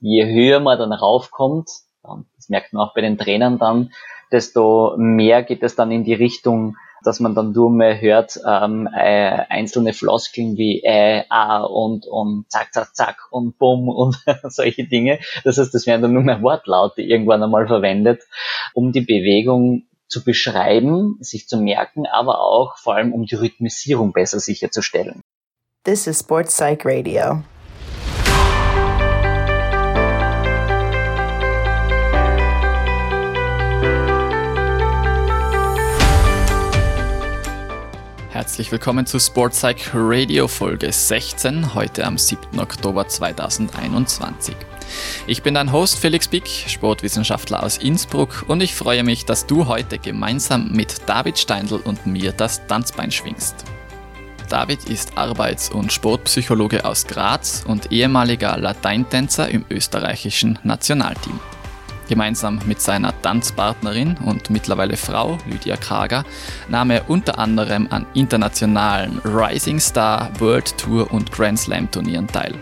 je 0.00 0.26
höher 0.26 0.60
man 0.60 0.78
dann 0.78 0.92
raufkommt, 0.92 1.68
das 2.36 2.48
merkt 2.48 2.72
man 2.72 2.86
auch 2.86 2.94
bei 2.94 3.00
den 3.00 3.18
Trainern 3.18 3.58
dann, 3.58 3.92
desto 4.32 4.94
mehr 4.96 5.42
geht 5.42 5.62
es 5.62 5.76
dann 5.76 5.90
in 5.90 6.04
die 6.04 6.14
Richtung, 6.14 6.76
dass 7.02 7.20
man 7.20 7.34
dann 7.34 7.52
nur 7.52 7.70
mehr 7.70 8.00
hört 8.00 8.38
ähm, 8.46 8.88
äh, 8.94 9.44
einzelne 9.48 9.92
Floskeln 9.92 10.56
wie 10.56 10.82
äh, 10.82 11.24
ah 11.30 11.62
und 11.62 12.06
und 12.06 12.44
zack, 12.50 12.74
zack, 12.74 12.94
zack 12.94 13.28
und 13.30 13.58
bumm 13.58 13.88
und 13.88 14.18
solche 14.44 14.84
Dinge. 14.84 15.18
Das 15.44 15.58
heißt, 15.58 15.72
das 15.72 15.86
werden 15.86 16.02
dann 16.02 16.12
nur 16.12 16.22
mehr 16.22 16.42
Wortlaute 16.42 17.02
irgendwann 17.02 17.42
einmal 17.42 17.66
verwendet, 17.66 18.22
um 18.74 18.92
die 18.92 19.00
Bewegung 19.00 19.84
zu 20.08 20.24
beschreiben, 20.24 21.16
sich 21.20 21.48
zu 21.48 21.56
merken, 21.56 22.06
aber 22.06 22.40
auch 22.40 22.76
vor 22.76 22.96
allem 22.96 23.12
um 23.12 23.24
die 23.24 23.36
Rhythmisierung 23.36 24.12
besser 24.12 24.40
sicherzustellen. 24.40 25.22
This 25.84 26.06
is 26.06 26.20
Sports 26.20 26.56
Psych 26.56 26.84
Radio. 26.84 27.42
Herzlich 38.50 38.72
willkommen 38.72 39.06
zu 39.06 39.20
Sportpsych 39.20 39.90
Radio 39.94 40.48
Folge 40.48 40.90
16, 40.90 41.72
heute 41.72 42.04
am 42.04 42.18
7. 42.18 42.58
Oktober 42.58 43.06
2021. 43.06 44.56
Ich 45.28 45.44
bin 45.44 45.54
dein 45.54 45.70
Host 45.70 46.00
Felix 46.00 46.26
Bick, 46.26 46.48
Sportwissenschaftler 46.66 47.62
aus 47.62 47.78
Innsbruck 47.78 48.46
und 48.48 48.60
ich 48.60 48.74
freue 48.74 49.04
mich, 49.04 49.24
dass 49.24 49.46
du 49.46 49.68
heute 49.68 50.00
gemeinsam 50.00 50.72
mit 50.72 51.08
David 51.08 51.38
Steindl 51.38 51.76
und 51.76 52.06
mir 52.06 52.32
das 52.32 52.66
Tanzbein 52.66 53.12
schwingst. 53.12 53.54
David 54.48 54.82
ist 54.90 55.16
Arbeits- 55.16 55.70
und 55.70 55.92
Sportpsychologe 55.92 56.84
aus 56.84 57.06
Graz 57.06 57.62
und 57.64 57.92
ehemaliger 57.92 58.58
Lateintänzer 58.58 59.48
im 59.48 59.64
österreichischen 59.70 60.58
Nationalteam. 60.64 61.38
Gemeinsam 62.10 62.58
mit 62.66 62.80
seiner 62.80 63.14
Tanzpartnerin 63.22 64.16
und 64.24 64.50
mittlerweile 64.50 64.96
Frau 64.96 65.38
Lydia 65.48 65.76
Krager 65.76 66.24
nahm 66.68 66.90
er 66.90 67.08
unter 67.08 67.38
anderem 67.38 67.86
an 67.90 68.04
internationalen 68.14 69.20
Rising 69.24 69.78
Star, 69.78 70.28
World 70.40 70.76
Tour 70.76 71.12
und 71.12 71.30
Grand 71.30 71.60
Slam 71.60 71.88
Turnieren 71.88 72.26
teil. 72.26 72.56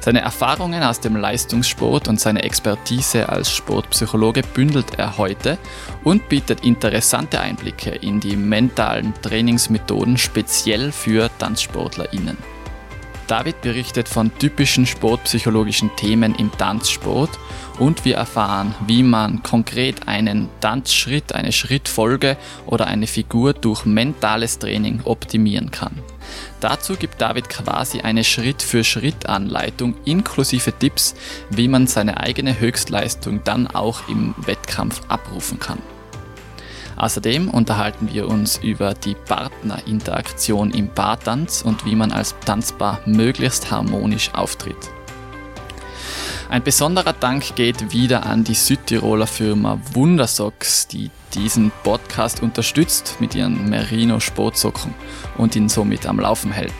Seine 0.00 0.20
Erfahrungen 0.20 0.82
aus 0.82 1.00
dem 1.00 1.16
Leistungssport 1.16 2.06
und 2.06 2.20
seine 2.20 2.42
Expertise 2.42 3.30
als 3.30 3.50
Sportpsychologe 3.50 4.42
bündelt 4.42 4.98
er 4.98 5.16
heute 5.16 5.56
und 6.02 6.28
bietet 6.28 6.66
interessante 6.66 7.40
Einblicke 7.40 7.92
in 7.92 8.20
die 8.20 8.36
mentalen 8.36 9.14
Trainingsmethoden 9.22 10.18
speziell 10.18 10.92
für 10.92 11.30
TanzsportlerInnen. 11.38 12.53
David 13.26 13.62
berichtet 13.62 14.08
von 14.08 14.36
typischen 14.38 14.86
sportpsychologischen 14.86 15.94
Themen 15.96 16.34
im 16.34 16.52
Tanzsport 16.52 17.30
und 17.78 18.04
wir 18.04 18.16
erfahren, 18.16 18.74
wie 18.86 19.02
man 19.02 19.42
konkret 19.42 20.06
einen 20.06 20.48
Tanzschritt, 20.60 21.34
eine 21.34 21.52
Schrittfolge 21.52 22.36
oder 22.66 22.86
eine 22.86 23.06
Figur 23.06 23.54
durch 23.54 23.84
mentales 23.84 24.58
Training 24.58 25.00
optimieren 25.04 25.70
kann. 25.70 25.98
Dazu 26.60 26.96
gibt 26.96 27.20
David 27.20 27.48
quasi 27.48 28.00
eine 28.00 28.24
Schritt-für-Schritt-Anleitung 28.24 29.94
inklusive 30.04 30.72
Tipps, 30.78 31.14
wie 31.50 31.68
man 31.68 31.86
seine 31.86 32.20
eigene 32.20 32.58
Höchstleistung 32.58 33.42
dann 33.44 33.66
auch 33.66 34.08
im 34.08 34.34
Wettkampf 34.38 35.02
abrufen 35.08 35.58
kann. 35.58 35.78
Außerdem 37.04 37.50
unterhalten 37.50 38.08
wir 38.14 38.28
uns 38.28 38.56
über 38.56 38.94
die 38.94 39.14
Partnerinteraktion 39.14 40.70
im 40.70 40.88
Paartanz 40.88 41.60
und 41.60 41.84
wie 41.84 41.96
man 41.96 42.12
als 42.12 42.34
Tanzpaar 42.46 42.98
möglichst 43.04 43.70
harmonisch 43.70 44.32
auftritt. 44.32 44.90
Ein 46.48 46.62
besonderer 46.62 47.12
Dank 47.12 47.56
geht 47.56 47.92
wieder 47.92 48.24
an 48.24 48.42
die 48.42 48.54
Südtiroler 48.54 49.26
Firma 49.26 49.78
Wundersocks, 49.92 50.88
die 50.88 51.10
diesen 51.34 51.72
Podcast 51.82 52.42
unterstützt 52.42 53.16
mit 53.20 53.34
ihren 53.34 53.68
Merino 53.68 54.18
Sportsocken 54.18 54.94
und 55.36 55.56
ihn 55.56 55.68
somit 55.68 56.06
am 56.06 56.18
Laufen 56.18 56.52
hält. 56.52 56.72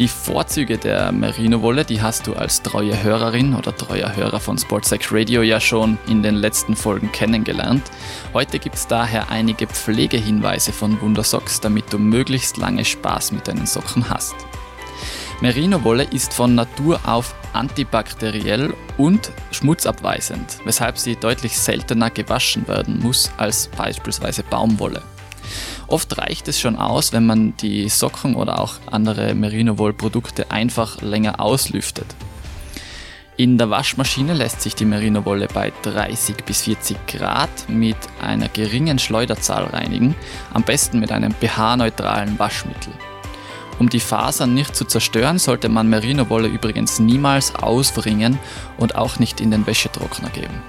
Die 0.00 0.08
Vorzüge 0.08 0.78
der 0.78 1.12
Merino-Wolle, 1.12 1.84
die 1.84 2.00
hast 2.00 2.26
du 2.26 2.32
als 2.32 2.62
treue 2.62 3.02
Hörerin 3.02 3.54
oder 3.54 3.76
treuer 3.76 4.16
Hörer 4.16 4.40
von 4.40 4.56
Sportsex 4.56 5.12
Radio 5.12 5.42
ja 5.42 5.60
schon 5.60 5.98
in 6.08 6.22
den 6.22 6.36
letzten 6.36 6.74
Folgen 6.74 7.12
kennengelernt. 7.12 7.82
Heute 8.32 8.58
gibt 8.58 8.76
es 8.76 8.86
daher 8.86 9.28
einige 9.28 9.66
Pflegehinweise 9.66 10.72
von 10.72 10.98
Wundersocks, 11.02 11.60
damit 11.60 11.92
du 11.92 11.98
möglichst 11.98 12.56
lange 12.56 12.86
Spaß 12.86 13.32
mit 13.32 13.46
deinen 13.46 13.66
Socken 13.66 14.08
hast. 14.08 14.34
Merino-Wolle 15.42 16.04
ist 16.04 16.32
von 16.32 16.54
Natur 16.54 16.98
auf 17.04 17.34
antibakteriell 17.52 18.72
und 18.96 19.30
schmutzabweisend, 19.50 20.60
weshalb 20.64 20.96
sie 20.96 21.16
deutlich 21.16 21.58
seltener 21.58 22.08
gewaschen 22.08 22.66
werden 22.68 23.00
muss 23.00 23.30
als 23.36 23.68
beispielsweise 23.68 24.44
Baumwolle. 24.44 25.02
Oft 25.90 26.18
reicht 26.18 26.46
es 26.46 26.60
schon 26.60 26.76
aus, 26.76 27.12
wenn 27.12 27.26
man 27.26 27.56
die 27.56 27.88
Socken 27.88 28.36
oder 28.36 28.60
auch 28.60 28.74
andere 28.86 29.34
Merino-Woll-Produkte 29.34 30.52
einfach 30.52 31.02
länger 31.02 31.40
auslüftet. 31.40 32.06
In 33.36 33.58
der 33.58 33.70
Waschmaschine 33.70 34.34
lässt 34.34 34.60
sich 34.60 34.76
die 34.76 34.84
Merino-Wolle 34.84 35.48
bei 35.52 35.72
30 35.82 36.44
bis 36.44 36.62
40 36.62 36.96
Grad 37.08 37.50
mit 37.68 37.96
einer 38.22 38.46
geringen 38.48 39.00
Schleuderzahl 39.00 39.64
reinigen, 39.64 40.14
am 40.54 40.62
besten 40.62 41.00
mit 41.00 41.10
einem 41.10 41.32
pH-neutralen 41.32 42.38
Waschmittel. 42.38 42.92
Um 43.80 43.88
die 43.88 43.98
Fasern 43.98 44.54
nicht 44.54 44.76
zu 44.76 44.84
zerstören, 44.84 45.40
sollte 45.40 45.68
man 45.68 45.88
Merino-Wolle 45.88 46.46
übrigens 46.46 47.00
niemals 47.00 47.52
auswringen 47.56 48.38
und 48.78 48.94
auch 48.94 49.18
nicht 49.18 49.40
in 49.40 49.50
den 49.50 49.66
Wäschetrockner 49.66 50.30
geben. 50.30 50.62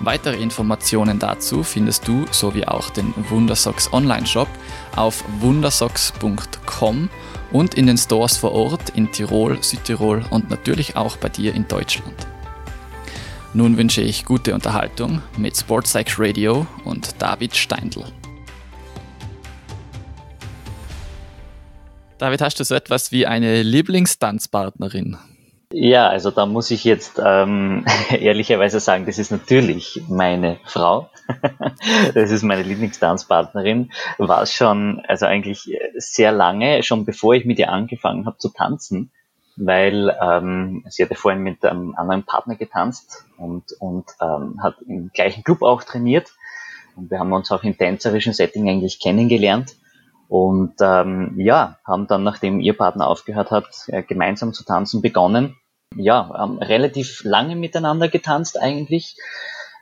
Weitere 0.00 0.36
Informationen 0.36 1.18
dazu 1.18 1.62
findest 1.62 2.06
du 2.08 2.26
sowie 2.30 2.66
auch 2.66 2.90
den 2.90 3.14
Wundersocks 3.30 3.92
Online-Shop 3.92 4.48
auf 4.96 5.24
wundersocks.com 5.40 7.08
und 7.52 7.74
in 7.74 7.86
den 7.86 7.96
Stores 7.96 8.36
vor 8.36 8.52
Ort 8.52 8.90
in 8.90 9.10
Tirol, 9.12 9.62
Südtirol 9.62 10.24
und 10.30 10.50
natürlich 10.50 10.96
auch 10.96 11.16
bei 11.16 11.28
dir 11.28 11.54
in 11.54 11.68
Deutschland. 11.68 12.26
Nun 13.54 13.76
wünsche 13.76 14.02
ich 14.02 14.24
gute 14.24 14.52
Unterhaltung 14.52 15.22
mit 15.36 15.56
Sportpsych 15.56 16.18
Radio 16.18 16.66
und 16.84 17.22
David 17.22 17.54
Steindl. 17.54 18.04
David, 22.18 22.40
hast 22.40 22.58
du 22.58 22.64
so 22.64 22.74
etwas 22.74 23.12
wie 23.12 23.26
eine 23.26 23.62
Lieblingstanzpartnerin? 23.62 25.18
Ja, 25.76 26.06
also 26.06 26.30
da 26.30 26.46
muss 26.46 26.70
ich 26.70 26.84
jetzt 26.84 27.20
ähm, 27.22 27.84
ehrlicherweise 28.10 28.78
sagen, 28.78 29.06
das 29.06 29.18
ist 29.18 29.32
natürlich 29.32 30.00
meine 30.08 30.60
Frau. 30.64 31.10
das 32.14 32.30
ist 32.30 32.44
meine 32.44 32.62
Lieblingstanzpartnerin. 32.62 33.90
War 34.18 34.46
schon, 34.46 35.02
also 35.08 35.26
eigentlich 35.26 35.76
sehr 35.96 36.30
lange, 36.30 36.84
schon 36.84 37.04
bevor 37.04 37.34
ich 37.34 37.44
mit 37.44 37.58
ihr 37.58 37.72
angefangen 37.72 38.24
habe 38.24 38.38
zu 38.38 38.50
tanzen, 38.50 39.10
weil 39.56 40.16
ähm, 40.22 40.84
sie 40.88 41.02
hatte 41.02 41.16
vorhin 41.16 41.42
mit 41.42 41.64
einem 41.64 41.96
anderen 41.96 42.22
Partner 42.22 42.54
getanzt 42.54 43.24
und, 43.36 43.72
und 43.80 44.04
ähm, 44.22 44.62
hat 44.62 44.76
im 44.86 45.10
gleichen 45.12 45.42
Club 45.42 45.62
auch 45.62 45.82
trainiert. 45.82 46.30
Und 46.94 47.10
wir 47.10 47.18
haben 47.18 47.32
uns 47.32 47.50
auch 47.50 47.64
im 47.64 47.76
tänzerischen 47.76 48.32
Setting 48.32 48.70
eigentlich 48.70 49.00
kennengelernt. 49.00 49.74
Und 50.28 50.74
ähm, 50.80 51.34
ja, 51.36 51.78
haben 51.84 52.06
dann, 52.06 52.22
nachdem 52.22 52.60
ihr 52.60 52.76
Partner 52.76 53.08
aufgehört 53.08 53.50
hat, 53.50 53.66
äh, 53.88 54.04
gemeinsam 54.04 54.52
zu 54.52 54.64
tanzen 54.64 55.02
begonnen 55.02 55.56
ja, 55.96 56.44
ähm, 56.44 56.58
relativ 56.58 57.24
lange 57.24 57.56
miteinander 57.56 58.08
getanzt 58.08 58.60
eigentlich. 58.60 59.16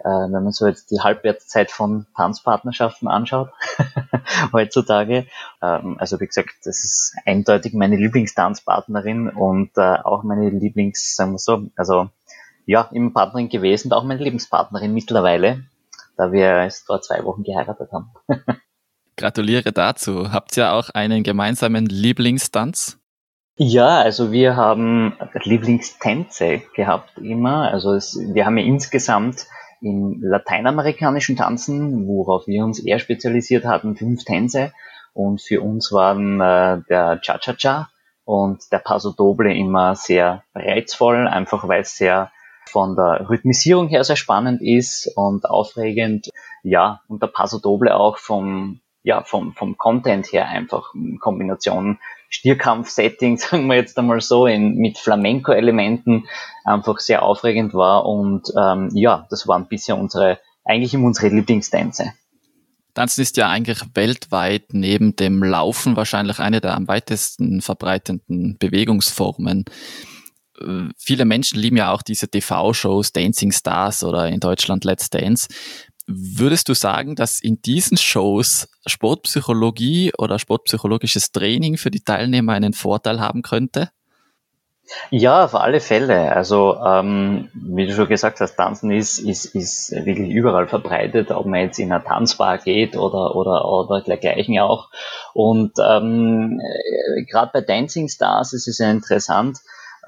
Äh, 0.00 0.08
wenn 0.08 0.42
man 0.42 0.50
so 0.50 0.66
jetzt 0.66 0.90
die 0.90 1.00
Halbwertszeit 1.00 1.70
von 1.70 2.06
Tanzpartnerschaften 2.16 3.06
anschaut, 3.06 3.50
heutzutage. 4.52 5.26
Ähm, 5.62 5.96
also 5.98 6.18
wie 6.18 6.26
gesagt, 6.26 6.54
das 6.64 6.82
ist 6.82 7.16
eindeutig 7.24 7.72
meine 7.72 7.96
Lieblingstanzpartnerin 7.96 9.28
und 9.28 9.70
äh, 9.76 9.98
auch 10.02 10.24
meine 10.24 10.50
Lieblings, 10.50 11.14
sagen 11.14 11.32
wir 11.32 11.38
so, 11.38 11.66
also 11.76 12.10
ja, 12.66 12.88
immer 12.92 13.10
Partnerin 13.10 13.48
gewesen 13.48 13.88
und 13.88 13.98
auch 13.98 14.04
meine 14.04 14.22
Lebenspartnerin 14.22 14.92
mittlerweile, 14.92 15.64
da 16.16 16.32
wir 16.32 16.46
erst 16.46 16.86
vor 16.86 17.00
zwei 17.00 17.22
Wochen 17.24 17.44
geheiratet 17.44 17.90
haben. 17.92 18.10
Gratuliere 19.16 19.72
dazu. 19.72 20.32
Habt 20.32 20.56
ihr 20.56 20.72
auch 20.72 20.90
einen 20.90 21.22
gemeinsamen 21.22 21.86
Lieblingstanz? 21.86 22.98
Ja, 23.56 24.00
also 24.00 24.32
wir 24.32 24.56
haben 24.56 25.14
Lieblingstänze 25.42 26.62
gehabt 26.74 27.18
immer. 27.18 27.70
Also 27.70 27.92
es, 27.92 28.18
wir 28.18 28.46
haben 28.46 28.56
ja 28.56 28.64
insgesamt 28.64 29.46
im 29.82 30.22
lateinamerikanischen 30.22 31.36
Tanzen, 31.36 32.06
worauf 32.06 32.46
wir 32.46 32.64
uns 32.64 32.78
eher 32.78 32.98
spezialisiert 32.98 33.64
hatten, 33.64 33.96
fünf 33.96 34.24
Tänze. 34.24 34.72
Und 35.12 35.42
für 35.42 35.60
uns 35.60 35.92
waren 35.92 36.40
äh, 36.40 36.80
der 36.88 37.20
Cha-Cha-Cha 37.20 37.90
und 38.24 38.62
der 38.72 38.78
Paso 38.78 39.12
Doble 39.12 39.54
immer 39.54 39.96
sehr 39.96 40.44
reizvoll, 40.54 41.26
einfach 41.28 41.68
weil 41.68 41.82
es 41.82 41.96
sehr 41.96 42.30
von 42.70 42.96
der 42.96 43.28
Rhythmisierung 43.28 43.88
her 43.88 44.04
sehr 44.04 44.16
spannend 44.16 44.62
ist 44.62 45.12
und 45.14 45.44
aufregend. 45.44 46.30
Ja, 46.62 47.02
und 47.08 47.20
der 47.20 47.26
Paso 47.26 47.58
Doble 47.58 47.94
auch 47.94 48.16
vom, 48.16 48.80
ja, 49.02 49.22
vom, 49.24 49.52
vom 49.52 49.76
Content 49.76 50.32
her 50.32 50.48
einfach 50.48 50.94
in 50.94 51.18
Kombination 51.18 51.98
Stierkampf-Setting, 52.32 53.36
sagen 53.38 53.66
wir 53.66 53.76
jetzt 53.76 53.96
einmal 53.98 54.20
so, 54.20 54.46
in, 54.46 54.76
mit 54.76 54.98
Flamenco-Elementen 54.98 56.26
einfach 56.64 56.98
sehr 56.98 57.22
aufregend 57.22 57.74
war. 57.74 58.06
Und 58.06 58.52
ähm, 58.58 58.90
ja, 58.94 59.26
das 59.30 59.46
waren 59.46 59.68
bisher 59.68 59.96
unsere, 59.96 60.40
eigentlich 60.64 60.96
unsere 60.96 61.28
Lieblingstänze. 61.28 62.12
Tanzen 62.94 63.22
ist 63.22 63.36
ja 63.36 63.48
eigentlich 63.48 63.82
weltweit 63.94 64.74
neben 64.74 65.16
dem 65.16 65.42
Laufen 65.42 65.96
wahrscheinlich 65.96 66.40
eine 66.40 66.60
der 66.60 66.74
am 66.74 66.88
weitesten 66.88 67.62
verbreitenden 67.62 68.58
Bewegungsformen. 68.58 69.64
Äh, 70.60 70.88
viele 70.98 71.24
Menschen 71.24 71.58
lieben 71.58 71.76
ja 71.78 71.92
auch 71.92 72.02
diese 72.02 72.28
TV-Shows, 72.28 73.12
Dancing 73.12 73.52
Stars 73.52 74.04
oder 74.04 74.28
in 74.28 74.40
Deutschland 74.40 74.84
Let's 74.84 75.08
Dance. 75.08 75.48
Würdest 76.06 76.68
du 76.68 76.74
sagen, 76.74 77.14
dass 77.14 77.40
in 77.40 77.62
diesen 77.62 77.96
Shows 77.96 78.68
Sportpsychologie 78.86 80.12
oder 80.18 80.38
sportpsychologisches 80.38 81.32
Training 81.32 81.76
für 81.76 81.90
die 81.90 82.00
Teilnehmer 82.00 82.54
einen 82.54 82.72
Vorteil 82.72 83.20
haben 83.20 83.42
könnte? 83.42 83.90
Ja, 85.10 85.44
auf 85.44 85.54
alle 85.54 85.80
Fälle. 85.80 86.34
Also 86.34 86.76
ähm, 86.84 87.48
wie 87.54 87.86
du 87.86 87.94
schon 87.94 88.08
gesagt 88.08 88.40
hast, 88.40 88.56
Tanzen 88.56 88.90
ist, 88.90 89.18
ist, 89.18 89.46
ist 89.54 89.92
wirklich 89.92 90.30
überall 90.30 90.66
verbreitet, 90.66 91.30
ob 91.30 91.46
man 91.46 91.60
jetzt 91.60 91.78
in 91.78 91.92
eine 91.92 92.02
Tanzbar 92.02 92.58
geht 92.58 92.96
oder 92.96 93.36
oder 93.36 93.64
oder 93.64 94.00
dergleichen 94.02 94.58
auch. 94.58 94.90
Und 95.34 95.72
ähm, 95.78 96.60
äh, 96.60 97.24
gerade 97.24 97.50
bei 97.52 97.60
Dancing 97.60 98.08
Stars 98.08 98.52
ist 98.52 98.66
es 98.66 98.78
ja 98.78 98.90
interessant, 98.90 99.58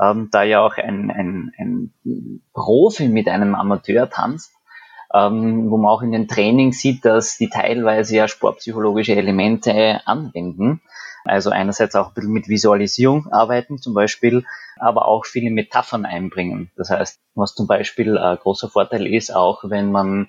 ähm, 0.00 0.29
da 0.32 0.43
ja 0.43 0.61
auch 0.61 0.76
ein, 0.76 1.11
ein, 1.11 1.52
ein 1.58 2.43
Profi 2.52 3.08
mit 3.08 3.29
einem 3.29 3.55
Amateur 3.55 4.11
tanzt, 4.11 4.52
ähm, 5.14 5.70
wo 5.70 5.76
man 5.76 5.90
auch 5.90 6.02
in 6.02 6.12
den 6.12 6.26
Trainings 6.26 6.81
sieht, 6.81 7.05
dass 7.05 7.37
die 7.37 7.49
teilweise 7.49 8.16
ja 8.16 8.28
sportpsychologische 8.28 9.14
Elemente 9.14 10.00
anwenden. 10.06 10.81
Also 11.25 11.50
einerseits 11.50 11.94
auch 11.94 12.08
ein 12.08 12.14
bisschen 12.14 12.32
mit 12.32 12.49
Visualisierung 12.49 13.32
arbeiten 13.32 13.78
zum 13.78 13.94
Beispiel, 13.94 14.44
aber 14.76 15.08
auch 15.08 15.25
viele 15.25 15.50
Metaphern 15.50 16.05
einbringen. 16.05 16.70
Das 16.76 16.90
heißt, 16.90 17.19
was 17.34 17.55
zum 17.55 17.66
Beispiel 17.66 18.19
ein 18.19 18.37
großer 18.37 18.69
Vorteil 18.69 19.06
ist, 19.06 19.34
auch 19.34 19.64
wenn 19.64 19.90
man 19.90 20.28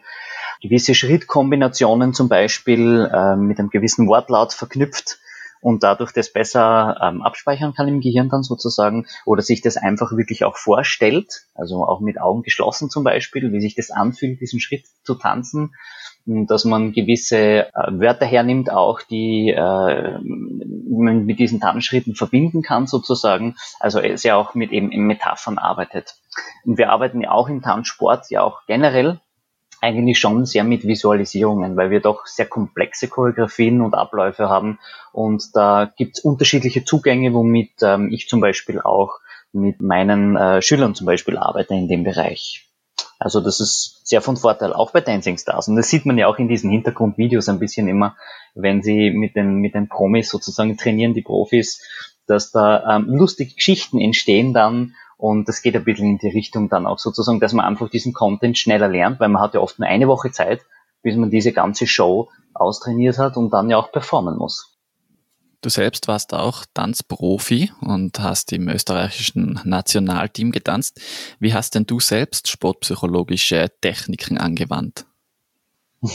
gewisse 0.61 0.95
Schrittkombinationen 0.95 2.13
zum 2.13 2.29
Beispiel 2.29 3.09
äh, 3.11 3.35
mit 3.35 3.59
einem 3.59 3.69
gewissen 3.69 4.07
Wortlaut 4.07 4.53
verknüpft, 4.53 5.19
und 5.65 5.81
dadurch 5.81 6.11
das 6.11 6.31
besser 6.31 6.95
ähm, 7.01 7.23
abspeichern 7.23 7.73
kann 7.73 7.87
im 7.87 7.99
Gehirn 7.99 8.29
dann 8.29 8.43
sozusagen 8.43 9.07
oder 9.25 9.41
sich 9.41 9.61
das 9.61 9.77
einfach 9.77 10.11
wirklich 10.11 10.45
auch 10.45 10.57
vorstellt, 10.57 11.47
also 11.55 11.87
auch 11.87 12.01
mit 12.01 12.21
Augen 12.21 12.43
geschlossen 12.43 12.91
zum 12.91 13.03
Beispiel, 13.03 13.51
wie 13.51 13.59
sich 13.59 13.73
das 13.73 13.89
anfühlt, 13.89 14.39
diesen 14.39 14.59
Schritt 14.59 14.85
zu 15.03 15.15
tanzen, 15.15 15.73
dass 16.27 16.65
man 16.65 16.93
gewisse 16.93 17.37
äh, 17.37 17.71
Wörter 17.73 18.27
hernimmt, 18.27 18.71
auch 18.71 19.01
die 19.01 19.49
äh, 19.49 20.19
man 20.19 21.25
mit 21.25 21.39
diesen 21.39 21.59
Tanzschritten 21.59 22.13
verbinden 22.13 22.61
kann 22.61 22.85
sozusagen, 22.85 23.55
also 23.79 23.99
es 23.99 24.21
ja 24.21 24.35
auch 24.35 24.53
mit 24.53 24.71
eben 24.71 24.89
Metaphern 25.07 25.57
arbeitet. 25.57 26.13
Und 26.63 26.77
wir 26.77 26.91
arbeiten 26.91 27.21
ja 27.21 27.31
auch 27.31 27.49
im 27.49 27.63
Tanzsport 27.63 28.29
ja 28.29 28.43
auch 28.43 28.67
generell 28.67 29.19
eigentlich 29.85 30.19
schon 30.19 30.45
sehr 30.45 30.63
mit 30.63 30.85
Visualisierungen, 30.85 31.77
weil 31.77 31.91
wir 31.91 32.01
doch 32.01 32.25
sehr 32.25 32.47
komplexe 32.47 33.07
Choreografien 33.07 33.81
und 33.81 33.93
Abläufe 33.93 34.49
haben 34.49 34.79
und 35.13 35.55
da 35.55 35.91
gibt 35.95 36.17
es 36.17 36.23
unterschiedliche 36.23 36.83
Zugänge, 36.83 37.33
womit 37.33 37.71
ähm, 37.81 38.09
ich 38.11 38.27
zum 38.27 38.41
Beispiel 38.41 38.81
auch 38.81 39.19
mit 39.53 39.81
meinen 39.81 40.35
äh, 40.35 40.61
Schülern 40.61 40.95
zum 40.95 41.05
Beispiel 41.05 41.37
arbeite 41.37 41.73
in 41.73 41.87
dem 41.87 42.03
Bereich. 42.03 42.65
Also 43.17 43.39
das 43.39 43.61
ist 43.61 44.01
sehr 44.05 44.21
von 44.21 44.35
Vorteil, 44.35 44.73
auch 44.73 44.91
bei 44.91 45.01
Dancing 45.01 45.37
Stars. 45.37 45.67
Und 45.67 45.77
das 45.77 45.89
sieht 45.89 46.05
man 46.05 46.17
ja 46.17 46.27
auch 46.27 46.37
in 46.37 46.49
diesen 46.49 46.69
Hintergrundvideos 46.69 47.47
ein 47.47 47.59
bisschen 47.59 47.87
immer, 47.87 48.17
wenn 48.53 48.81
sie 48.81 49.11
mit 49.11 49.35
den, 49.35 49.55
mit 49.55 49.73
den 49.73 49.87
Promis 49.87 50.29
sozusagen 50.29 50.77
trainieren, 50.77 51.13
die 51.13 51.21
Profis, 51.21 51.81
dass 52.27 52.51
da 52.51 52.97
ähm, 52.97 53.05
lustige 53.07 53.53
Geschichten 53.53 53.99
entstehen 53.99 54.53
dann 54.53 54.95
und 55.17 55.47
das 55.47 55.61
geht 55.61 55.75
ein 55.75 55.83
bisschen 55.83 56.11
in 56.11 56.17
die 56.17 56.29
Richtung 56.29 56.69
dann 56.69 56.85
auch 56.85 56.99
sozusagen, 56.99 57.39
dass 57.39 57.53
man 57.53 57.65
einfach 57.65 57.89
diesen 57.89 58.13
Content 58.13 58.57
schneller 58.57 58.87
lernt, 58.87 59.19
weil 59.19 59.29
man 59.29 59.41
hat 59.41 59.53
ja 59.53 59.59
oft 59.59 59.79
nur 59.79 59.87
eine 59.87 60.07
Woche 60.07 60.31
Zeit, 60.31 60.61
bis 61.01 61.15
man 61.15 61.29
diese 61.29 61.53
ganze 61.53 61.87
Show 61.87 62.29
austrainiert 62.53 63.17
hat 63.17 63.37
und 63.37 63.51
dann 63.51 63.69
ja 63.69 63.77
auch 63.77 63.91
performen 63.91 64.37
muss. 64.37 64.75
Du 65.61 65.69
selbst 65.69 66.07
warst 66.07 66.33
auch 66.33 66.63
Tanzprofi 66.75 67.71
und 67.81 68.19
hast 68.19 68.53
im 68.53 68.69
österreichischen 68.69 69.59
Nationalteam 69.63 70.51
getanzt. 70.51 71.01
Wie 71.39 71.55
hast 71.55 71.73
denn 71.73 71.87
du 71.87 71.99
selbst 71.99 72.49
sportpsychologische 72.49 73.71
Techniken 73.81 74.37
angewandt? 74.37 75.07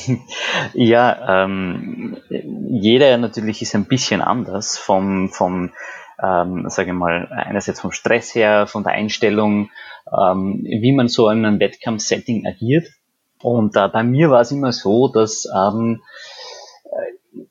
ja, 0.74 1.44
ähm, 1.44 2.18
jeder 2.28 3.16
natürlich 3.18 3.62
ist 3.62 3.74
ein 3.74 3.86
bisschen 3.86 4.20
anders 4.20 4.78
vom, 4.78 5.30
vom 5.30 5.72
ähm, 6.22 6.68
sage 6.68 6.90
ich 6.90 6.96
mal, 6.96 7.28
einerseits 7.30 7.80
vom 7.80 7.92
Stress 7.92 8.34
her, 8.34 8.66
von 8.66 8.82
der 8.82 8.92
Einstellung, 8.92 9.70
ähm, 10.06 10.62
wie 10.64 10.92
man 10.92 11.08
so 11.08 11.28
in 11.30 11.44
einem 11.44 11.60
Wettkampfsetting 11.60 12.46
agiert. 12.46 12.88
Und 13.42 13.76
äh, 13.76 13.88
bei 13.88 14.02
mir 14.02 14.30
war 14.30 14.42
es 14.42 14.52
immer 14.52 14.72
so, 14.72 15.08
dass 15.08 15.46
ähm, 15.54 16.02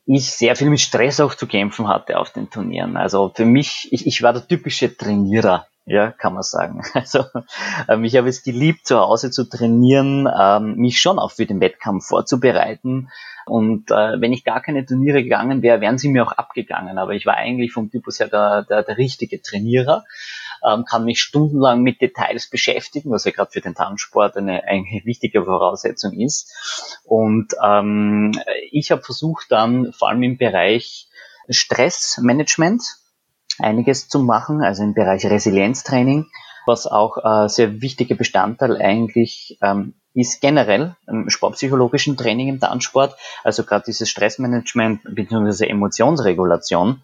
ich 0.06 0.32
sehr 0.32 0.56
viel 0.56 0.70
mit 0.70 0.80
Stress 0.80 1.20
auch 1.20 1.36
zu 1.36 1.48
kämpfen 1.48 1.88
hatte 1.88 2.18
auf 2.18 2.32
den 2.32 2.50
Turnieren. 2.50 2.98
Also 2.98 3.32
für 3.34 3.46
mich, 3.46 3.90
ich, 3.92 4.08
ich 4.08 4.22
war 4.22 4.34
der 4.34 4.48
typische 4.48 4.96
Trainierer, 4.96 5.68
ja, 5.90 6.12
kann 6.12 6.34
man 6.34 6.44
sagen. 6.44 6.84
Also 6.94 7.26
ähm, 7.88 8.04
ich 8.04 8.16
habe 8.16 8.30
es 8.30 8.44
geliebt, 8.44 8.86
zu 8.86 9.00
Hause 9.00 9.32
zu 9.32 9.50
trainieren, 9.50 10.28
ähm, 10.40 10.76
mich 10.76 11.00
schon 11.00 11.20
auch 11.20 11.32
für 11.32 11.46
den 11.46 11.60
Wettkampf 11.60 12.06
vorzubereiten 12.06 13.10
und 13.50 13.90
äh, 13.90 14.22
wenn 14.22 14.32
ich 14.32 14.44
gar 14.44 14.62
keine 14.62 14.86
Turniere 14.86 15.24
gegangen 15.24 15.62
wäre, 15.64 15.82
wären 15.82 15.98
sie 15.98 16.10
mir 16.10 16.24
auch 16.24 16.32
abgegangen. 16.32 16.98
Aber 17.00 17.14
ich 17.14 17.26
war 17.26 17.36
eigentlich 17.36 17.74
vom 17.74 17.90
Typus 17.90 18.20
her 18.20 18.28
der, 18.28 18.64
der, 18.64 18.84
der 18.84 18.98
richtige 18.98 19.42
Trainierer, 19.42 20.06
ähm, 20.64 20.86
kann 20.86 21.04
mich 21.04 21.22
stundenlang 21.22 21.82
mit 21.82 22.00
Details 22.00 22.50
beschäftigen, 22.50 23.10
was 23.10 23.26
ja 23.26 23.32
gerade 23.32 23.52
für 23.52 23.62
den 23.62 23.74
Tanzsport 23.74 24.38
eine, 24.38 24.64
eine 24.66 24.84
wichtige 25.04 25.46
Voraussetzung 25.46 26.14
ist. 26.14 27.02
Und 27.06 27.56
ähm, 27.64 28.34
ich 28.72 28.92
habe 28.92 29.02
versucht 29.02 29.52
dann 29.52 29.94
vor 29.94 30.10
allem 30.10 30.22
im 30.24 30.38
Bereich 30.38 31.08
Stressmanagement 31.50 32.84
einiges 33.62 34.08
zu 34.08 34.20
machen, 34.20 34.62
also 34.62 34.84
im 34.84 34.94
Bereich 34.94 35.26
Resilienztraining, 35.26 36.28
was 36.66 36.88
auch 36.88 37.18
äh, 37.18 37.50
sehr 37.50 37.82
wichtiger 37.82 38.16
Bestandteil 38.16 38.82
eigentlich 38.82 39.58
ähm, 39.62 39.94
ist 40.14 40.42
generell 40.42 40.96
im 41.08 41.30
sportpsychologischen 41.30 42.18
Training 42.18 42.48
im 42.50 42.60
Tanzsport, 42.60 43.16
also 43.44 43.64
gerade 43.64 43.86
dieses 43.86 44.10
Stressmanagement 44.10 45.02
bzw. 45.04 45.68
Emotionsregulation 45.68 47.02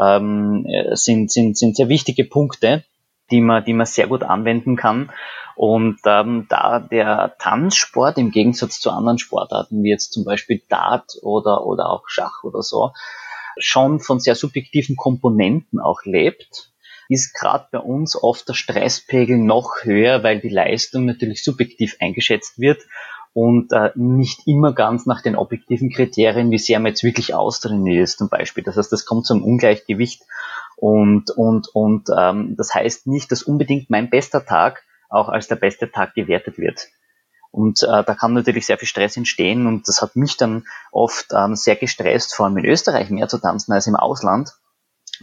ähm, 0.00 0.66
sind, 0.92 1.30
sind, 1.30 1.56
sind 1.56 1.76
sehr 1.76 1.88
wichtige 1.88 2.24
Punkte, 2.24 2.84
die 3.30 3.40
man, 3.40 3.64
die 3.64 3.72
man 3.72 3.86
sehr 3.86 4.06
gut 4.06 4.22
anwenden 4.22 4.76
kann. 4.76 5.10
Und 5.54 6.00
ähm, 6.06 6.46
da 6.48 6.78
der 6.78 7.34
Tanzsport 7.38 8.16
im 8.18 8.30
Gegensatz 8.30 8.80
zu 8.80 8.90
anderen 8.90 9.18
Sportarten, 9.18 9.82
wie 9.82 9.90
jetzt 9.90 10.12
zum 10.12 10.24
Beispiel 10.24 10.62
Dart 10.68 11.18
oder, 11.22 11.66
oder 11.66 11.90
auch 11.90 12.04
Schach 12.06 12.42
oder 12.42 12.62
so, 12.62 12.92
schon 13.58 14.00
von 14.00 14.20
sehr 14.20 14.34
subjektiven 14.34 14.96
Komponenten 14.96 15.80
auch 15.80 16.04
lebt, 16.04 16.72
ist 17.08 17.34
gerade 17.34 17.66
bei 17.70 17.78
uns 17.78 18.20
oft 18.20 18.48
der 18.48 18.54
Stresspegel 18.54 19.38
noch 19.38 19.84
höher, 19.84 20.22
weil 20.22 20.40
die 20.40 20.48
Leistung 20.48 21.04
natürlich 21.04 21.44
subjektiv 21.44 21.96
eingeschätzt 22.00 22.58
wird 22.58 22.80
und 23.34 23.72
äh, 23.72 23.90
nicht 23.94 24.46
immer 24.46 24.72
ganz 24.72 25.06
nach 25.06 25.22
den 25.22 25.36
objektiven 25.36 25.90
Kriterien, 25.90 26.50
wie 26.50 26.58
sehr 26.58 26.78
man 26.80 26.88
jetzt 26.90 27.04
wirklich 27.04 27.34
austrainiert 27.34 28.04
ist 28.04 28.18
zum 28.18 28.28
Beispiel. 28.28 28.62
Das 28.62 28.76
heißt, 28.76 28.92
das 28.92 29.06
kommt 29.06 29.26
zum 29.26 29.42
Ungleichgewicht 29.42 30.22
und, 30.76 31.30
und, 31.30 31.68
und 31.74 32.08
ähm, 32.16 32.54
das 32.56 32.74
heißt 32.74 33.06
nicht, 33.06 33.32
dass 33.32 33.42
unbedingt 33.42 33.90
mein 33.90 34.10
bester 34.10 34.44
Tag 34.44 34.82
auch 35.08 35.28
als 35.28 35.48
der 35.48 35.56
beste 35.56 35.90
Tag 35.90 36.14
gewertet 36.14 36.58
wird. 36.58 36.88
Und 37.52 37.82
äh, 37.82 38.02
da 38.02 38.14
kann 38.14 38.32
natürlich 38.32 38.66
sehr 38.66 38.78
viel 38.78 38.88
Stress 38.88 39.16
entstehen 39.16 39.66
und 39.66 39.86
das 39.86 40.02
hat 40.02 40.16
mich 40.16 40.36
dann 40.36 40.64
oft 40.90 41.26
ähm, 41.32 41.54
sehr 41.54 41.76
gestresst, 41.76 42.34
vor 42.34 42.46
allem 42.46 42.56
in 42.56 42.64
Österreich 42.64 43.10
mehr 43.10 43.28
zu 43.28 43.38
tanzen 43.38 43.72
als 43.72 43.86
im 43.86 43.94
Ausland 43.94 44.52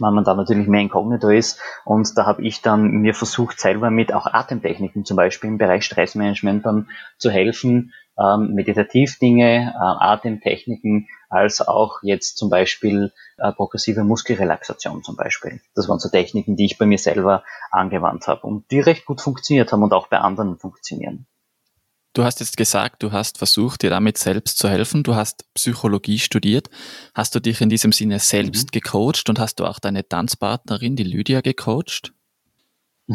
weil 0.00 0.12
man 0.12 0.24
da 0.24 0.34
natürlich 0.34 0.66
mehr 0.66 0.80
inkognito 0.80 1.28
ist. 1.28 1.60
Und 1.84 2.16
da 2.16 2.26
habe 2.26 2.42
ich 2.42 2.62
dann 2.62 2.90
mir 2.90 3.14
versucht, 3.14 3.60
selber 3.60 3.90
mit 3.90 4.12
auch 4.12 4.26
Atemtechniken 4.26 5.04
zum 5.04 5.16
Beispiel 5.16 5.50
im 5.50 5.58
Bereich 5.58 5.84
Stressmanagement 5.84 6.64
dann 6.64 6.88
zu 7.18 7.30
helfen, 7.30 7.92
ähm, 8.18 8.54
Meditativdinge, 8.54 9.72
äh, 9.74 9.78
Atemtechniken, 9.78 11.08
als 11.28 11.66
auch 11.66 12.02
jetzt 12.02 12.38
zum 12.38 12.50
Beispiel 12.50 13.12
äh, 13.38 13.52
progressive 13.52 14.04
Muskelrelaxation 14.04 15.02
zum 15.02 15.16
Beispiel. 15.16 15.60
Das 15.74 15.88
waren 15.88 16.00
so 16.00 16.08
Techniken, 16.08 16.56
die 16.56 16.66
ich 16.66 16.78
bei 16.78 16.86
mir 16.86 16.98
selber 16.98 17.44
angewandt 17.70 18.26
habe 18.26 18.46
und 18.46 18.70
die 18.70 18.80
recht 18.80 19.06
gut 19.06 19.20
funktioniert 19.20 19.72
haben 19.72 19.82
und 19.82 19.92
auch 19.92 20.08
bei 20.08 20.18
anderen 20.18 20.58
funktionieren. 20.58 21.26
Du 22.12 22.24
hast 22.24 22.40
jetzt 22.40 22.56
gesagt, 22.56 23.04
du 23.04 23.12
hast 23.12 23.38
versucht, 23.38 23.82
dir 23.82 23.90
damit 23.90 24.18
selbst 24.18 24.58
zu 24.58 24.68
helfen. 24.68 25.04
Du 25.04 25.14
hast 25.14 25.44
Psychologie 25.54 26.18
studiert. 26.18 26.68
Hast 27.14 27.34
du 27.36 27.40
dich 27.40 27.60
in 27.60 27.68
diesem 27.68 27.92
Sinne 27.92 28.18
selbst 28.18 28.66
mhm. 28.66 28.70
gecoacht 28.72 29.28
und 29.28 29.38
hast 29.38 29.60
du 29.60 29.64
auch 29.64 29.78
deine 29.78 30.06
Tanzpartnerin, 30.06 30.96
die 30.96 31.04
Lydia, 31.04 31.40
gecoacht? 31.40 32.12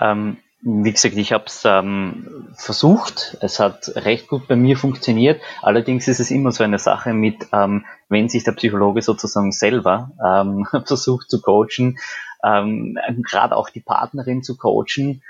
ähm, 0.00 0.38
wie 0.62 0.92
gesagt, 0.92 1.16
ich 1.16 1.32
habe 1.32 1.44
es 1.46 1.62
ähm, 1.66 2.48
versucht. 2.56 3.36
Es 3.42 3.60
hat 3.60 3.92
recht 3.94 4.28
gut 4.28 4.48
bei 4.48 4.56
mir 4.56 4.78
funktioniert. 4.78 5.42
Allerdings 5.60 6.08
ist 6.08 6.18
es 6.18 6.30
immer 6.30 6.52
so 6.52 6.64
eine 6.64 6.78
Sache 6.78 7.12
mit, 7.12 7.46
ähm, 7.52 7.84
wenn 8.08 8.30
sich 8.30 8.44
der 8.44 8.52
Psychologe 8.52 9.02
sozusagen 9.02 9.52
selber 9.52 10.12
ähm, 10.24 10.66
versucht 10.86 11.28
zu 11.28 11.42
coachen, 11.42 11.98
ähm, 12.42 12.98
gerade 13.30 13.54
auch 13.54 13.68
die 13.68 13.80
Partnerin 13.80 14.42
zu 14.42 14.56
coachen, 14.56 15.22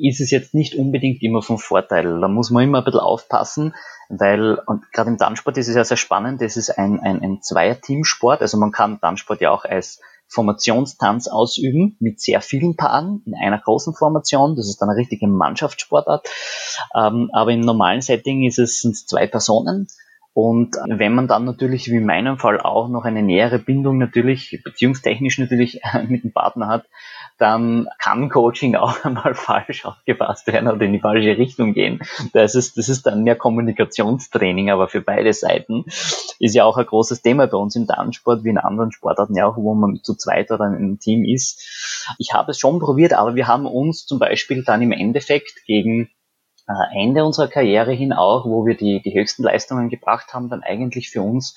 ist 0.00 0.20
es 0.20 0.30
jetzt 0.30 0.54
nicht 0.54 0.74
unbedingt 0.74 1.22
immer 1.22 1.42
vom 1.42 1.58
Vorteil. 1.58 2.20
Da 2.20 2.28
muss 2.28 2.50
man 2.50 2.64
immer 2.64 2.78
ein 2.78 2.84
bisschen 2.84 3.00
aufpassen, 3.00 3.74
weil, 4.08 4.58
und 4.66 4.90
gerade 4.92 5.10
im 5.10 5.18
Tanzsport 5.18 5.56
ist 5.58 5.68
es 5.68 5.76
ja 5.76 5.84
sehr 5.84 5.96
spannend, 5.96 6.40
das 6.40 6.56
ist 6.56 6.70
ein, 6.70 7.00
ein, 7.00 7.22
ein 7.22 7.42
Zweier-Teamsport, 7.42 8.40
also 8.40 8.58
man 8.58 8.72
kann 8.72 9.00
Tanzsport 9.00 9.40
ja 9.40 9.50
auch 9.50 9.64
als 9.64 10.00
Formationstanz 10.30 11.26
ausüben 11.26 11.96
mit 11.98 12.20
sehr 12.20 12.40
vielen 12.40 12.76
Paaren 12.76 13.22
in 13.26 13.34
einer 13.34 13.58
großen 13.58 13.94
Formation. 13.94 14.54
Das 14.54 14.68
ist 14.68 14.80
dann 14.80 14.88
eine 14.88 14.98
richtige 14.98 15.26
Mannschaftssportart. 15.26 16.28
Ähm, 16.94 17.30
aber 17.32 17.50
im 17.50 17.60
normalen 17.60 18.00
Setting 18.00 18.44
ist 18.44 18.60
es 18.60 18.80
sind 18.80 18.96
zwei 18.96 19.26
Personen. 19.26 19.88
Und 20.32 20.76
wenn 20.86 21.14
man 21.14 21.26
dann 21.26 21.44
natürlich, 21.44 21.90
wie 21.90 21.96
in 21.96 22.06
meinem 22.06 22.38
Fall 22.38 22.60
auch, 22.60 22.88
noch 22.88 23.04
eine 23.04 23.22
nähere 23.22 23.58
Bindung 23.58 23.98
natürlich, 23.98 24.60
beziehungstechnisch 24.62 25.38
natürlich 25.38 25.80
mit 26.08 26.22
dem 26.22 26.32
Partner 26.32 26.68
hat, 26.68 26.86
dann 27.40 27.88
kann 27.98 28.28
Coaching 28.28 28.76
auch 28.76 29.04
einmal 29.04 29.34
falsch 29.34 29.84
aufgefasst 29.84 30.46
werden 30.46 30.68
oder 30.68 30.82
in 30.82 30.92
die 30.92 31.00
falsche 31.00 31.38
Richtung 31.38 31.72
gehen. 31.72 32.00
Das 32.32 32.54
ist, 32.54 32.76
das 32.76 32.88
ist 32.88 33.06
dann 33.06 33.24
mehr 33.24 33.36
Kommunikationstraining, 33.36 34.70
aber 34.70 34.88
für 34.88 35.00
beide 35.00 35.32
Seiten 35.32 35.84
ist 36.38 36.54
ja 36.54 36.64
auch 36.64 36.76
ein 36.76 36.86
großes 36.86 37.22
Thema 37.22 37.46
bei 37.46 37.56
uns 37.56 37.74
im 37.76 37.86
Tanzsport, 37.86 38.44
wie 38.44 38.50
in 38.50 38.58
anderen 38.58 38.92
Sportarten 38.92 39.34
ja 39.36 39.46
auch, 39.46 39.56
wo 39.56 39.74
man 39.74 40.02
zu 40.02 40.14
zweit 40.14 40.50
oder 40.50 40.66
in 40.66 40.74
einem 40.74 40.98
Team 41.00 41.24
ist. 41.24 42.14
Ich 42.18 42.32
habe 42.34 42.50
es 42.50 42.58
schon 42.58 42.78
probiert, 42.78 43.14
aber 43.14 43.34
wir 43.34 43.48
haben 43.48 43.66
uns 43.66 44.06
zum 44.06 44.18
Beispiel 44.18 44.62
dann 44.62 44.82
im 44.82 44.92
Endeffekt 44.92 45.64
gegen 45.66 46.10
äh, 46.68 47.02
Ende 47.02 47.24
unserer 47.24 47.48
Karriere 47.48 47.92
hin 47.92 48.12
auch, 48.12 48.44
wo 48.44 48.66
wir 48.66 48.76
die, 48.76 49.00
die 49.02 49.14
höchsten 49.14 49.42
Leistungen 49.42 49.88
gebracht 49.88 50.34
haben, 50.34 50.50
dann 50.50 50.62
eigentlich 50.62 51.10
für 51.10 51.22
uns 51.22 51.56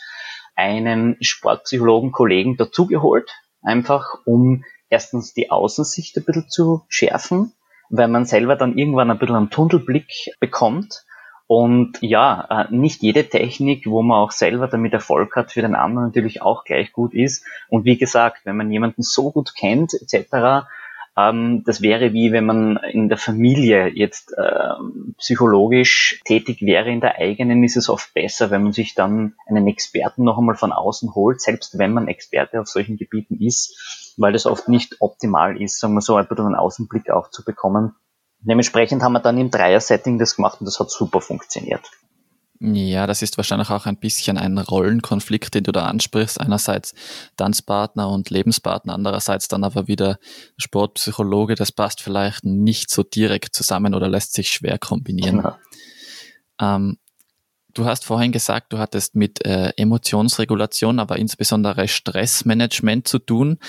einen 0.55 1.17
Sportpsychologen, 1.19 2.11
Kollegen 2.11 2.57
dazugeholt, 2.57 3.31
einfach 3.61 4.19
um 4.25 4.63
erstens 4.93 5.33
die 5.33 5.49
Außensicht 5.51 6.15
ein 6.15 6.23
bisschen 6.23 6.49
zu 6.49 6.83
schärfen, 6.87 7.51
weil 7.89 8.07
man 8.07 8.25
selber 8.25 8.55
dann 8.55 8.77
irgendwann 8.77 9.11
ein 9.11 9.17
bisschen 9.17 9.35
einen 9.35 9.49
Tunnelblick 9.49 10.07
bekommt. 10.39 11.03
Und 11.47 11.97
ja, 12.01 12.47
äh, 12.49 12.73
nicht 12.73 13.01
jede 13.01 13.27
Technik, 13.27 13.85
wo 13.85 14.01
man 14.01 14.19
auch 14.19 14.31
selber 14.31 14.67
damit 14.67 14.93
Erfolg 14.93 15.35
hat, 15.35 15.51
für 15.51 15.61
den 15.61 15.75
anderen 15.75 16.07
natürlich 16.07 16.41
auch 16.41 16.63
gleich 16.63 16.93
gut 16.93 17.13
ist. 17.13 17.45
Und 17.67 17.85
wie 17.85 17.97
gesagt, 17.97 18.45
wenn 18.45 18.55
man 18.55 18.71
jemanden 18.71 19.01
so 19.01 19.31
gut 19.31 19.53
kennt, 19.55 19.93
etc., 19.93 20.65
ähm, 21.15 21.63
das 21.65 21.81
wäre 21.81 22.13
wie 22.13 22.31
wenn 22.31 22.45
man 22.45 22.77
in 22.91 23.07
der 23.07 23.17
Familie 23.17 23.87
jetzt 23.87 24.33
äh, 24.35 24.73
psychologisch 25.17 26.21
tätig 26.25 26.61
wäre, 26.61 26.89
in 26.89 27.01
der 27.01 27.17
eigenen 27.17 27.63
ist 27.63 27.77
es 27.77 27.89
oft 27.89 28.13
besser, 28.13 28.49
wenn 28.49 28.63
man 28.63 28.73
sich 28.73 28.95
dann 28.95 29.35
einen 29.45 29.67
Experten 29.67 30.23
noch 30.23 30.39
einmal 30.39 30.55
von 30.55 30.71
außen 30.71 31.13
holt, 31.13 31.41
selbst 31.41 31.77
wenn 31.77 31.93
man 31.93 32.07
Experte 32.07 32.59
auf 32.59 32.67
solchen 32.67 32.97
Gebieten 32.97 33.39
ist, 33.39 34.02
weil 34.17 34.33
das 34.33 34.45
oft 34.45 34.67
nicht 34.67 34.97
optimal 34.99 35.61
ist, 35.61 35.79
sagen 35.79 35.93
wir 35.93 36.01
so, 36.01 36.15
ein 36.15 36.27
bisschen 36.27 36.45
einen 36.45 36.55
Außenblick 36.55 37.09
auch 37.09 37.29
zu 37.29 37.43
bekommen. 37.43 37.95
Dementsprechend 38.39 39.01
haben 39.03 39.13
wir 39.13 39.19
dann 39.19 39.37
im 39.37 39.49
Dreier-Setting 39.49 40.19
das 40.19 40.35
gemacht 40.35 40.59
und 40.59 40.65
das 40.65 40.79
hat 40.79 40.91
super 40.91 41.21
funktioniert. 41.21 41.81
Ja, 42.65 43.07
das 43.07 43.21
ist 43.21 43.35
wahrscheinlich 43.35 43.69
auch 43.71 43.85
ein 43.87 43.97
bisschen 43.97 44.37
ein 44.37 44.57
Rollenkonflikt, 44.57 45.53
den 45.53 45.65
du 45.65 45.73
da 45.73 45.85
ansprichst. 45.85 46.39
Einerseits 46.39 46.93
Tanzpartner 47.35 48.09
und 48.09 48.29
Lebenspartner, 48.29 48.93
andererseits 48.93 49.49
dann 49.49 49.65
aber 49.65 49.89
wieder 49.89 50.17
Sportpsychologe. 50.57 51.55
Das 51.55 51.73
passt 51.73 52.01
vielleicht 52.01 52.45
nicht 52.45 52.89
so 52.89 53.03
direkt 53.03 53.53
zusammen 53.53 53.93
oder 53.93 54.07
lässt 54.07 54.33
sich 54.33 54.49
schwer 54.49 54.77
kombinieren. 54.77 55.37
Genau. 55.37 55.55
Ähm, 56.61 56.97
du 57.73 57.85
hast 57.85 58.05
vorhin 58.05 58.31
gesagt, 58.31 58.73
du 58.73 58.77
hattest 58.77 59.15
mit 59.15 59.45
äh, 59.45 59.71
Emotionsregulation, 59.77 60.99
aber 60.99 61.17
insbesondere 61.17 61.87
Stressmanagement 61.87 63.07
zu 63.07 63.19
tun. 63.19 63.59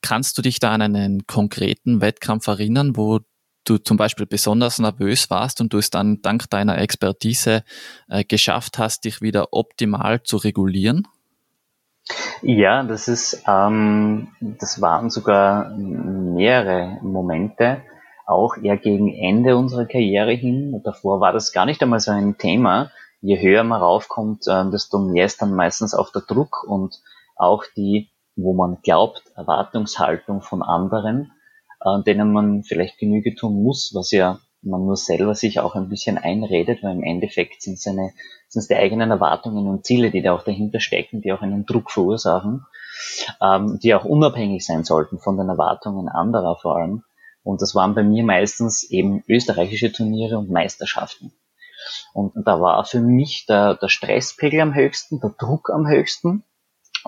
Kannst 0.00 0.36
du 0.36 0.42
dich 0.42 0.58
da 0.58 0.72
an 0.72 0.82
einen 0.82 1.26
konkreten 1.26 2.00
Wettkampf 2.00 2.46
erinnern, 2.46 2.96
wo 2.96 3.20
du 3.64 3.78
zum 3.78 3.96
Beispiel 3.96 4.26
besonders 4.26 4.78
nervös 4.78 5.30
warst 5.30 5.60
und 5.60 5.72
du 5.72 5.78
es 5.78 5.90
dann 5.90 6.20
dank 6.22 6.50
deiner 6.50 6.78
Expertise 6.78 7.62
äh, 8.08 8.24
geschafft 8.24 8.78
hast, 8.78 9.04
dich 9.04 9.22
wieder 9.22 9.52
optimal 9.52 10.22
zu 10.22 10.36
regulieren? 10.36 11.06
Ja, 12.42 12.82
das 12.82 13.06
ist, 13.06 13.44
ähm, 13.46 14.28
das 14.40 14.80
waren 14.80 15.10
sogar 15.10 15.70
mehrere 15.76 16.98
Momente, 17.02 17.82
auch 18.26 18.56
eher 18.56 18.76
gegen 18.76 19.14
Ende 19.14 19.56
unserer 19.56 19.86
Karriere 19.86 20.32
hin. 20.32 20.80
Davor 20.84 21.20
war 21.20 21.32
das 21.32 21.52
gar 21.52 21.66
nicht 21.66 21.82
einmal 21.82 22.00
so 22.00 22.10
ein 22.10 22.38
Thema. 22.38 22.90
Je 23.22 23.40
höher 23.40 23.64
man 23.64 23.80
raufkommt, 23.80 24.46
äh, 24.46 24.70
desto 24.70 24.98
mehr 24.98 25.24
ist 25.24 25.40
dann 25.40 25.54
meistens 25.54 25.94
auch 25.94 26.12
der 26.12 26.22
Druck 26.22 26.64
und 26.64 27.00
auch 27.36 27.64
die, 27.76 28.10
wo 28.36 28.52
man 28.52 28.78
glaubt, 28.82 29.22
Erwartungshaltung 29.34 30.42
von 30.42 30.62
anderen 30.62 31.32
äh, 31.84 32.02
denen 32.02 32.32
man 32.32 32.62
vielleicht 32.62 32.98
Genüge 32.98 33.34
tun 33.34 33.62
muss, 33.62 33.92
was 33.94 34.10
ja 34.10 34.38
man 34.62 34.84
nur 34.84 34.96
selber 34.96 35.34
sich 35.34 35.58
auch 35.58 35.74
ein 35.74 35.88
bisschen 35.88 36.18
einredet, 36.18 36.82
weil 36.82 36.92
im 36.92 37.02
Endeffekt 37.02 37.62
sind 37.62 37.74
es 37.74 37.82
sind 37.82 38.60
es 38.60 38.68
die 38.68 38.76
eigenen 38.76 39.10
Erwartungen 39.10 39.66
und 39.66 39.84
Ziele, 39.84 40.10
die 40.10 40.22
da 40.22 40.34
auch 40.34 40.44
dahinter 40.44 40.78
stecken, 40.78 41.20
die 41.20 41.32
auch 41.32 41.40
einen 41.40 41.66
Druck 41.66 41.90
verursachen, 41.90 42.64
ähm, 43.40 43.78
die 43.82 43.94
auch 43.94 44.04
unabhängig 44.04 44.64
sein 44.64 44.84
sollten 44.84 45.18
von 45.18 45.36
den 45.36 45.48
Erwartungen 45.48 46.08
anderer 46.08 46.56
vor 46.60 46.76
allem. 46.76 47.02
Und 47.42 47.60
das 47.60 47.74
waren 47.74 47.94
bei 47.94 48.04
mir 48.04 48.22
meistens 48.22 48.84
eben 48.84 49.24
österreichische 49.26 49.90
Turniere 49.90 50.38
und 50.38 50.50
Meisterschaften. 50.50 51.32
Und 52.12 52.32
da 52.34 52.60
war 52.60 52.84
für 52.84 53.00
mich 53.00 53.46
der, 53.46 53.74
der 53.74 53.88
Stresspegel 53.88 54.60
am 54.60 54.74
höchsten, 54.74 55.20
der 55.20 55.34
Druck 55.38 55.70
am 55.70 55.86
höchsten. 55.86 56.44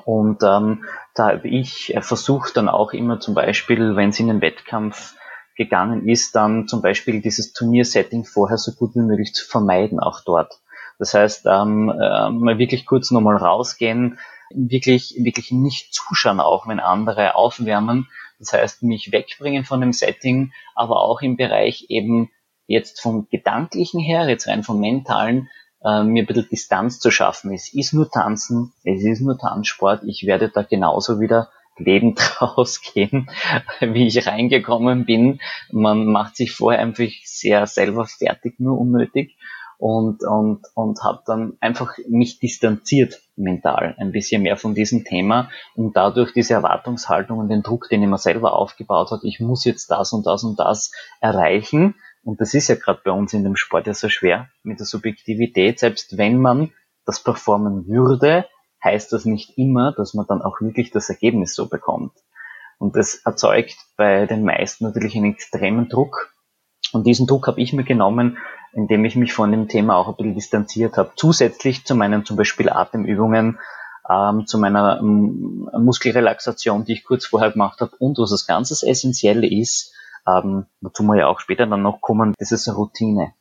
Und 0.04 0.42
ähm, 0.42 0.84
da 1.14 1.28
habe 1.28 1.48
ich 1.48 1.94
versucht 2.00 2.56
dann 2.56 2.68
auch 2.68 2.92
immer 2.92 3.20
zum 3.20 3.34
Beispiel, 3.34 3.96
wenn 3.96 4.10
es 4.10 4.18
in 4.18 4.26
den 4.26 4.40
Wettkampf 4.40 5.14
gegangen 5.56 6.08
ist, 6.08 6.34
dann 6.34 6.66
zum 6.66 6.82
Beispiel 6.82 7.20
dieses 7.20 7.52
Turniersetting 7.52 8.24
vorher 8.24 8.58
so 8.58 8.72
gut 8.72 8.94
wie 8.94 9.00
möglich 9.00 9.34
zu 9.34 9.46
vermeiden, 9.46 10.00
auch 10.00 10.20
dort. 10.24 10.60
Das 10.98 11.14
heißt, 11.14 11.46
ähm, 11.46 11.90
äh, 11.90 12.30
mal 12.30 12.58
wirklich 12.58 12.86
kurz 12.86 13.10
nochmal 13.10 13.36
rausgehen, 13.36 14.18
wirklich, 14.50 15.14
wirklich 15.18 15.52
nicht 15.52 15.94
zuschauen, 15.94 16.40
auch 16.40 16.66
wenn 16.66 16.80
andere 16.80 17.34
aufwärmen. 17.34 18.08
Das 18.38 18.52
heißt, 18.52 18.82
mich 18.82 19.12
wegbringen 19.12 19.64
von 19.64 19.80
dem 19.80 19.92
Setting, 19.92 20.52
aber 20.74 21.00
auch 21.00 21.22
im 21.22 21.36
Bereich 21.36 21.86
eben 21.88 22.30
jetzt 22.66 23.00
vom 23.00 23.28
Gedanklichen 23.30 24.00
her, 24.00 24.28
jetzt 24.28 24.46
rein 24.46 24.62
vom 24.62 24.80
Mentalen, 24.80 25.48
äh, 25.84 26.02
mir 26.02 26.22
ein 26.22 26.26
bisschen 26.26 26.48
Distanz 26.50 26.98
zu 26.98 27.10
schaffen. 27.10 27.52
Es 27.52 27.72
ist 27.72 27.92
nur 27.92 28.10
Tanzen, 28.10 28.72
es 28.84 29.02
ist 29.04 29.20
nur 29.20 29.38
Tanzsport. 29.38 30.02
Ich 30.04 30.26
werde 30.26 30.48
da 30.48 30.62
genauso 30.62 31.20
wieder 31.20 31.50
lebend 31.76 32.20
rausgehen, 32.40 33.28
wie 33.80 34.06
ich 34.06 34.26
reingekommen 34.26 35.04
bin. 35.04 35.40
Man 35.70 36.06
macht 36.06 36.36
sich 36.36 36.52
vorher 36.52 36.80
einfach 36.80 37.04
sehr 37.24 37.66
selber 37.66 38.06
fertig, 38.06 38.58
nur 38.58 38.78
unnötig. 38.78 39.36
Und, 39.76 40.22
und, 40.22 40.62
und 40.74 41.02
habe 41.02 41.22
dann 41.26 41.54
einfach 41.60 41.98
mich 42.08 42.38
distanziert 42.38 43.20
mental 43.36 43.96
ein 43.98 44.12
bisschen 44.12 44.42
mehr 44.42 44.56
von 44.56 44.72
diesem 44.72 45.04
Thema 45.04 45.50
und 45.74 45.96
dadurch 45.96 46.32
diese 46.32 46.54
Erwartungshaltung 46.54 47.38
und 47.38 47.48
den 47.48 47.62
Druck, 47.62 47.88
den 47.90 48.02
ich 48.02 48.08
mir 48.08 48.16
selber 48.16 48.54
aufgebaut 48.54 49.10
hat, 49.10 49.24
ich 49.24 49.40
muss 49.40 49.64
jetzt 49.64 49.90
das 49.90 50.12
und 50.12 50.26
das 50.26 50.44
und 50.44 50.60
das 50.60 50.92
erreichen, 51.20 51.96
und 52.24 52.40
das 52.40 52.54
ist 52.54 52.68
ja 52.68 52.74
gerade 52.74 53.00
bei 53.04 53.10
uns 53.10 53.32
in 53.34 53.44
dem 53.44 53.56
Sport 53.56 53.86
ja 53.86 53.94
so 53.94 54.08
schwer 54.08 54.48
mit 54.62 54.78
der 54.78 54.86
Subjektivität. 54.86 55.78
Selbst 55.78 56.16
wenn 56.16 56.38
man 56.38 56.72
das 57.04 57.22
performen 57.22 57.86
würde, 57.86 58.46
heißt 58.82 59.12
das 59.12 59.24
nicht 59.24 59.58
immer, 59.58 59.92
dass 59.92 60.14
man 60.14 60.26
dann 60.26 60.42
auch 60.42 60.60
wirklich 60.60 60.90
das 60.90 61.10
Ergebnis 61.10 61.54
so 61.54 61.68
bekommt. 61.68 62.12
Und 62.78 62.96
das 62.96 63.16
erzeugt 63.24 63.76
bei 63.96 64.26
den 64.26 64.44
meisten 64.44 64.84
natürlich 64.84 65.16
einen 65.16 65.32
extremen 65.32 65.88
Druck. 65.88 66.32
Und 66.92 67.06
diesen 67.06 67.26
Druck 67.26 67.46
habe 67.46 67.60
ich 67.60 67.72
mir 67.72 67.84
genommen, 67.84 68.38
indem 68.72 69.04
ich 69.04 69.16
mich 69.16 69.32
von 69.32 69.50
dem 69.50 69.68
Thema 69.68 69.96
auch 69.96 70.08
ein 70.08 70.16
bisschen 70.16 70.34
distanziert 70.34 70.96
habe. 70.96 71.12
Zusätzlich 71.16 71.84
zu 71.84 71.94
meinen 71.94 72.24
zum 72.24 72.36
Beispiel 72.36 72.68
Atemübungen, 72.68 73.58
ähm, 74.08 74.46
zu 74.46 74.58
meiner 74.58 74.98
ähm, 75.00 75.68
Muskelrelaxation, 75.78 76.84
die 76.84 76.94
ich 76.94 77.04
kurz 77.04 77.26
vorher 77.26 77.52
gemacht 77.52 77.80
habe. 77.80 77.94
Und 77.98 78.18
was 78.18 78.30
das 78.30 78.46
ganz 78.46 78.70
Essentielle 78.82 79.46
ist, 79.46 79.94
ähm, 80.26 80.66
wozu 80.80 81.02
wir 81.04 81.16
ja 81.16 81.26
auch 81.26 81.40
später 81.40 81.66
dann 81.66 81.82
noch 81.82 82.00
kommen, 82.00 82.34
das 82.38 82.52
ist 82.52 82.68
eine 82.68 82.76
Routine. 82.76 83.34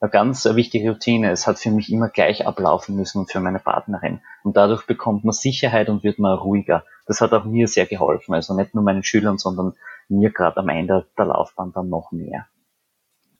Eine 0.00 0.10
ganz 0.10 0.44
wichtige 0.44 0.90
Routine. 0.90 1.30
Es 1.30 1.46
hat 1.46 1.58
für 1.58 1.70
mich 1.70 1.90
immer 1.90 2.08
gleich 2.08 2.46
ablaufen 2.46 2.96
müssen 2.96 3.20
und 3.20 3.32
für 3.32 3.40
meine 3.40 3.58
Partnerin. 3.58 4.20
Und 4.42 4.56
dadurch 4.56 4.86
bekommt 4.86 5.24
man 5.24 5.32
Sicherheit 5.32 5.88
und 5.88 6.02
wird 6.02 6.18
man 6.18 6.36
ruhiger. 6.36 6.84
Das 7.06 7.20
hat 7.20 7.32
auch 7.32 7.44
mir 7.44 7.68
sehr 7.68 7.86
geholfen. 7.86 8.34
Also 8.34 8.54
nicht 8.54 8.74
nur 8.74 8.84
meinen 8.84 9.02
Schülern, 9.02 9.38
sondern 9.38 9.74
mir 10.08 10.30
gerade 10.30 10.58
am 10.58 10.68
Ende 10.68 11.06
der 11.16 11.26
Laufbahn 11.26 11.72
dann 11.72 11.88
noch 11.88 12.12
mehr. 12.12 12.46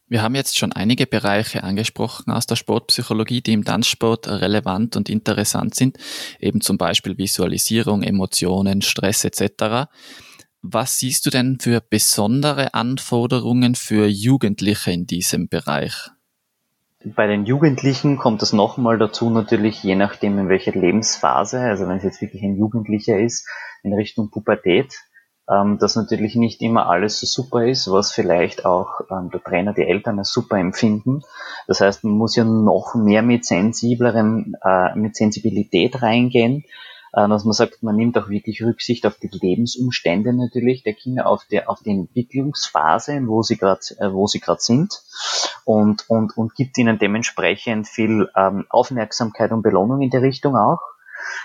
Wir 0.06 0.22
haben 0.22 0.34
jetzt 0.34 0.58
schon 0.58 0.72
einige 0.72 1.06
Bereiche 1.06 1.64
angesprochen 1.64 2.30
aus 2.30 2.46
der 2.46 2.56
Sportpsychologie, 2.56 3.40
die 3.40 3.54
im 3.54 3.64
Tanzsport 3.64 4.28
relevant 4.28 4.96
und 4.96 5.08
interessant 5.08 5.74
sind, 5.74 5.96
eben 6.38 6.60
zum 6.60 6.76
Beispiel 6.76 7.16
Visualisierung, 7.16 8.02
Emotionen, 8.02 8.82
Stress 8.82 9.24
etc. 9.24 9.88
Was 10.66 10.98
siehst 10.98 11.26
du 11.26 11.30
denn 11.30 11.58
für 11.60 11.82
besondere 11.82 12.72
Anforderungen 12.72 13.74
für 13.74 14.06
Jugendliche 14.06 14.92
in 14.92 15.06
diesem 15.06 15.46
Bereich? 15.46 16.08
Bei 17.04 17.26
den 17.26 17.44
Jugendlichen 17.44 18.16
kommt 18.16 18.42
es 18.42 18.54
nochmal 18.54 18.96
dazu, 18.96 19.28
natürlich 19.28 19.82
je 19.82 19.94
nachdem 19.94 20.38
in 20.38 20.48
welcher 20.48 20.72
Lebensphase, 20.72 21.60
also 21.60 21.86
wenn 21.86 21.98
es 21.98 22.02
jetzt 22.02 22.22
wirklich 22.22 22.42
ein 22.42 22.56
Jugendlicher 22.56 23.18
ist, 23.18 23.46
in 23.82 23.92
Richtung 23.92 24.30
Pubertät, 24.30 24.94
ähm, 25.50 25.76
dass 25.78 25.96
natürlich 25.96 26.34
nicht 26.34 26.62
immer 26.62 26.88
alles 26.88 27.20
so 27.20 27.26
super 27.26 27.66
ist, 27.66 27.92
was 27.92 28.12
vielleicht 28.12 28.64
auch 28.64 29.02
ähm, 29.10 29.28
der 29.30 29.44
Trainer, 29.44 29.74
die 29.74 29.86
Eltern 29.86 30.18
als 30.18 30.32
super 30.32 30.56
empfinden. 30.56 31.20
Das 31.66 31.82
heißt, 31.82 32.04
man 32.04 32.14
muss 32.14 32.36
ja 32.36 32.44
noch 32.44 32.94
mehr 32.94 33.20
mit 33.20 33.44
sensiblerem, 33.44 34.56
äh, 34.64 34.94
mit 34.94 35.14
Sensibilität 35.14 36.00
reingehen, 36.00 36.64
dass 37.14 37.44
man 37.44 37.52
sagt, 37.52 37.82
man 37.82 37.94
nimmt 37.94 38.18
auch 38.18 38.28
wirklich 38.28 38.62
Rücksicht 38.62 39.06
auf 39.06 39.16
die 39.16 39.30
Lebensumstände 39.30 40.32
natürlich 40.32 40.82
der 40.82 40.94
Kinder, 40.94 41.26
auf 41.26 41.44
die, 41.48 41.64
auf 41.64 41.80
die 41.80 41.90
Entwicklungsphase, 41.90 43.20
wo 43.26 43.42
sie 43.42 43.56
gerade, 43.56 43.80
äh, 43.98 44.12
wo 44.12 44.26
sie 44.26 44.40
gerade 44.40 44.60
sind 44.60 45.00
und, 45.64 46.08
und, 46.10 46.36
und 46.36 46.54
gibt 46.56 46.76
ihnen 46.76 46.98
dementsprechend 46.98 47.86
viel 47.86 48.28
ähm, 48.36 48.66
Aufmerksamkeit 48.68 49.52
und 49.52 49.62
Belohnung 49.62 50.02
in 50.02 50.10
der 50.10 50.22
Richtung 50.22 50.56
auch. 50.56 50.80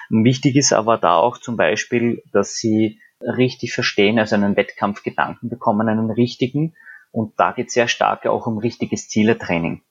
Wichtig 0.09 0.55
ist 0.55 0.73
aber 0.73 0.97
da 0.97 1.17
auch 1.17 1.37
zum 1.37 1.55
Beispiel, 1.55 2.23
dass 2.33 2.55
sie 2.55 2.99
richtig 3.21 3.73
verstehen, 3.73 4.17
also 4.17 4.35
einen 4.35 4.55
Wettkampfgedanken 4.55 5.49
bekommen, 5.49 5.87
einen 5.87 6.09
richtigen. 6.09 6.75
Und 7.11 7.39
da 7.39 7.51
geht 7.51 7.67
es 7.67 7.73
sehr 7.73 7.87
stark 7.87 8.25
auch 8.25 8.47
um 8.47 8.57
richtiges 8.57 9.07
Zieletraining. 9.07 9.83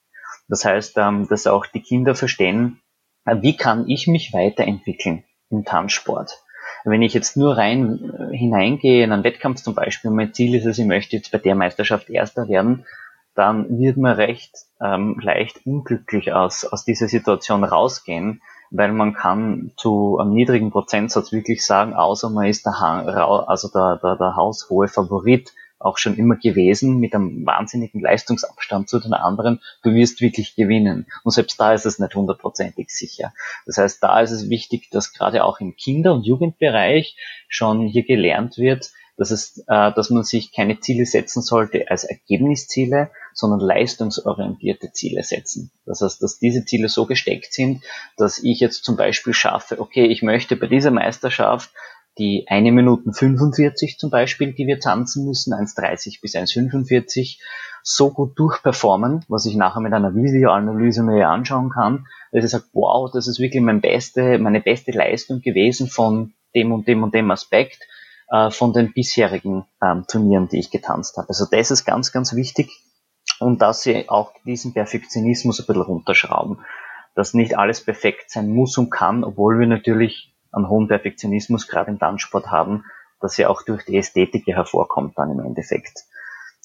Das 0.49 0.65
heißt, 0.65 0.97
ähm, 0.97 1.27
dass 1.29 1.47
auch 1.47 1.65
die 1.65 1.81
Kinder 1.81 2.15
verstehen, 2.15 2.81
äh, 3.25 3.41
wie 3.41 3.55
kann 3.55 3.87
ich 3.87 4.07
mich 4.07 4.33
weiterentwickeln 4.33 5.23
im 5.49 5.65
Tanzsport. 5.65 6.43
Wenn 6.85 7.01
ich 7.01 7.13
jetzt 7.13 7.35
nur 7.35 7.57
rein 7.57 8.13
äh, 8.31 8.37
hineingehe 8.37 9.03
in 9.03 9.11
einen 9.11 9.23
Wettkampf 9.23 9.61
zum 9.61 9.75
Beispiel, 9.75 10.11
mein 10.11 10.33
Ziel 10.33 10.55
ist 10.55 10.65
es, 10.65 10.77
ich 10.77 10.85
möchte 10.85 11.15
jetzt 11.15 11.31
bei 11.31 11.37
der 11.37 11.55
Meisterschaft 11.55 12.09
Erster 12.09 12.47
werden, 12.47 12.85
dann 13.35 13.79
wird 13.79 13.97
man 13.97 14.15
recht 14.15 14.51
ähm, 14.81 15.19
leicht 15.21 15.65
unglücklich 15.65 16.33
aus, 16.33 16.65
aus 16.65 16.83
dieser 16.83 17.07
Situation 17.07 17.63
rausgehen, 17.63 18.41
weil 18.71 18.91
man 18.91 19.13
kann 19.13 19.71
zu 19.77 20.19
einem 20.19 20.33
niedrigen 20.33 20.71
Prozentsatz 20.71 21.31
wirklich 21.31 21.65
sagen, 21.65 21.93
außer 21.93 22.29
man 22.29 22.47
ist 22.47 22.65
der, 22.65 22.81
also 23.47 23.69
der, 23.69 23.99
der, 24.03 24.15
der 24.15 24.35
haushohe 24.35 24.87
Favorit 24.87 25.53
auch 25.79 25.97
schon 25.97 26.15
immer 26.15 26.35
gewesen, 26.35 26.99
mit 26.99 27.15
einem 27.15 27.45
wahnsinnigen 27.45 28.01
Leistungsabstand 28.01 28.89
zu 28.89 28.99
den 28.99 29.13
anderen, 29.13 29.61
du 29.81 29.93
wirst 29.93 30.21
wirklich 30.21 30.55
gewinnen. 30.55 31.07
Und 31.23 31.31
selbst 31.31 31.59
da 31.59 31.73
ist 31.73 31.85
es 31.85 31.99
nicht 31.99 32.15
hundertprozentig 32.15 32.89
sicher. 32.89 33.33
Das 33.65 33.77
heißt, 33.77 34.03
da 34.03 34.19
ist 34.19 34.31
es 34.31 34.49
wichtig, 34.49 34.89
dass 34.91 35.13
gerade 35.13 35.43
auch 35.43 35.59
im 35.59 35.75
Kinder- 35.75 36.13
und 36.13 36.25
Jugendbereich 36.25 37.15
schon 37.47 37.87
hier 37.87 38.03
gelernt 38.03 38.57
wird, 38.57 38.91
dass, 39.19 39.31
es, 39.31 39.59
äh, 39.67 39.91
dass 39.93 40.09
man 40.09 40.23
sich 40.23 40.53
keine 40.53 40.79
Ziele 40.79 41.05
setzen 41.05 41.41
sollte 41.41 41.89
als 41.89 42.05
Ergebnisziele, 42.05 43.11
sondern 43.33 43.59
leistungsorientierte 43.59 44.91
Ziele 44.93 45.23
setzen. 45.23 45.71
Das 45.85 46.01
heißt, 46.01 46.23
dass 46.23 46.39
diese 46.39 46.65
Ziele 46.65 46.87
so 46.87 47.05
gesteckt 47.05 47.53
sind, 47.53 47.83
dass 48.17 48.39
ich 48.39 48.59
jetzt 48.61 48.85
zum 48.85 48.95
Beispiel 48.95 49.33
schaffe, 49.33 49.79
okay, 49.79 50.05
ich 50.05 50.23
möchte 50.23 50.55
bei 50.55 50.67
dieser 50.67 50.91
Meisterschaft 50.91 51.69
die 52.19 52.45
eine 52.47 52.71
Minuten 52.71 53.13
45 53.13 53.97
zum 53.97 54.09
Beispiel, 54.09 54.53
die 54.53 54.67
wir 54.67 54.79
tanzen 54.79 55.25
müssen, 55.25 55.53
1,30 55.53 56.21
bis 56.21 56.35
1,45, 56.35 57.39
so 57.81 58.11
gut 58.11 58.37
durchperformen, 58.37 59.25
was 59.29 59.45
ich 59.45 59.55
nachher 59.55 59.79
mit 59.79 59.93
einer 59.93 60.13
Videoanalyse 60.13 61.01
mir 61.01 61.29
anschauen 61.29 61.69
kann, 61.69 62.05
dass 62.31 62.43
ich 62.43 62.51
sage, 62.51 62.65
wow, 62.73 63.09
das 63.11 63.27
ist 63.27 63.39
wirklich 63.39 63.63
mein 63.63 63.81
beste, 63.81 64.37
meine 64.37 64.61
beste 64.61 64.91
Leistung 64.91 65.41
gewesen 65.41 65.87
von 65.87 66.33
dem 66.53 66.71
und 66.71 66.87
dem 66.87 67.03
und 67.03 67.15
dem 67.15 67.31
Aspekt 67.31 67.79
äh, 68.29 68.51
von 68.51 68.73
den 68.73 68.93
bisherigen 68.93 69.65
ähm, 69.81 70.05
Turnieren, 70.07 70.49
die 70.49 70.59
ich 70.59 70.71
getanzt 70.71 71.17
habe. 71.17 71.29
Also 71.29 71.45
das 71.49 71.71
ist 71.71 71.85
ganz, 71.85 72.11
ganz 72.11 72.35
wichtig 72.35 72.69
und 73.39 73.61
dass 73.61 73.81
sie 73.81 74.09
auch 74.09 74.33
diesen 74.45 74.73
Perfektionismus 74.73 75.59
ein 75.59 75.65
bisschen 75.65 75.81
runterschrauben, 75.83 76.59
dass 77.15 77.33
nicht 77.33 77.57
alles 77.57 77.83
perfekt 77.83 78.29
sein 78.29 78.49
muss 78.49 78.77
und 78.77 78.89
kann, 78.89 79.23
obwohl 79.23 79.59
wir 79.59 79.67
natürlich 79.67 80.28
einen 80.51 80.69
hohen 80.69 80.87
Perfektionismus 80.87 81.67
gerade 81.67 81.91
im 81.91 81.99
Tanzsport 81.99 82.47
haben, 82.47 82.85
dass 83.19 83.37
ja 83.37 83.49
auch 83.49 83.63
durch 83.63 83.85
die 83.85 83.97
Ästhetik 83.97 84.47
hervorkommt 84.47 85.17
dann 85.17 85.31
im 85.31 85.39
Endeffekt. 85.39 86.05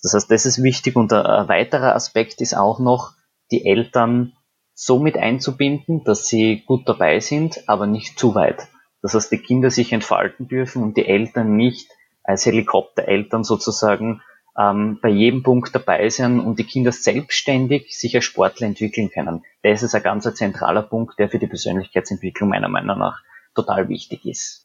Das 0.03 0.14
heißt, 0.14 0.31
das 0.31 0.47
ist 0.47 0.62
wichtig 0.62 0.97
und 0.97 1.12
ein 1.12 1.49
weiterer 1.49 1.95
Aspekt 1.95 2.41
ist 2.41 2.57
auch 2.57 2.79
noch, 2.79 3.12
die 3.50 3.67
Eltern 3.67 4.33
so 4.75 4.99
mit 4.99 5.17
einzubinden, 5.17 6.05
dass 6.05 6.27
sie 6.27 6.62
gut 6.66 6.88
dabei 6.88 7.20
sind, 7.20 7.68
aber 7.68 7.87
nicht 7.87 8.18
zu 8.18 8.35
weit. 8.35 8.68
Das 9.03 9.14
heißt, 9.14 9.33
die 9.33 9.38
Kinder 9.38 9.70
sich 9.70 9.92
entfalten 9.92 10.49
dürfen 10.49 10.83
und 10.83 10.97
die 10.97 11.07
Eltern 11.07 11.57
nicht 11.57 11.90
als 12.23 12.47
Helikoptereltern 12.47 13.44
sozusagen 13.44 14.23
ähm, 14.59 14.99
bei 15.03 15.09
jedem 15.09 15.42
Punkt 15.42 15.75
dabei 15.75 16.09
sein 16.09 16.40
und 16.40 16.59
die 16.59 16.64
Kinder 16.64 16.92
selbstständig 16.92 17.99
sich 17.99 18.14
als 18.16 18.25
Sportler 18.25 18.66
entwickeln 18.66 19.11
können. 19.11 19.44
Das 19.62 19.83
ist 19.83 19.94
ein 19.94 20.03
ganz 20.03 20.33
zentraler 20.35 20.83
Punkt, 20.83 21.18
der 21.18 21.29
für 21.29 21.38
die 21.38 21.47
Persönlichkeitsentwicklung 21.47 22.49
meiner 22.49 22.68
Meinung 22.68 22.99
nach 22.99 23.23
total 23.55 23.88
wichtig 23.88 24.25
ist. 24.25 24.64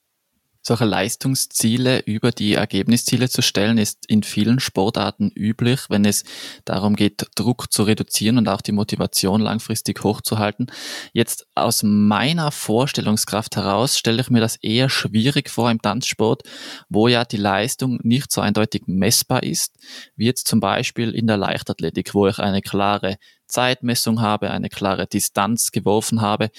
Solche 0.61 0.85
Leistungsziele 0.85 1.99
über 2.01 2.31
die 2.31 2.55
Ergebnisziele 2.55 3.29
zu 3.29 3.41
stellen, 3.41 3.77
ist 3.77 4.05
in 4.07 4.23
vielen 4.23 4.59
Sportarten 4.59 5.31
üblich, 5.33 5.89
wenn 5.89 6.03
es 6.03 6.25
darum 6.65 6.97
geht, 6.97 7.25
Druck 7.35 7.71
zu 7.71 7.83
reduzieren 7.83 8.37
und 8.37 8.49
auch 8.49 8.59
die 8.59 8.73
Motivation 8.73 9.39
langfristig 9.39 10.03
hochzuhalten. 10.03 10.67
Jetzt 11.13 11.47
aus 11.55 11.81
meiner 11.81 12.51
Vorstellungskraft 12.51 13.55
heraus 13.55 13.97
stelle 13.97 14.21
ich 14.21 14.29
mir 14.29 14.41
das 14.41 14.57
eher 14.57 14.89
schwierig 14.89 15.49
vor 15.49 15.71
im 15.71 15.81
Tanzsport, 15.81 16.43
wo 16.89 17.07
ja 17.07 17.23
die 17.23 17.37
Leistung 17.37 17.97
nicht 18.03 18.29
so 18.29 18.41
eindeutig 18.41 18.83
messbar 18.85 19.43
ist, 19.43 19.77
wie 20.17 20.25
jetzt 20.25 20.45
zum 20.47 20.59
Beispiel 20.59 21.11
in 21.11 21.25
der 21.25 21.37
Leichtathletik, 21.37 22.13
wo 22.13 22.27
ich 22.27 22.37
eine 22.37 22.61
klare 22.61 23.17
Zeitmessung 23.47 24.21
habe, 24.21 24.51
eine 24.51 24.69
klare 24.69 25.07
Distanz 25.07 25.71
geworfen 25.71 26.21
habe, 26.21 26.51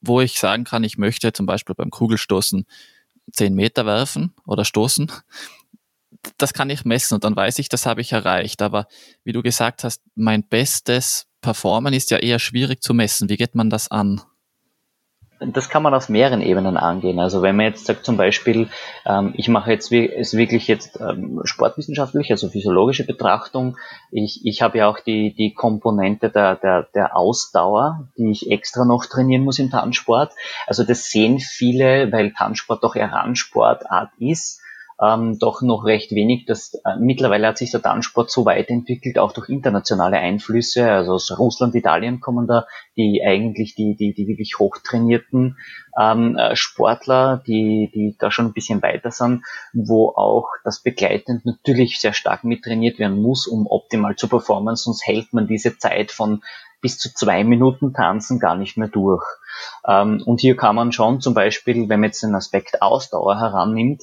wo 0.00 0.20
ich 0.20 0.38
sagen 0.38 0.64
kann, 0.64 0.84
ich 0.84 0.98
möchte 0.98 1.32
zum 1.32 1.46
Beispiel 1.46 1.74
beim 1.74 1.90
Kugelstoßen 1.90 2.66
10 3.32 3.54
Meter 3.54 3.86
werfen 3.86 4.34
oder 4.46 4.64
stoßen. 4.64 5.10
Das 6.36 6.52
kann 6.52 6.70
ich 6.70 6.84
messen 6.84 7.14
und 7.14 7.24
dann 7.24 7.36
weiß 7.36 7.58
ich, 7.58 7.68
das 7.68 7.86
habe 7.86 8.00
ich 8.00 8.12
erreicht. 8.12 8.62
Aber 8.62 8.86
wie 9.24 9.32
du 9.32 9.42
gesagt 9.42 9.84
hast, 9.84 10.02
mein 10.14 10.46
bestes 10.46 11.26
Performen 11.40 11.94
ist 11.94 12.10
ja 12.10 12.18
eher 12.18 12.38
schwierig 12.38 12.82
zu 12.82 12.92
messen. 12.92 13.28
Wie 13.28 13.36
geht 13.36 13.54
man 13.54 13.70
das 13.70 13.90
an? 13.90 14.20
Das 15.40 15.68
kann 15.70 15.82
man 15.82 15.94
auf 15.94 16.08
mehreren 16.08 16.42
Ebenen 16.42 16.76
angehen. 16.76 17.18
Also 17.18 17.42
wenn 17.42 17.56
man 17.56 17.66
jetzt 17.66 17.86
sagt 17.86 18.04
zum 18.04 18.16
Beispiel, 18.16 18.68
ähm, 19.06 19.32
ich 19.36 19.48
mache 19.48 19.72
jetzt 19.72 19.90
ist 19.90 20.36
wirklich 20.36 20.68
jetzt 20.68 21.00
ähm, 21.00 21.40
sportwissenschaftlich, 21.44 22.30
also 22.30 22.48
physiologische 22.48 23.06
Betrachtung. 23.06 23.78
Ich, 24.10 24.44
ich 24.44 24.62
habe 24.62 24.78
ja 24.78 24.88
auch 24.88 25.00
die, 25.00 25.34
die 25.34 25.54
Komponente 25.54 26.30
der, 26.30 26.56
der, 26.56 26.88
der 26.94 27.16
Ausdauer, 27.16 28.08
die 28.18 28.30
ich 28.30 28.50
extra 28.50 28.84
noch 28.84 29.06
trainieren 29.06 29.44
muss 29.44 29.58
im 29.58 29.70
Tanzsport. 29.70 30.32
Also 30.66 30.84
das 30.84 31.10
sehen 31.10 31.38
viele, 31.38 32.12
weil 32.12 32.32
Tanzsport 32.32 32.84
doch 32.84 32.94
eher 32.94 33.12
Randsportart 33.12 34.10
ist 34.18 34.59
ähm, 35.02 35.38
doch 35.38 35.62
noch 35.62 35.84
recht 35.84 36.12
wenig. 36.12 36.44
Das, 36.46 36.74
äh, 36.84 36.96
mittlerweile 36.98 37.48
hat 37.48 37.58
sich 37.58 37.70
der 37.70 37.80
Tanzsport 37.80 38.30
so 38.30 38.44
weiterentwickelt, 38.44 39.18
auch 39.18 39.32
durch 39.32 39.48
internationale 39.48 40.18
Einflüsse. 40.18 40.90
Also 40.90 41.14
aus 41.14 41.38
Russland, 41.38 41.74
Italien 41.74 42.20
kommen 42.20 42.46
da 42.46 42.66
die 42.96 43.22
eigentlich 43.24 43.74
die, 43.74 43.96
die, 43.96 44.12
die 44.12 44.28
wirklich 44.28 44.58
hochtrainierten 44.58 45.56
ähm, 45.98 46.36
äh, 46.36 46.54
Sportler, 46.54 47.42
die, 47.46 47.90
die 47.94 48.16
da 48.18 48.30
schon 48.30 48.46
ein 48.46 48.52
bisschen 48.52 48.82
weiter 48.82 49.10
sind, 49.10 49.42
wo 49.72 50.10
auch 50.10 50.48
das 50.64 50.82
begleitend 50.82 51.46
natürlich 51.46 51.98
sehr 51.98 52.12
stark 52.12 52.44
mittrainiert 52.44 52.98
werden 52.98 53.22
muss, 53.22 53.46
um 53.46 53.66
optimal 53.66 54.16
zu 54.16 54.28
performen, 54.28 54.76
sonst 54.76 55.06
hält 55.06 55.32
man 55.32 55.46
diese 55.46 55.78
Zeit 55.78 56.12
von 56.12 56.42
bis 56.82 56.98
zu 56.98 57.12
zwei 57.12 57.44
Minuten 57.44 57.92
tanzen 57.92 58.38
gar 58.38 58.56
nicht 58.56 58.76
mehr 58.76 58.88
durch. 58.88 59.24
Ähm, 59.86 60.22
und 60.24 60.40
hier 60.40 60.56
kann 60.56 60.76
man 60.76 60.92
schon 60.92 61.20
zum 61.20 61.34
Beispiel, 61.34 61.88
wenn 61.88 62.00
man 62.00 62.08
jetzt 62.08 62.22
den 62.22 62.34
Aspekt 62.34 62.82
Ausdauer 62.82 63.38
herannimmt, 63.38 64.02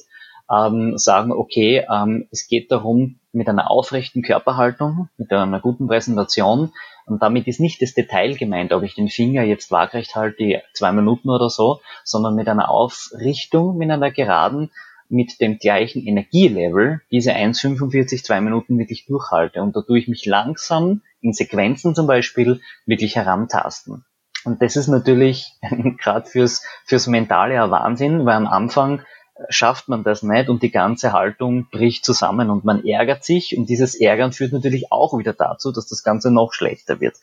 ähm, 0.50 0.96
sagen, 0.96 1.32
okay, 1.32 1.84
ähm, 1.92 2.28
es 2.30 2.48
geht 2.48 2.70
darum, 2.70 3.20
mit 3.32 3.48
einer 3.48 3.70
aufrechten 3.70 4.22
Körperhaltung, 4.22 5.08
mit 5.16 5.32
einer 5.32 5.60
guten 5.60 5.86
Präsentation, 5.86 6.72
und 7.08 7.22
damit 7.22 7.46
ist 7.46 7.58
nicht 7.60 7.80
das 7.80 7.94
Detail 7.94 8.34
gemeint, 8.34 8.72
ob 8.72 8.82
ich 8.82 8.94
den 8.94 9.08
Finger 9.08 9.42
jetzt 9.42 9.70
waagrecht 9.70 10.14
halte, 10.14 10.62
zwei 10.74 10.92
Minuten 10.92 11.30
oder 11.30 11.48
so, 11.48 11.80
sondern 12.04 12.34
mit 12.34 12.48
einer 12.48 12.70
Aufrichtung, 12.70 13.78
mit 13.78 13.90
einer 13.90 14.10
geraden, 14.10 14.70
mit 15.08 15.40
dem 15.40 15.58
gleichen 15.58 16.06
Energielevel 16.06 17.00
diese 17.10 17.32
1,45, 17.32 18.22
zwei 18.22 18.40
Minuten 18.42 18.78
wirklich 18.78 19.06
durchhalte. 19.06 19.62
Und 19.62 19.74
da 19.74 19.80
tue 19.80 19.98
ich 19.98 20.08
mich 20.08 20.26
langsam 20.26 21.00
in 21.22 21.32
Sequenzen 21.32 21.94
zum 21.94 22.06
Beispiel 22.06 22.60
wirklich 22.84 23.16
herantasten. 23.16 24.04
Und 24.44 24.60
das 24.62 24.76
ist 24.76 24.88
natürlich 24.88 25.54
gerade 25.98 26.28
fürs, 26.28 26.62
fürs 26.84 27.06
Mentale 27.06 27.62
ein 27.62 27.70
Wahnsinn, 27.70 28.26
weil 28.26 28.36
am 28.36 28.46
Anfang 28.46 29.02
schafft 29.48 29.88
man 29.88 30.04
das 30.04 30.22
nicht 30.22 30.48
und 30.48 30.62
die 30.62 30.70
ganze 30.70 31.12
Haltung 31.12 31.68
bricht 31.70 32.04
zusammen 32.04 32.50
und 32.50 32.64
man 32.64 32.84
ärgert 32.84 33.24
sich 33.24 33.56
und 33.56 33.68
dieses 33.68 33.94
Ärgern 33.94 34.32
führt 34.32 34.52
natürlich 34.52 34.90
auch 34.90 35.16
wieder 35.16 35.32
dazu, 35.32 35.72
dass 35.72 35.86
das 35.86 36.02
Ganze 36.02 36.30
noch 36.30 36.52
schlechter 36.52 37.00
wird. 37.00 37.16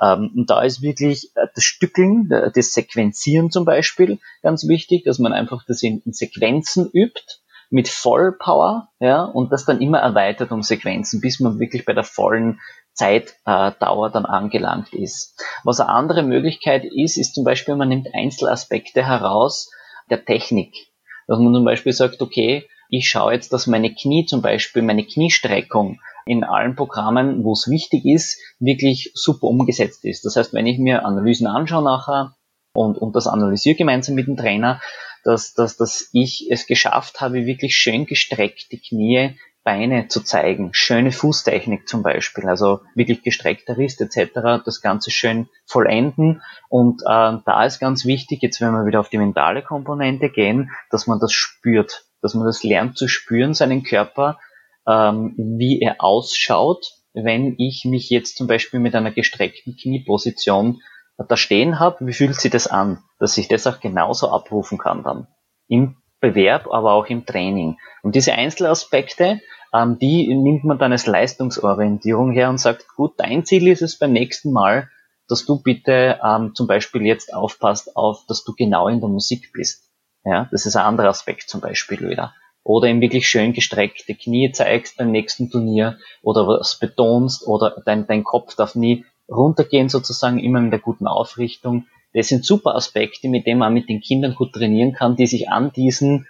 Ähm, 0.00 0.32
und 0.34 0.50
da 0.50 0.62
ist 0.62 0.82
wirklich 0.82 1.30
äh, 1.36 1.46
das 1.54 1.64
Stückeln, 1.64 2.28
das 2.28 2.72
Sequenzieren 2.72 3.50
zum 3.50 3.64
Beispiel 3.64 4.18
ganz 4.42 4.66
wichtig, 4.66 5.04
dass 5.04 5.18
man 5.18 5.32
einfach 5.32 5.64
das 5.66 5.82
in, 5.82 6.02
Sequenzen 6.06 6.90
übt, 6.92 7.22
mit 7.70 7.88
Vollpower, 7.88 8.88
ja, 9.00 9.24
und 9.24 9.50
das 9.50 9.64
dann 9.64 9.80
immer 9.80 9.98
erweitert 9.98 10.52
um 10.52 10.62
Sequenzen, 10.62 11.20
bis 11.20 11.40
man 11.40 11.58
wirklich 11.58 11.84
bei 11.84 11.92
der 11.92 12.04
vollen 12.04 12.60
Zeitdauer 12.92 14.08
äh, 14.08 14.12
dann 14.12 14.26
angelangt 14.26 14.92
ist. 14.92 15.42
Was 15.64 15.80
eine 15.80 15.88
andere 15.90 16.22
Möglichkeit 16.22 16.84
ist, 16.84 17.16
ist 17.16 17.34
zum 17.34 17.42
Beispiel, 17.42 17.74
man 17.74 17.88
nimmt 17.88 18.08
Einzelaspekte 18.14 19.04
heraus 19.04 19.70
der 20.10 20.24
Technik. 20.24 20.93
Dass 21.26 21.38
man 21.38 21.54
zum 21.54 21.64
Beispiel 21.64 21.92
sagt, 21.92 22.22
okay, 22.22 22.68
ich 22.88 23.08
schaue 23.08 23.32
jetzt, 23.32 23.52
dass 23.52 23.66
meine 23.66 23.94
Knie 23.94 24.26
zum 24.26 24.42
Beispiel, 24.42 24.82
meine 24.82 25.04
Kniestreckung 25.04 26.00
in 26.26 26.44
allen 26.44 26.74
Programmen, 26.76 27.44
wo 27.44 27.52
es 27.52 27.68
wichtig 27.68 28.04
ist, 28.04 28.40
wirklich 28.58 29.10
super 29.14 29.46
umgesetzt 29.46 30.04
ist. 30.04 30.24
Das 30.24 30.36
heißt, 30.36 30.52
wenn 30.52 30.66
ich 30.66 30.78
mir 30.78 31.04
Analysen 31.04 31.46
anschaue 31.46 31.82
nachher 31.82 32.36
und, 32.74 32.96
und 32.98 33.14
das 33.16 33.26
analysiere 33.26 33.76
gemeinsam 33.76 34.14
mit 34.14 34.26
dem 34.26 34.36
Trainer, 34.36 34.80
dass, 35.22 35.54
dass, 35.54 35.76
dass 35.76 36.08
ich 36.12 36.48
es 36.50 36.66
geschafft 36.66 37.20
habe, 37.20 37.46
wirklich 37.46 37.76
schön 37.76 38.06
gestreckte 38.06 38.78
Knie 38.78 39.36
Beine 39.64 40.08
zu 40.08 40.22
zeigen, 40.22 40.70
schöne 40.72 41.10
Fußtechnik 41.10 41.88
zum 41.88 42.02
Beispiel, 42.02 42.46
also 42.46 42.80
wirklich 42.94 43.22
gestreckter 43.22 43.78
Rist 43.78 44.00
etc., 44.02 44.62
das 44.64 44.82
Ganze 44.82 45.10
schön 45.10 45.48
vollenden. 45.64 46.42
Und 46.68 47.00
äh, 47.02 47.38
da 47.44 47.64
ist 47.64 47.80
ganz 47.80 48.04
wichtig, 48.04 48.42
jetzt 48.42 48.60
wenn 48.60 48.72
wir 48.72 48.84
wieder 48.84 49.00
auf 49.00 49.08
die 49.08 49.18
mentale 49.18 49.62
Komponente 49.62 50.28
gehen, 50.28 50.70
dass 50.90 51.06
man 51.06 51.18
das 51.18 51.32
spürt, 51.32 52.04
dass 52.20 52.34
man 52.34 52.46
das 52.46 52.62
lernt 52.62 52.98
zu 52.98 53.08
spüren, 53.08 53.54
seinen 53.54 53.82
Körper, 53.82 54.38
ähm, 54.86 55.34
wie 55.36 55.80
er 55.80 55.96
ausschaut, 55.98 56.92
wenn 57.14 57.54
ich 57.58 57.84
mich 57.86 58.10
jetzt 58.10 58.36
zum 58.36 58.46
Beispiel 58.46 58.80
mit 58.80 58.94
einer 58.94 59.12
gestreckten 59.12 59.76
Knieposition 59.76 60.82
da 61.16 61.36
stehen 61.36 61.78
habe, 61.78 62.06
wie 62.06 62.12
fühlt 62.12 62.34
sich 62.34 62.50
das 62.50 62.66
an, 62.66 63.02
dass 63.18 63.38
ich 63.38 63.48
das 63.48 63.66
auch 63.66 63.80
genauso 63.80 64.30
abrufen 64.30 64.78
kann 64.78 65.04
dann? 65.04 65.28
Im 65.68 65.96
Bewerb, 66.24 66.66
aber 66.70 66.92
auch 66.92 67.06
im 67.06 67.26
Training. 67.26 67.76
Und 68.02 68.14
diese 68.14 68.32
Einzelaspekte, 68.32 69.40
ähm, 69.74 69.98
die 69.98 70.32
nimmt 70.34 70.64
man 70.64 70.78
dann 70.78 70.92
als 70.92 71.06
Leistungsorientierung 71.06 72.32
her 72.32 72.48
und 72.48 72.58
sagt, 72.58 72.86
gut, 72.96 73.14
dein 73.18 73.44
Ziel 73.44 73.68
ist 73.68 73.82
es 73.82 73.98
beim 73.98 74.12
nächsten 74.12 74.52
Mal, 74.52 74.88
dass 75.28 75.44
du 75.44 75.62
bitte 75.62 76.20
ähm, 76.24 76.54
zum 76.54 76.66
Beispiel 76.66 77.02
jetzt 77.02 77.34
aufpasst 77.34 77.96
auf, 77.96 78.24
dass 78.26 78.44
du 78.44 78.54
genau 78.54 78.88
in 78.88 79.00
der 79.00 79.08
Musik 79.08 79.52
bist. 79.52 79.90
Ja, 80.24 80.48
das 80.50 80.64
ist 80.64 80.76
ein 80.76 80.84
anderer 80.84 81.08
Aspekt 81.08 81.48
zum 81.50 81.60
Beispiel 81.60 82.08
wieder. 82.08 82.34
Oder 82.62 82.88
eben 82.88 83.02
wirklich 83.02 83.28
schön 83.28 83.52
gestreckte 83.52 84.14
Knie 84.14 84.52
zeigst 84.52 84.96
beim 84.96 85.10
nächsten 85.10 85.50
Turnier 85.50 85.98
oder 86.22 86.46
was 86.46 86.78
betonst 86.78 87.46
oder 87.46 87.82
dein, 87.84 88.06
dein 88.06 88.24
Kopf 88.24 88.54
darf 88.54 88.74
nie 88.74 89.04
runtergehen 89.28 89.90
sozusagen, 89.90 90.38
immer 90.38 90.60
in 90.60 90.70
der 90.70 90.80
guten 90.80 91.06
Aufrichtung. 91.06 91.86
Das 92.14 92.28
sind 92.28 92.46
super 92.46 92.76
Aspekte, 92.76 93.28
mit 93.28 93.46
denen 93.46 93.58
man 93.58 93.74
mit 93.74 93.88
den 93.88 94.00
Kindern 94.00 94.34
gut 94.34 94.52
trainieren 94.52 94.92
kann, 94.92 95.16
die 95.16 95.26
sich 95.26 95.50
an 95.50 95.72
diesen 95.72 96.26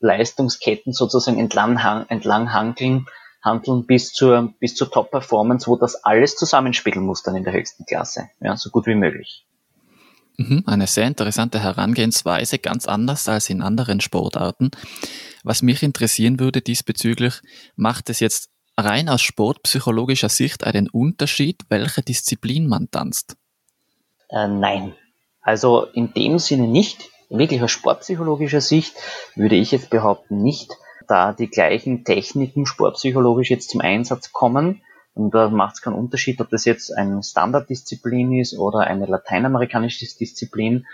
Leistungsketten 0.00 0.92
sozusagen 0.92 1.38
entlang, 1.38 1.76
entlang 2.08 2.52
handeln, 2.52 3.06
handeln 3.42 3.84
bis 3.84 4.12
zur, 4.12 4.54
bis 4.60 4.76
zur 4.76 4.90
Top-Performance, 4.90 5.66
wo 5.66 5.76
das 5.76 6.04
alles 6.04 6.36
zusammenspielen 6.36 7.04
muss 7.04 7.22
dann 7.22 7.34
in 7.34 7.44
der 7.44 7.52
höchsten 7.52 7.84
Klasse. 7.84 8.30
Ja, 8.40 8.56
so 8.56 8.70
gut 8.70 8.86
wie 8.86 8.94
möglich. 8.94 9.44
Mhm, 10.36 10.64
eine 10.66 10.86
sehr 10.86 11.06
interessante 11.06 11.60
Herangehensweise, 11.60 12.58
ganz 12.58 12.86
anders 12.86 13.28
als 13.28 13.50
in 13.50 13.60
anderen 13.60 14.00
Sportarten. 14.00 14.70
Was 15.42 15.62
mich 15.62 15.82
interessieren 15.82 16.40
würde 16.40 16.60
diesbezüglich, 16.60 17.40
macht 17.76 18.08
es 18.08 18.20
jetzt 18.20 18.50
rein 18.76 19.08
aus 19.08 19.22
sportpsychologischer 19.22 20.28
Sicht 20.28 20.64
einen 20.64 20.88
Unterschied, 20.88 21.62
welche 21.68 22.02
Disziplin 22.02 22.66
man 22.66 22.90
tanzt? 22.90 23.36
Äh, 24.28 24.48
nein, 24.48 24.94
also 25.44 25.84
in 25.92 26.12
dem 26.14 26.38
Sinne 26.40 26.66
nicht. 26.66 27.10
Wirklich 27.28 27.62
aus 27.62 27.70
sportpsychologischer 27.70 28.60
Sicht 28.60 28.94
würde 29.36 29.56
ich 29.56 29.70
jetzt 29.70 29.90
behaupten 29.90 30.42
nicht, 30.42 30.72
da 31.06 31.32
die 31.32 31.48
gleichen 31.48 32.04
Techniken 32.04 32.66
sportpsychologisch 32.66 33.50
jetzt 33.50 33.70
zum 33.70 33.80
Einsatz 33.80 34.32
kommen. 34.32 34.82
Und 35.14 35.34
da 35.34 35.48
macht 35.48 35.76
es 35.76 35.82
keinen 35.82 35.94
Unterschied, 35.94 36.40
ob 36.40 36.50
das 36.50 36.64
jetzt 36.64 36.96
eine 36.96 37.22
Standarddisziplin 37.22 38.40
ist 38.40 38.58
oder 38.58 38.80
eine 38.80 39.06
lateinamerikanische 39.06 40.06
Disziplin. 40.18 40.86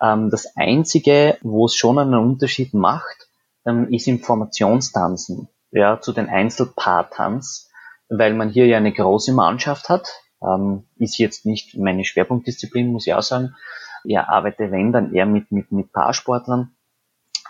Ähm, 0.00 0.30
das 0.30 0.56
Einzige, 0.56 1.38
wo 1.42 1.66
es 1.66 1.74
schon 1.74 1.98
einen 1.98 2.14
Unterschied 2.14 2.74
macht, 2.74 3.28
ähm, 3.66 3.92
ist 3.92 4.08
im 4.08 4.20
Formationstanzen, 4.20 5.48
ja, 5.70 6.00
zu 6.00 6.12
den 6.12 6.28
Einzelpaartanz, 6.28 7.70
weil 8.08 8.34
man 8.34 8.48
hier 8.50 8.66
ja 8.66 8.78
eine 8.78 8.92
große 8.92 9.32
Mannschaft 9.32 9.88
hat. 9.88 10.08
Ähm, 10.42 10.84
ist 10.96 11.18
jetzt 11.18 11.44
nicht 11.46 11.76
meine 11.76 12.04
Schwerpunktdisziplin, 12.04 12.90
muss 12.90 13.06
ich 13.06 13.14
auch 13.14 13.22
sagen 13.22 13.54
ja, 14.08 14.26
arbeite, 14.26 14.70
wenn, 14.70 14.92
dann 14.92 15.12
eher 15.12 15.26
mit, 15.26 15.52
mit, 15.52 15.70
mit 15.70 15.92
Paarsportlern. 15.92 16.70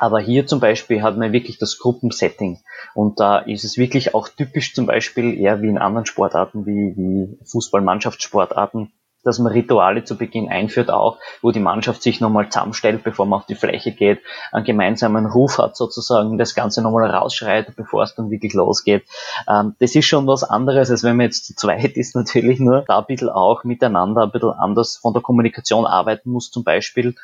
Aber 0.00 0.20
hier 0.20 0.46
zum 0.46 0.60
Beispiel 0.60 1.02
hat 1.02 1.16
man 1.16 1.32
wirklich 1.32 1.58
das 1.58 1.78
Gruppensetting. 1.78 2.58
Und 2.94 3.20
da 3.20 3.38
ist 3.38 3.64
es 3.64 3.78
wirklich 3.78 4.14
auch 4.14 4.28
typisch 4.28 4.74
zum 4.74 4.86
Beispiel 4.86 5.38
eher 5.38 5.62
wie 5.62 5.68
in 5.68 5.78
anderen 5.78 6.06
Sportarten, 6.06 6.66
wie, 6.66 6.96
wie 6.96 7.38
Fußballmannschaftssportarten, 7.44 8.92
dass 9.28 9.38
man 9.38 9.52
Rituale 9.52 10.04
zu 10.04 10.16
Beginn 10.16 10.48
einführt 10.48 10.90
auch, 10.90 11.18
wo 11.42 11.52
die 11.52 11.60
Mannschaft 11.60 12.02
sich 12.02 12.20
nochmal 12.20 12.48
zusammenstellt, 12.48 13.04
bevor 13.04 13.26
man 13.26 13.40
auf 13.40 13.46
die 13.46 13.54
Fläche 13.54 13.92
geht, 13.92 14.20
einen 14.50 14.64
gemeinsamen 14.64 15.26
Ruf 15.26 15.58
hat 15.58 15.76
sozusagen, 15.76 16.38
das 16.38 16.54
Ganze 16.54 16.82
nochmal 16.82 17.10
rausschreit, 17.10 17.76
bevor 17.76 18.02
es 18.02 18.14
dann 18.14 18.30
wirklich 18.30 18.54
losgeht. 18.54 19.04
Ähm, 19.48 19.76
das 19.78 19.94
ist 19.94 20.06
schon 20.06 20.26
was 20.26 20.42
anderes, 20.42 20.90
als 20.90 21.04
wenn 21.04 21.16
man 21.16 21.26
jetzt 21.26 21.46
zu 21.46 21.54
zweit 21.54 21.96
ist 21.96 22.16
natürlich 22.16 22.58
nur, 22.58 22.84
da 22.88 22.98
ein 22.98 23.06
bisschen 23.06 23.28
auch 23.28 23.64
miteinander 23.64 24.22
ein 24.22 24.30
bisschen 24.30 24.52
anders 24.52 24.96
von 24.96 25.12
der 25.12 25.22
Kommunikation 25.22 25.86
arbeiten 25.86 26.30
muss 26.30 26.50
zum 26.50 26.64
Beispiel, 26.64 27.14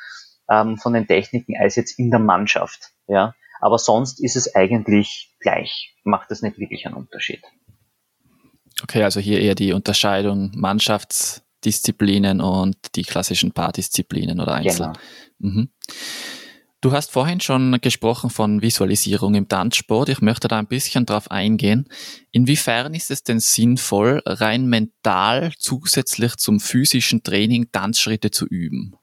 ähm, 0.50 0.76
von 0.76 0.92
den 0.92 1.06
Techniken 1.06 1.54
als 1.58 1.76
jetzt 1.76 1.98
in 1.98 2.10
der 2.10 2.20
Mannschaft. 2.20 2.90
Ja, 3.06 3.34
aber 3.60 3.78
sonst 3.78 4.20
ist 4.22 4.36
es 4.36 4.54
eigentlich 4.54 5.34
gleich, 5.40 5.94
macht 6.04 6.30
es 6.30 6.42
nicht 6.42 6.58
wirklich 6.58 6.86
einen 6.86 6.96
Unterschied. 6.96 7.42
Okay, 8.82 9.02
also 9.02 9.20
hier 9.20 9.40
eher 9.40 9.54
die 9.54 9.72
Unterscheidung 9.72 10.52
Mannschafts- 10.54 11.42
Disziplinen 11.64 12.40
und 12.40 12.76
die 12.94 13.02
klassischen 13.02 13.52
Paardisziplinen 13.52 14.40
oder 14.40 14.54
Einzel. 14.54 14.92
Genau. 14.92 14.98
Mhm. 15.38 15.68
Du 16.84 16.92
hast 16.92 17.12
vorhin 17.12 17.40
schon 17.40 17.80
gesprochen 17.80 18.28
von 18.28 18.60
Visualisierung 18.60 19.34
im 19.34 19.48
Tanzsport. 19.48 20.10
Ich 20.10 20.20
möchte 20.20 20.48
da 20.48 20.58
ein 20.58 20.66
bisschen 20.66 21.06
drauf 21.06 21.30
eingehen. 21.30 21.88
Inwiefern 22.30 22.92
ist 22.92 23.10
es 23.10 23.22
denn 23.22 23.40
sinnvoll, 23.40 24.20
rein 24.26 24.66
mental 24.66 25.52
zusätzlich 25.58 26.36
zum 26.36 26.60
physischen 26.60 27.22
Training 27.22 27.72
Tanzschritte 27.72 28.30
zu 28.30 28.44
üben? 28.44 28.96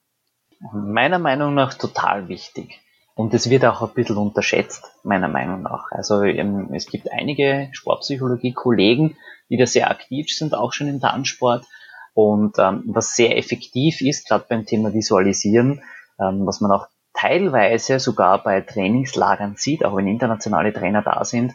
Meiner 0.72 1.18
Meinung 1.18 1.56
nach 1.56 1.74
total 1.74 2.28
wichtig. 2.28 2.80
Und 3.16 3.34
es 3.34 3.50
wird 3.50 3.66
auch 3.66 3.82
ein 3.82 3.94
bisschen 3.96 4.18
unterschätzt, 4.18 4.84
meiner 5.04 5.28
Meinung 5.28 5.64
nach. 5.64 5.86
Also 5.90 6.22
ähm, 6.22 6.70
es 6.74 6.86
gibt 6.86 7.12
einige 7.12 7.70
Sportpsychologie-Kollegen, 7.72 9.18
die 9.50 9.58
da 9.58 9.66
sehr 9.66 9.90
aktiv 9.90 10.28
sind, 10.30 10.54
auch 10.54 10.72
schon 10.72 10.88
im 10.88 11.00
Tanzsport 11.00 11.66
und 12.14 12.58
ähm, 12.60 12.84
was 12.88 13.16
sehr 13.16 13.38
effektiv 13.38 14.02
ist, 14.02 14.28
gerade 14.28 14.46
beim 14.48 14.66
Thema 14.66 14.94
Visualisieren, 14.94 15.82
ähm, 16.20 16.46
was 16.46 16.62
man 16.62 16.72
auch 16.72 16.88
teilweise 17.14 18.00
sogar 18.00 18.44
bei 18.44 18.62
Trainingslagern 18.62 19.56
sieht, 19.58 19.86
auch 19.86 19.96
wenn 19.96 20.08
internationale 20.08 20.74
Trainer 20.74 21.02
da 21.02 21.24
sind, 21.24 21.54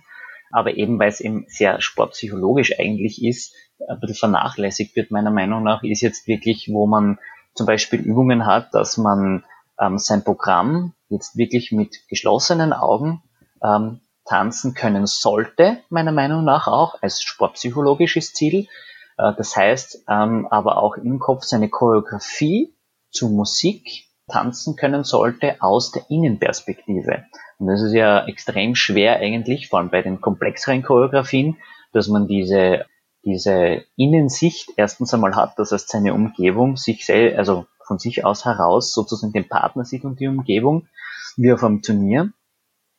aber 0.50 0.76
eben 0.76 0.98
weil 0.98 1.08
es 1.08 1.20
eben 1.20 1.44
sehr 1.48 1.80
sportpsychologisch 1.80 2.78
eigentlich 2.78 3.24
ist, 3.24 3.54
ein 3.88 4.00
bisschen 4.00 4.16
vernachlässigt 4.16 4.96
wird 4.96 5.10
meiner 5.10 5.30
Meinung 5.30 5.62
nach, 5.62 5.82
ist 5.82 6.00
jetzt 6.00 6.26
wirklich, 6.26 6.68
wo 6.72 6.86
man 6.86 7.18
zum 7.54 7.66
Beispiel 7.66 8.00
Übungen 8.00 8.46
hat, 8.46 8.74
dass 8.74 8.96
man 8.96 9.44
ähm, 9.80 9.98
sein 9.98 10.24
Programm 10.24 10.94
jetzt 11.08 11.36
wirklich 11.36 11.72
mit 11.72 12.08
geschlossenen 12.08 12.72
Augen 12.72 13.22
ähm, 13.62 14.00
tanzen 14.24 14.74
können 14.74 15.06
sollte, 15.06 15.78
meiner 15.88 16.12
Meinung 16.12 16.44
nach 16.44 16.66
auch 16.66 17.00
als 17.02 17.22
sportpsychologisches 17.22 18.32
Ziel, 18.32 18.68
das 19.16 19.56
heißt, 19.56 20.04
ähm, 20.08 20.46
aber 20.50 20.78
auch 20.78 20.96
im 20.96 21.18
Kopf 21.18 21.44
seine 21.44 21.68
Choreografie 21.68 22.74
zu 23.10 23.28
Musik 23.28 24.04
tanzen 24.28 24.76
können 24.76 25.04
sollte 25.04 25.56
aus 25.60 25.92
der 25.92 26.10
Innenperspektive. 26.10 27.24
Und 27.58 27.68
das 27.68 27.80
ist 27.80 27.92
ja 27.92 28.26
extrem 28.26 28.74
schwer 28.74 29.16
eigentlich, 29.16 29.68
vor 29.68 29.78
allem 29.78 29.90
bei 29.90 30.02
den 30.02 30.20
komplexeren 30.20 30.82
Choreografien, 30.82 31.56
dass 31.92 32.08
man 32.08 32.26
diese, 32.26 32.84
diese 33.24 33.84
Innensicht 33.96 34.70
erstens 34.76 35.14
einmal 35.14 35.34
hat, 35.34 35.58
das 35.58 35.72
heißt 35.72 35.88
seine 35.88 36.12
Umgebung 36.12 36.76
sich 36.76 37.06
selbst, 37.06 37.38
also 37.38 37.66
von 37.86 37.98
sich 37.98 38.24
aus 38.24 38.44
heraus 38.44 38.92
sozusagen 38.92 39.32
den 39.32 39.48
Partner 39.48 39.84
sieht 39.84 40.04
und 40.04 40.20
die 40.20 40.26
Umgebung, 40.26 40.88
wie 41.36 41.52
auf 41.52 41.62
einem 41.62 41.82
Turnier 41.82 42.32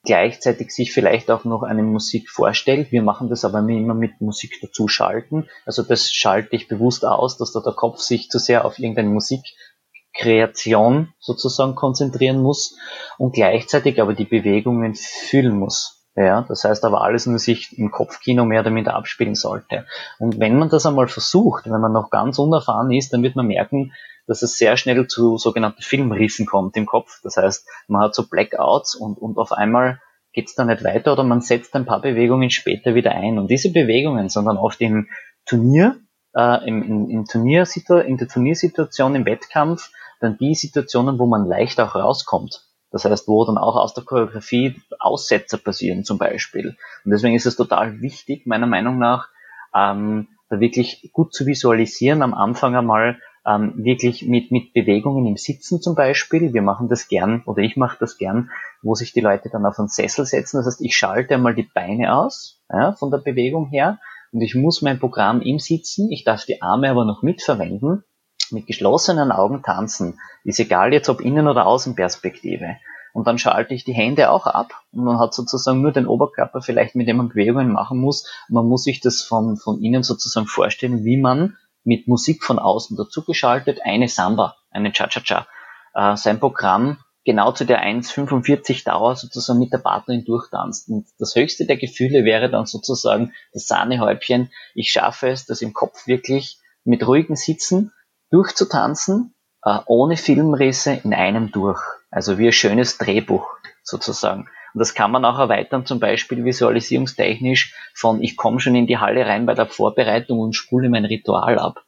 gleichzeitig 0.07 0.71
sich 0.71 0.91
vielleicht 0.93 1.29
auch 1.29 1.43
noch 1.43 1.63
eine 1.63 1.83
Musik 1.83 2.29
vorstellt. 2.29 2.93
Wir 2.93 3.03
machen 3.03 3.29
das 3.29 3.45
aber 3.45 3.59
immer 3.59 3.93
mit 3.93 4.21
Musik 4.21 4.57
dazu 4.61 4.87
schalten. 4.87 5.49
Also 5.65 5.83
das 5.83 6.09
schalte 6.11 6.55
ich 6.55 6.69
bewusst 6.69 7.05
aus, 7.05 7.37
dass 7.37 7.51
da 7.51 7.59
der 7.59 7.73
Kopf 7.73 7.99
sich 7.99 8.29
zu 8.29 8.39
sehr 8.39 8.65
auf 8.65 8.79
irgendeine 8.79 9.09
Musikkreation 9.09 11.13
sozusagen 11.19 11.75
konzentrieren 11.75 12.41
muss 12.41 12.77
und 13.17 13.35
gleichzeitig 13.35 14.01
aber 14.01 14.13
die 14.13 14.25
Bewegungen 14.25 14.95
fühlen 14.95 15.59
muss. 15.59 16.05
Ja, 16.15 16.45
das 16.47 16.63
heißt 16.63 16.85
aber 16.85 17.01
alles 17.01 17.25
nur 17.27 17.37
sich 17.37 17.77
im 17.77 17.91
Kopfkino 17.91 18.45
mehr 18.45 18.67
minder 18.71 18.95
abspielen 18.95 19.35
sollte. 19.35 19.85
Und 20.17 20.39
wenn 20.39 20.57
man 20.57 20.69
das 20.69 20.87
einmal 20.87 21.09
versucht, 21.09 21.65
wenn 21.65 21.81
man 21.81 21.91
noch 21.91 22.09
ganz 22.09 22.39
unerfahren 22.39 22.91
ist, 22.91 23.13
dann 23.13 23.21
wird 23.21 23.35
man 23.35 23.45
merken, 23.45 23.91
dass 24.27 24.41
es 24.41 24.57
sehr 24.57 24.77
schnell 24.77 25.07
zu 25.07 25.37
sogenannten 25.37 25.81
Filmrissen 25.81 26.45
kommt 26.45 26.77
im 26.77 26.85
Kopf. 26.85 27.19
Das 27.23 27.37
heißt, 27.37 27.67
man 27.87 28.03
hat 28.03 28.15
so 28.15 28.27
Blackouts 28.27 28.93
und, 28.95 29.17
und 29.17 29.37
auf 29.37 29.51
einmal 29.51 29.99
geht 30.33 30.49
es 30.49 30.55
da 30.55 30.65
nicht 30.65 30.83
weiter 30.83 31.13
oder 31.13 31.23
man 31.23 31.41
setzt 31.41 31.75
ein 31.75 31.85
paar 31.85 32.01
Bewegungen 32.01 32.51
später 32.51 32.93
wieder 32.93 33.11
ein. 33.11 33.39
Und 33.39 33.49
diese 33.49 33.71
Bewegungen 33.71 34.29
sind 34.29 34.45
dann 34.45 34.57
oft 34.57 34.79
im 34.81 35.07
Turnier, 35.45 35.95
äh, 36.35 36.67
im, 36.67 36.83
im, 36.83 37.09
im 37.09 37.25
Turniersitu 37.25 37.95
in 37.95 38.17
der 38.17 38.27
Turniersituation, 38.27 39.15
im 39.15 39.25
Wettkampf, 39.25 39.89
dann 40.19 40.37
die 40.37 40.53
Situationen, 40.55 41.17
wo 41.17 41.25
man 41.25 41.47
leicht 41.47 41.79
auch 41.79 41.95
rauskommt. 41.95 42.63
Das 42.91 43.05
heißt, 43.05 43.27
wo 43.27 43.45
dann 43.45 43.57
auch 43.57 43.75
aus 43.75 43.93
der 43.93 44.03
Choreografie 44.03 44.81
Aussetzer 44.99 45.57
passieren 45.57 46.03
zum 46.03 46.17
Beispiel. 46.17 46.77
Und 47.03 47.11
deswegen 47.11 47.35
ist 47.35 47.45
es 47.45 47.55
total 47.55 48.01
wichtig, 48.01 48.45
meiner 48.45 48.67
Meinung 48.67 48.97
nach, 48.97 49.29
ähm, 49.73 50.27
da 50.49 50.59
wirklich 50.59 51.09
gut 51.11 51.33
zu 51.33 51.45
visualisieren, 51.45 52.21
am 52.21 52.33
Anfang 52.33 52.75
einmal 52.75 53.19
ähm, 53.47 53.73
wirklich 53.77 54.27
mit, 54.27 54.51
mit 54.51 54.73
Bewegungen 54.73 55.25
im 55.25 55.37
Sitzen 55.37 55.81
zum 55.81 55.95
Beispiel. 55.95 56.53
Wir 56.53 56.61
machen 56.61 56.89
das 56.89 57.07
gern 57.07 57.43
oder 57.45 57.61
ich 57.61 57.77
mache 57.77 57.97
das 57.99 58.17
gern, 58.17 58.51
wo 58.81 58.93
sich 58.93 59.13
die 59.13 59.21
Leute 59.21 59.49
dann 59.49 59.65
auf 59.65 59.79
einen 59.79 59.87
Sessel 59.87 60.25
setzen. 60.25 60.57
Das 60.57 60.65
heißt, 60.67 60.81
ich 60.81 60.95
schalte 60.95 61.35
einmal 61.35 61.55
die 61.55 61.69
Beine 61.73 62.13
aus 62.15 62.61
ja, 62.69 62.91
von 62.91 63.09
der 63.09 63.19
Bewegung 63.19 63.69
her 63.69 63.99
und 64.31 64.41
ich 64.41 64.53
muss 64.55 64.81
mein 64.81 64.99
Programm 64.99 65.41
im 65.41 65.59
Sitzen, 65.59 66.11
ich 66.11 66.25
darf 66.25 66.45
die 66.45 66.61
Arme 66.61 66.89
aber 66.89 67.05
noch 67.05 67.23
mitverwenden, 67.23 68.03
mit 68.51 68.67
geschlossenen 68.67 69.31
Augen 69.31 69.63
tanzen. 69.63 70.19
Ist 70.43 70.59
egal 70.59 70.93
jetzt 70.93 71.09
ob 71.09 71.21
Innen- 71.21 71.47
oder 71.47 71.65
Außenperspektive. 71.65 72.75
Und 73.13 73.25
dann 73.25 73.39
schalte 73.39 73.73
ich 73.73 73.83
die 73.83 73.93
Hände 73.93 74.29
auch 74.29 74.45
ab 74.45 74.73
und 74.91 75.03
man 75.03 75.19
hat 75.19 75.33
sozusagen 75.33 75.81
nur 75.81 75.91
den 75.91 76.05
Oberkörper 76.05 76.61
vielleicht, 76.61 76.95
mit 76.95 77.07
dem 77.07 77.17
man 77.17 77.29
Bewegungen 77.29 77.71
machen 77.71 77.97
muss. 77.97 78.29
Man 78.47 78.67
muss 78.67 78.83
sich 78.83 78.99
das 78.99 79.21
von, 79.21 79.57
von 79.57 79.81
innen 79.81 80.03
sozusagen 80.03 80.45
vorstellen, 80.45 81.03
wie 81.03 81.17
man 81.17 81.57
mit 81.87 82.07
Musik 82.07 82.43
von 82.43 82.59
außen 82.59 82.97
dazugeschaltet 82.97 83.79
eine 83.83 84.09
Samba, 84.09 84.57
eine 84.69 84.91
Cha-Cha-Cha, 84.91 85.47
äh, 85.95 86.17
sein 86.17 86.39
Programm 86.39 86.99
genau 87.23 87.51
zu 87.53 87.65
der 87.65 87.81
1,45 87.81 88.85
Dauer 88.85 89.15
sozusagen 89.15 89.59
mit 89.59 89.73
der 89.73 89.79
Partnerin 89.79 90.25
durchtanzt. 90.25 90.89
Und 90.89 91.07
das 91.17 91.35
höchste 91.35 91.65
der 91.65 91.77
Gefühle 91.77 92.25
wäre 92.25 92.49
dann 92.49 92.65
sozusagen 92.65 93.33
das 93.53 93.67
Sahnehäubchen. 93.67 94.51
Ich 94.75 94.91
schaffe 94.91 95.29
es, 95.29 95.45
das 95.45 95.61
im 95.61 95.73
Kopf 95.73 96.07
wirklich 96.07 96.59
mit 96.83 97.07
ruhigen 97.07 97.35
Sitzen 97.35 97.93
durchzutanzen, 98.31 99.33
äh, 99.63 99.79
ohne 99.85 100.17
Filmrisse 100.17 100.99
in 101.03 101.13
einem 101.13 101.51
durch. 101.51 101.81
Also 102.11 102.37
wie 102.37 102.47
ein 102.47 102.53
schönes 102.53 102.97
Drehbuch 102.97 103.47
sozusagen. 103.83 104.49
Und 104.73 104.79
das 104.79 104.93
kann 104.93 105.11
man 105.11 105.25
auch 105.25 105.39
erweitern, 105.39 105.85
zum 105.85 105.99
Beispiel 105.99 106.45
visualisierungstechnisch 106.45 107.73
von 107.93 108.21
ich 108.21 108.37
komme 108.37 108.59
schon 108.59 108.75
in 108.75 108.87
die 108.87 108.97
Halle 108.97 109.25
rein 109.25 109.45
bei 109.45 109.53
der 109.53 109.67
Vorbereitung 109.67 110.39
und 110.39 110.53
spule 110.53 110.89
mein 110.89 111.05
Ritual 111.05 111.59
ab. 111.59 111.83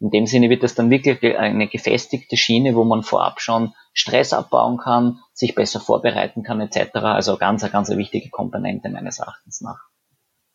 In 0.00 0.10
dem 0.10 0.26
Sinne 0.26 0.50
wird 0.50 0.64
das 0.64 0.74
dann 0.74 0.90
wirklich 0.90 1.38
eine 1.38 1.68
gefestigte 1.68 2.36
Schiene, 2.36 2.74
wo 2.74 2.82
man 2.82 3.04
vorab 3.04 3.40
schon 3.40 3.72
Stress 3.92 4.32
abbauen 4.32 4.78
kann, 4.78 5.20
sich 5.32 5.54
besser 5.54 5.78
vorbereiten 5.78 6.42
kann 6.42 6.60
etc. 6.60 6.96
Also 6.96 7.36
ganz, 7.36 7.62
ganz 7.70 7.88
eine 7.88 7.98
wichtige 7.98 8.30
Komponente 8.30 8.88
meines 8.88 9.20
Erachtens 9.20 9.60
nach. 9.60 9.78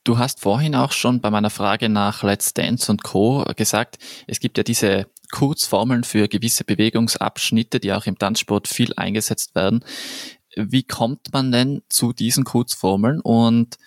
Du 0.03 0.17
hast 0.17 0.39
vorhin 0.39 0.73
auch 0.73 0.93
schon 0.93 1.19
bei 1.19 1.30
meiner 1.30 1.49
Frage 1.49 1.89
nach 1.89 2.23
Let's 2.23 2.53
Dance 2.53 2.89
und 2.89 3.03
Co. 3.03 3.45
gesagt, 3.56 3.97
es 4.25 4.39
gibt 4.39 4.58
ja 4.58 4.63
diese 4.63 5.08
Kurzformeln 5.32 6.06
für 6.06 6.30
gewisse 6.30 6.63
Bewegungsabschnitte, 6.63 7.82
die 7.82 7.91
auch 7.91 8.06
im 8.06 8.17
Tanzsport 8.17 8.69
viel 8.69 8.93
eingesetzt 8.95 9.53
werden. 9.56 9.84
Wie 10.58 10.84
kommt 10.84 11.34
man 11.34 11.52
denn 11.52 11.82
zu 11.89 12.13
diesen 12.13 12.43
Kurzformeln 12.43 13.22
und 13.22 13.78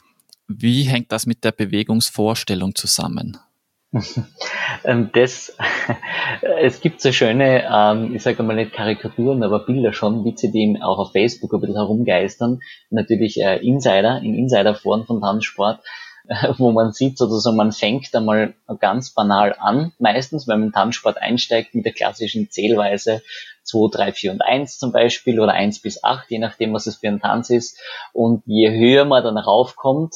wie 0.47 0.83
hängt 0.83 1.13
das 1.13 1.27
mit 1.27 1.45
der 1.45 1.53
Bewegungsvorstellung 1.53 2.75
zusammen? 2.75 3.39
Ähm, 4.85 5.11
das, 5.13 5.55
es 6.63 6.81
gibt 6.81 7.03
so 7.03 7.13
schöne, 7.13 7.65
ähm, 7.71 8.15
ich 8.15 8.23
sage 8.23 8.43
mal 8.43 8.57
nicht 8.57 8.73
Karikaturen, 8.73 9.43
aber 9.43 9.67
Bilder 9.67 9.93
schon, 9.93 10.25
Witze, 10.25 10.51
die 10.51 10.79
auch 10.81 10.99
auf 10.99 11.13
Facebook 11.13 11.53
ein 11.53 11.61
bisschen 11.61 11.77
herumgeistern. 11.77 12.61
Natürlich 12.89 13.39
äh, 13.43 13.59
Insider, 13.59 14.23
in 14.23 14.35
Insiderforen 14.35 15.05
von 15.05 15.21
Tanzsport, 15.21 15.81
wo 16.57 16.73
man 16.73 16.93
sieht 16.93 17.19
sozusagen, 17.19 17.57
man 17.57 17.73
fängt 17.73 18.15
einmal 18.15 18.55
ganz 18.79 19.11
banal 19.11 19.55
an, 19.59 19.93
meistens, 19.99 20.49
wenn 20.49 20.61
man 20.61 20.73
Tanzsport 20.73 21.19
einsteigt 21.19 21.75
mit 21.75 21.85
der 21.85 21.93
klassischen 21.93 22.51
Zählweise 22.51 23.23
2, 23.71 23.89
3, 23.91 24.13
4 24.13 24.33
und 24.33 24.43
1 24.43 24.79
zum 24.79 24.93
Beispiel 24.93 25.41
oder 25.41 25.53
1 25.53 25.81
bis 25.81 26.03
8, 26.03 26.31
je 26.31 26.39
nachdem, 26.39 26.73
was 26.73 26.87
es 26.87 26.97
für 26.97 27.09
ein 27.09 27.21
Tanz 27.21 27.51
ist. 27.51 27.79
Und 28.13 28.43
je 28.47 28.71
höher 28.71 29.05
man 29.05 29.23
dann 29.23 29.39
raufkommt, 29.39 30.15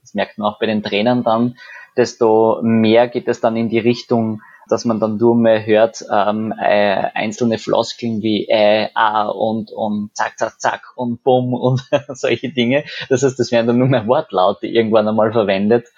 das 0.00 0.14
merkt 0.14 0.38
man 0.38 0.52
auch 0.52 0.58
bei 0.58 0.66
den 0.66 0.82
Trainern 0.82 1.22
dann, 1.22 1.56
desto 1.96 2.60
mehr 2.62 3.08
geht 3.08 3.28
es 3.28 3.40
dann 3.40 3.56
in 3.56 3.68
die 3.68 3.78
Richtung, 3.78 4.42
dass 4.68 4.84
man 4.84 5.00
dann 5.00 5.16
nur 5.16 5.34
mehr 5.34 5.66
hört 5.66 6.04
ähm, 6.12 6.54
äh, 6.58 7.08
einzelne 7.14 7.58
Floskeln 7.58 8.22
wie 8.22 8.46
äh, 8.48 8.88
ah 8.94 9.26
und 9.26 9.72
und 9.72 10.10
zack, 10.14 10.38
zack, 10.38 10.60
zack 10.60 10.82
und 10.96 11.22
bumm 11.24 11.54
und 11.60 11.82
solche 12.08 12.52
Dinge. 12.52 12.84
Das 13.08 13.22
heißt, 13.22 13.38
das 13.38 13.50
werden 13.50 13.66
dann 13.66 13.78
nur 13.78 13.88
mehr 13.88 14.06
Wortlaute 14.06 14.66
irgendwann 14.66 15.08
einmal 15.08 15.32
verwendet, 15.32 15.88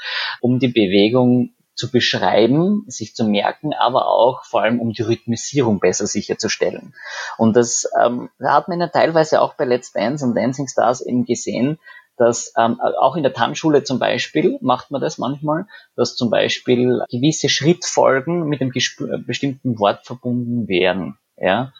um 0.41 0.59
die 0.59 0.69
Bewegung 0.69 1.51
zu 1.75 1.91
beschreiben, 1.91 2.85
sich 2.87 3.15
zu 3.15 3.25
merken, 3.25 3.73
aber 3.73 4.07
auch 4.07 4.45
vor 4.45 4.63
allem 4.63 4.81
um 4.81 4.93
die 4.93 5.03
Rhythmisierung 5.03 5.81
besser 5.81 6.07
sicherzustellen. 6.07 6.95
Und 7.39 7.57
das 7.57 7.89
ähm, 8.03 8.31
hat 8.43 8.69
man 8.69 8.81
ja 8.81 8.89
teilweise 8.89 9.41
auch 9.41 9.55
bei 9.55 9.65
Let's 9.65 9.93
Dance 9.93 10.25
und 10.25 10.35
Dancing 10.35 10.69
Stars 10.69 11.01
eben 11.01 11.25
gesehen, 11.25 11.79
dass 12.17 12.53
ähm, 12.59 12.79
auch 12.81 13.17
in 13.17 13.23
der 13.23 13.33
Tanzschule 13.33 13.85
zum 13.85 13.99
Beispiel 13.99 14.59
macht 14.61 14.91
man 14.91 15.01
das 15.01 15.19
manchmal, 15.19 15.67
dass 15.97 16.15
zum 16.15 16.31
Beispiel 16.31 17.03
gewisse 17.11 17.49
Schrittfolgen 17.49 18.49
mit 18.49 18.61
einem 18.61 18.73
bestimmten 19.27 19.79
Wort 19.79 20.07
verbunden 20.07 20.69
werden. 20.69 21.19
Ja, 21.39 21.73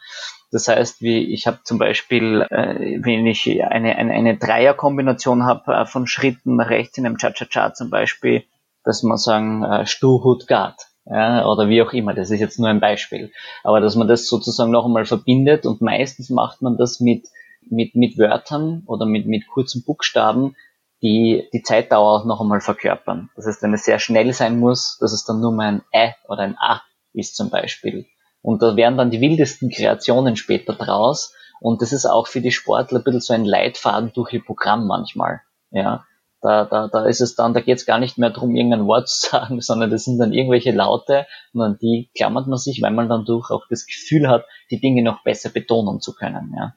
das 0.51 0.67
heißt, 0.67 1.01
wie 1.01 1.33
ich 1.33 1.47
habe 1.47 1.59
zum 1.63 1.77
Beispiel, 1.77 2.41
äh, 2.49 2.99
wenn 3.01 3.25
ich 3.25 3.47
eine, 3.63 3.95
eine, 3.95 4.13
eine 4.13 4.37
Dreierkombination 4.37 5.45
habe 5.45 5.73
äh, 5.73 5.85
von 5.85 6.07
Schritten 6.07 6.57
nach 6.57 6.69
rechts 6.69 6.97
in 6.97 7.05
einem 7.05 7.17
Cha-Cha-Cha 7.17 7.73
zum 7.73 7.89
Beispiel, 7.89 8.43
dass 8.83 9.03
man 9.03 9.17
sagen 9.17 9.63
äh, 9.63 9.85
Stuhut 9.85 10.47
Gart 10.47 10.87
ja, 11.05 11.45
oder 11.45 11.67
wie 11.67 11.81
auch 11.81 11.91
immer, 11.93 12.13
das 12.13 12.31
ist 12.31 12.39
jetzt 12.39 12.59
nur 12.59 12.69
ein 12.69 12.79
Beispiel, 12.79 13.31
aber 13.63 13.81
dass 13.81 13.95
man 13.95 14.07
das 14.07 14.27
sozusagen 14.27 14.71
noch 14.71 14.85
einmal 14.85 15.05
verbindet 15.05 15.65
und 15.65 15.81
meistens 15.81 16.29
macht 16.29 16.61
man 16.61 16.77
das 16.77 16.99
mit 16.99 17.27
mit, 17.69 17.95
mit 17.95 18.17
Wörtern 18.17 18.83
oder 18.85 19.05
mit, 19.05 19.25
mit 19.27 19.47
kurzen 19.47 19.83
Buchstaben, 19.83 20.55
die 21.01 21.47
die 21.53 21.63
Zeitdauer 21.63 22.21
auch 22.21 22.25
noch 22.25 22.41
einmal 22.41 22.61
verkörpern. 22.61 23.29
Das 23.35 23.45
heißt, 23.45 23.61
wenn 23.61 23.73
es 23.73 23.83
sehr 23.83 23.99
schnell 23.99 24.33
sein 24.33 24.59
muss, 24.59 24.97
dass 24.99 25.11
es 25.11 25.25
dann 25.25 25.41
nur 25.41 25.51
mal 25.51 25.67
ein 25.67 25.81
Ä 25.91 26.13
oder 26.27 26.43
ein 26.43 26.57
A 26.57 26.81
ist 27.13 27.35
zum 27.35 27.49
Beispiel. 27.49 28.05
Und 28.41 28.61
da 28.61 28.75
werden 28.75 28.97
dann 28.97 29.11
die 29.11 29.21
wildesten 29.21 29.69
Kreationen 29.69 30.35
später 30.35 30.73
draus. 30.73 31.33
Und 31.59 31.81
das 31.81 31.93
ist 31.93 32.05
auch 32.05 32.27
für 32.27 32.41
die 32.41 32.51
Sportler 32.51 32.99
ein 32.99 33.03
bisschen 33.03 33.21
so 33.21 33.33
ein 33.33 33.45
Leitfaden 33.45 34.11
durch 34.13 34.33
ihr 34.33 34.43
Programm 34.43 34.87
manchmal. 34.87 35.41
Ja, 35.71 36.05
da, 36.43 36.65
da, 36.65 36.89
da 36.89 37.05
ist 37.05 37.21
es 37.21 37.35
dann, 37.35 37.53
da 37.53 37.61
geht 37.61 37.77
es 37.77 37.85
gar 37.85 37.99
nicht 37.99 38.17
mehr 38.17 38.29
darum, 38.29 38.55
irgendein 38.55 38.85
Wort 38.85 39.07
zu 39.07 39.29
sagen, 39.31 39.61
sondern 39.61 39.89
das 39.89 40.03
sind 40.03 40.19
dann 40.19 40.33
irgendwelche 40.33 40.71
Laute 40.71 41.25
und 41.53 41.61
an 41.61 41.77
die 41.81 42.11
klammert 42.15 42.47
man 42.47 42.59
sich, 42.59 42.81
weil 42.81 42.91
man 42.91 43.09
dann 43.09 43.25
durch 43.25 43.49
auch 43.49 43.63
das 43.69 43.85
Gefühl 43.85 44.27
hat, 44.27 44.45
die 44.69 44.79
Dinge 44.79 45.03
noch 45.03 45.23
besser 45.23 45.49
betonen 45.49 46.01
zu 46.01 46.13
können. 46.13 46.53
Ja. 46.55 46.75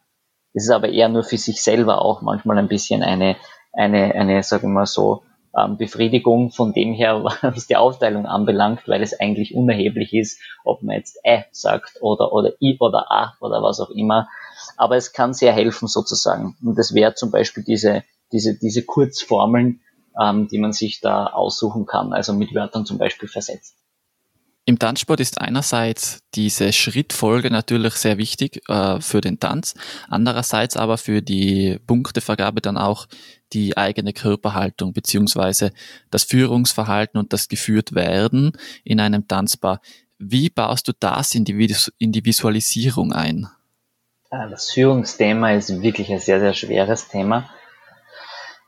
Es 0.54 0.64
ist 0.64 0.70
aber 0.70 0.88
eher 0.88 1.08
nur 1.08 1.24
für 1.24 1.36
sich 1.36 1.62
selber 1.62 2.00
auch 2.00 2.22
manchmal 2.22 2.58
ein 2.58 2.68
bisschen 2.68 3.02
eine, 3.02 3.36
eine, 3.72 4.14
eine, 4.14 4.42
sagen 4.42 4.68
wir 4.68 4.74
mal 4.74 4.86
so, 4.86 5.22
ähm, 5.56 5.76
Befriedigung 5.76 6.50
von 6.50 6.72
dem 6.72 6.92
her, 6.92 7.24
was 7.42 7.66
die 7.66 7.76
Aufteilung 7.76 8.26
anbelangt, 8.26 8.86
weil 8.86 9.02
es 9.02 9.18
eigentlich 9.18 9.54
unerheblich 9.54 10.14
ist, 10.14 10.40
ob 10.64 10.82
man 10.82 10.96
jetzt 10.96 11.18
Ä 11.24 11.44
sagt 11.50 11.98
oder, 12.00 12.32
oder 12.32 12.52
I 12.60 12.76
oder 12.78 13.10
A 13.10 13.34
oder 13.40 13.62
was 13.62 13.80
auch 13.80 13.90
immer. 13.90 14.28
Aber 14.76 14.96
es 14.96 15.12
kann 15.12 15.34
sehr 15.34 15.52
helfen 15.52 15.88
sozusagen. 15.88 16.56
Und 16.64 16.78
das 16.78 16.94
wäre 16.94 17.14
zum 17.14 17.30
Beispiel 17.30 17.64
diese, 17.64 18.04
diese, 18.32 18.58
diese 18.58 18.82
Kurzformeln, 18.84 19.80
ähm, 20.20 20.48
die 20.48 20.58
man 20.58 20.72
sich 20.72 21.00
da 21.00 21.26
aussuchen 21.26 21.86
kann, 21.86 22.12
also 22.12 22.32
mit 22.32 22.54
Wörtern 22.54 22.86
zum 22.86 22.98
Beispiel 22.98 23.28
versetzt. 23.28 23.76
Im 24.68 24.80
Tanzsport 24.80 25.20
ist 25.20 25.40
einerseits 25.40 26.24
diese 26.34 26.72
Schrittfolge 26.72 27.52
natürlich 27.52 27.94
sehr 27.94 28.18
wichtig 28.18 28.68
äh, 28.68 29.00
für 29.00 29.20
den 29.20 29.38
Tanz, 29.38 29.74
andererseits 30.08 30.76
aber 30.76 30.98
für 30.98 31.22
die 31.22 31.78
Punktevergabe 31.86 32.60
dann 32.60 32.76
auch 32.76 33.06
die 33.52 33.76
eigene 33.76 34.12
Körperhaltung 34.12 34.92
beziehungsweise 34.92 35.70
das 36.10 36.24
Führungsverhalten 36.24 37.20
und 37.20 37.32
das 37.32 37.46
geführt 37.46 37.94
werden 37.94 38.58
in 38.82 38.98
einem 38.98 39.28
Tanzbar. 39.28 39.80
Wie 40.18 40.50
baust 40.50 40.88
du 40.88 40.92
das 40.98 41.36
in 41.36 41.44
die, 41.44 41.72
in 41.98 42.10
die 42.10 42.24
Visualisierung 42.24 43.12
ein? 43.12 43.46
Das 44.30 44.72
Führungsthema 44.72 45.52
ist 45.52 45.80
wirklich 45.80 46.10
ein 46.10 46.18
sehr, 46.18 46.40
sehr 46.40 46.54
schweres 46.54 47.06
Thema 47.06 47.48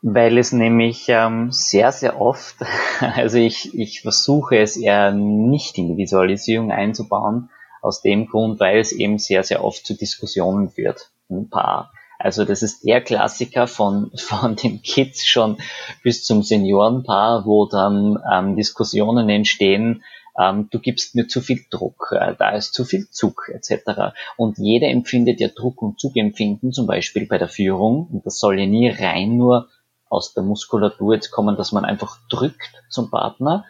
weil 0.02 0.38
es 0.38 0.52
nämlich 0.52 1.06
ähm, 1.08 1.50
sehr, 1.50 1.92
sehr 1.92 2.20
oft, 2.20 2.56
also 3.00 3.38
ich, 3.38 3.76
ich 3.78 4.02
versuche 4.02 4.58
es 4.58 4.76
eher 4.76 5.12
nicht 5.12 5.78
in 5.78 5.88
die 5.88 5.96
Visualisierung 5.96 6.70
einzubauen, 6.70 7.50
aus 7.82 8.02
dem 8.02 8.26
Grund, 8.26 8.60
weil 8.60 8.78
es 8.78 8.92
eben 8.92 9.18
sehr, 9.18 9.44
sehr 9.44 9.64
oft 9.64 9.86
zu 9.86 9.94
Diskussionen 9.94 10.70
führt 10.70 11.10
ein 11.30 11.48
Paar. 11.48 11.92
Also 12.18 12.44
das 12.44 12.62
ist 12.62 12.84
der 12.84 13.00
Klassiker 13.00 13.66
von, 13.66 14.10
von 14.16 14.56
den 14.56 14.82
Kids 14.82 15.26
schon 15.26 15.58
bis 16.02 16.24
zum 16.24 16.42
Seniorenpaar, 16.42 17.46
wo 17.46 17.66
dann 17.66 18.18
ähm, 18.32 18.56
Diskussionen 18.56 19.28
entstehen, 19.28 20.02
ähm, 20.38 20.68
du 20.70 20.78
gibst 20.78 21.14
mir 21.14 21.26
zu 21.26 21.40
viel 21.40 21.64
Druck, 21.70 22.14
äh, 22.18 22.34
da 22.38 22.50
ist 22.50 22.72
zu 22.72 22.84
viel 22.84 23.08
Zug 23.10 23.50
etc. 23.52 24.14
Und 24.36 24.58
jeder 24.58 24.88
empfindet 24.88 25.40
ja 25.40 25.48
Druck 25.48 25.82
und 25.82 25.98
Zugempfinden, 25.98 26.72
zum 26.72 26.86
Beispiel 26.86 27.26
bei 27.26 27.38
der 27.38 27.48
Führung. 27.48 28.08
Und 28.12 28.26
das 28.26 28.38
soll 28.38 28.60
ja 28.60 28.66
nie 28.66 28.88
rein 28.88 29.36
nur 29.36 29.68
aus 30.08 30.34
der 30.34 30.42
Muskulatur 30.42 31.14
jetzt 31.14 31.30
kommen, 31.30 31.56
dass 31.56 31.72
man 31.72 31.84
einfach 31.84 32.18
drückt 32.28 32.82
zum 32.88 33.10
Partner, 33.10 33.64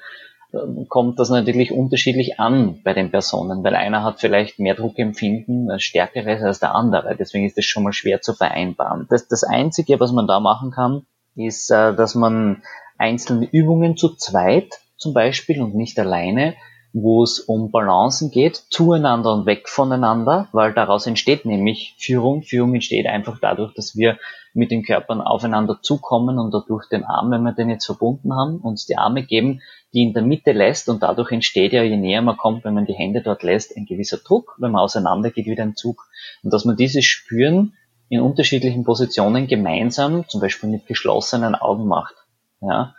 kommt 0.88 1.18
das 1.18 1.28
natürlich 1.28 1.72
unterschiedlich 1.72 2.40
an 2.40 2.80
bei 2.82 2.94
den 2.94 3.10
Personen, 3.10 3.62
weil 3.62 3.74
einer 3.74 4.02
hat 4.02 4.20
vielleicht 4.20 4.58
mehr 4.58 4.74
Druckempfinden, 4.74 5.70
äh, 5.70 5.78
stärkeres 5.78 6.42
als 6.42 6.58
der 6.58 6.74
andere. 6.74 7.16
Deswegen 7.16 7.44
ist 7.44 7.58
das 7.58 7.66
schon 7.66 7.82
mal 7.82 7.92
schwer 7.92 8.22
zu 8.22 8.32
vereinbaren. 8.32 9.06
Das, 9.10 9.28
das 9.28 9.44
Einzige, 9.44 10.00
was 10.00 10.12
man 10.12 10.26
da 10.26 10.40
machen 10.40 10.70
kann, 10.70 11.02
ist, 11.36 11.70
äh, 11.70 11.94
dass 11.94 12.14
man 12.14 12.62
einzelne 12.96 13.46
Übungen 13.50 13.96
zu 13.96 14.14
zweit 14.16 14.80
zum 14.96 15.12
Beispiel 15.12 15.60
und 15.60 15.74
nicht 15.74 15.98
alleine, 15.98 16.54
wo 17.02 17.22
es 17.22 17.40
um 17.40 17.70
Balancen 17.70 18.30
geht, 18.30 18.56
zueinander 18.70 19.32
und 19.32 19.46
weg 19.46 19.68
voneinander, 19.68 20.48
weil 20.52 20.72
daraus 20.72 21.06
entsteht 21.06 21.44
nämlich 21.44 21.94
Führung. 21.98 22.42
Führung 22.42 22.74
entsteht 22.74 23.06
einfach 23.06 23.38
dadurch, 23.40 23.74
dass 23.74 23.96
wir 23.96 24.18
mit 24.54 24.70
den 24.70 24.82
Körpern 24.82 25.20
aufeinander 25.20 25.78
zukommen 25.82 26.38
und 26.38 26.52
dadurch 26.52 26.88
den 26.88 27.04
Arm, 27.04 27.30
wenn 27.30 27.42
wir 27.42 27.52
den 27.52 27.70
jetzt 27.70 27.86
verbunden 27.86 28.34
haben, 28.34 28.58
uns 28.58 28.86
die 28.86 28.96
Arme 28.96 29.22
geben, 29.22 29.60
die 29.92 30.02
in 30.02 30.12
der 30.12 30.22
Mitte 30.22 30.52
lässt 30.52 30.88
und 30.88 31.02
dadurch 31.02 31.32
entsteht 31.32 31.72
ja, 31.72 31.82
je 31.82 31.96
näher 31.96 32.22
man 32.22 32.36
kommt, 32.36 32.64
wenn 32.64 32.74
man 32.74 32.86
die 32.86 32.94
Hände 32.94 33.22
dort 33.22 33.42
lässt, 33.42 33.76
ein 33.76 33.86
gewisser 33.86 34.18
Druck, 34.18 34.56
wenn 34.58 34.72
man 34.72 34.82
auseinander 34.82 35.30
geht, 35.30 35.46
wieder 35.46 35.62
ein 35.62 35.76
Zug. 35.76 36.06
Und 36.42 36.52
dass 36.52 36.64
man 36.64 36.76
dieses 36.76 37.04
Spüren 37.04 37.74
in 38.08 38.20
unterschiedlichen 38.20 38.84
Positionen 38.84 39.46
gemeinsam, 39.46 40.28
zum 40.28 40.40
Beispiel 40.40 40.70
mit 40.70 40.86
geschlossenen 40.86 41.54
Augen 41.54 41.86
macht. 41.86 42.14
Ja, 42.60 42.94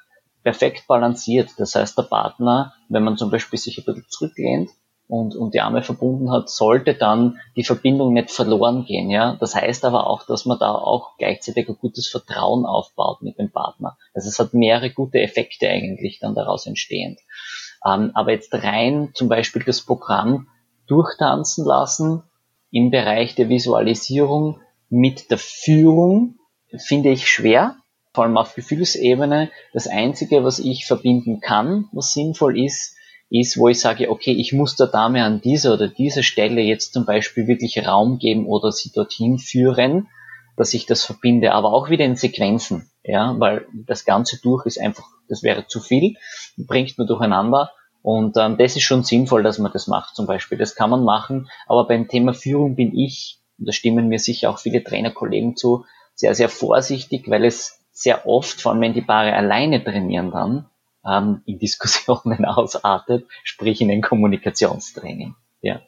perfekt 0.49 0.87
balanciert. 0.87 1.51
Das 1.59 1.75
heißt, 1.75 1.95
der 1.95 2.03
Partner, 2.03 2.73
wenn 2.87 3.03
man 3.03 3.17
zum 3.17 3.29
Beispiel 3.29 3.59
sich 3.59 3.77
ein 3.77 3.85
bisschen 3.85 4.09
zurücklehnt, 4.09 4.71
und, 5.07 5.35
und 5.35 5.55
die 5.55 5.61
Arme 5.61 5.81
verbunden 5.81 6.31
hat, 6.31 6.51
sollte 6.51 6.93
dann 6.93 7.39
die 7.55 7.63
Verbindung 7.63 8.13
nicht 8.13 8.29
verloren 8.29 8.85
gehen. 8.85 9.09
Ja? 9.09 9.37
Das 9.39 9.55
heißt 9.55 9.83
aber 9.85 10.05
auch, 10.05 10.23
dass 10.27 10.45
man 10.45 10.59
da 10.59 10.71
auch 10.71 11.17
gleichzeitig 11.17 11.67
ein 11.67 11.77
gutes 11.81 12.07
Vertrauen 12.07 12.63
aufbaut 12.63 13.23
mit 13.23 13.39
dem 13.39 13.51
Partner. 13.51 13.97
Also 14.13 14.29
es 14.29 14.37
hat 14.37 14.53
mehrere 14.53 14.91
gute 14.91 15.19
Effekte 15.19 15.67
eigentlich 15.67 16.19
dann 16.19 16.35
daraus 16.35 16.67
entstehend. 16.67 17.19
Ähm, 17.83 18.11
aber 18.13 18.33
jetzt 18.33 18.53
rein 18.53 19.09
zum 19.15 19.29
Beispiel 19.29 19.63
das 19.63 19.81
Programm 19.81 20.47
durchtanzen 20.85 21.65
lassen 21.65 22.21
im 22.69 22.91
Bereich 22.91 23.33
der 23.33 23.49
Visualisierung 23.49 24.59
mit 24.89 25.31
der 25.31 25.39
Führung 25.39 26.35
finde 26.77 27.09
ich 27.09 27.27
schwer, 27.27 27.78
vor 28.13 28.23
allem 28.23 28.37
auf 28.37 28.55
Gefühlsebene. 28.55 29.51
Das 29.73 29.87
Einzige, 29.87 30.43
was 30.43 30.59
ich 30.59 30.85
verbinden 30.85 31.39
kann, 31.39 31.87
was 31.91 32.13
sinnvoll 32.13 32.59
ist, 32.59 32.95
ist, 33.29 33.57
wo 33.57 33.67
ich 33.67 33.79
sage, 33.79 34.09
okay, 34.09 34.31
ich 34.31 34.53
muss 34.53 34.75
der 34.75 34.87
Dame 34.87 35.23
an 35.23 35.41
dieser 35.41 35.73
oder 35.73 35.87
dieser 35.87 36.23
Stelle 36.23 36.61
jetzt 36.61 36.93
zum 36.93 37.05
Beispiel 37.05 37.47
wirklich 37.47 37.85
Raum 37.85 38.17
geben 38.17 38.47
oder 38.47 38.71
sie 38.71 38.91
dorthin 38.91 39.37
führen, 39.37 40.07
dass 40.57 40.73
ich 40.73 40.85
das 40.85 41.05
verbinde, 41.05 41.53
aber 41.53 41.71
auch 41.71 41.89
wieder 41.89 42.05
in 42.05 42.15
Sequenzen, 42.15 42.89
ja, 43.03 43.35
weil 43.39 43.65
das 43.85 44.03
Ganze 44.03 44.41
durch 44.41 44.65
ist 44.65 44.79
einfach, 44.79 45.05
das 45.29 45.43
wäre 45.43 45.67
zu 45.67 45.79
viel, 45.79 46.15
bringt 46.57 46.97
nur 46.97 47.07
durcheinander 47.07 47.71
und 48.01 48.35
ähm, 48.37 48.57
das 48.57 48.75
ist 48.75 48.83
schon 48.83 49.03
sinnvoll, 49.03 49.43
dass 49.43 49.59
man 49.59 49.71
das 49.71 49.87
macht 49.87 50.15
zum 50.15 50.25
Beispiel. 50.25 50.57
Das 50.57 50.75
kann 50.75 50.89
man 50.89 51.03
machen, 51.03 51.49
aber 51.67 51.87
beim 51.87 52.07
Thema 52.07 52.33
Führung 52.33 52.75
bin 52.75 52.97
ich, 52.97 53.39
und 53.57 53.67
da 53.67 53.71
stimmen 53.71 54.07
mir 54.07 54.19
sicher 54.19 54.49
auch 54.49 54.59
viele 54.59 54.83
Trainerkollegen 54.83 55.55
zu, 55.55 55.85
sehr, 56.15 56.33
sehr 56.35 56.49
vorsichtig, 56.49 57.29
weil 57.29 57.45
es 57.45 57.78
sehr 57.99 58.25
oft, 58.25 58.61
vor 58.61 58.71
allem 58.71 58.81
wenn 58.81 58.93
die 58.93 59.01
Paare 59.01 59.33
alleine 59.33 59.83
trainieren 59.83 60.31
dann, 60.31 60.65
ähm, 61.05 61.41
in 61.45 61.59
Diskussionen 61.59 62.45
ausartet, 62.45 63.27
sprich 63.43 63.81
in 63.81 63.91
ein 63.91 64.01
Kommunikationstraining. 64.01 65.35
Ja. 65.61 65.81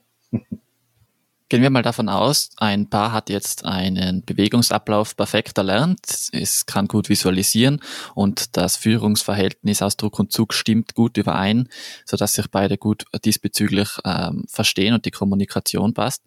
Gehen 1.47 1.61
wir 1.61 1.69
mal 1.69 1.83
davon 1.83 2.09
aus, 2.09 2.51
ein 2.57 2.89
Paar 2.89 3.13
hat 3.13 3.29
jetzt 3.29 3.65
einen 3.65 4.23
Bewegungsablauf 4.25 5.15
perfekt 5.15 5.57
erlernt, 5.57 6.29
es 6.31 6.65
kann 6.65 6.87
gut 6.87 7.07
visualisieren 7.07 7.81
und 8.13 8.57
das 8.57 8.77
Führungsverhältnis 8.77 9.81
aus 9.81 9.97
Druck 9.97 10.19
und 10.19 10.33
Zug 10.33 10.53
stimmt 10.53 10.95
gut 10.95 11.17
überein, 11.17 11.67
sodass 12.05 12.33
sich 12.33 12.47
beide 12.51 12.77
gut 12.77 13.05
diesbezüglich 13.23 13.89
ähm, 14.05 14.45
verstehen 14.47 14.93
und 14.93 15.05
die 15.05 15.11
Kommunikation 15.11 15.93
passt. 15.93 16.23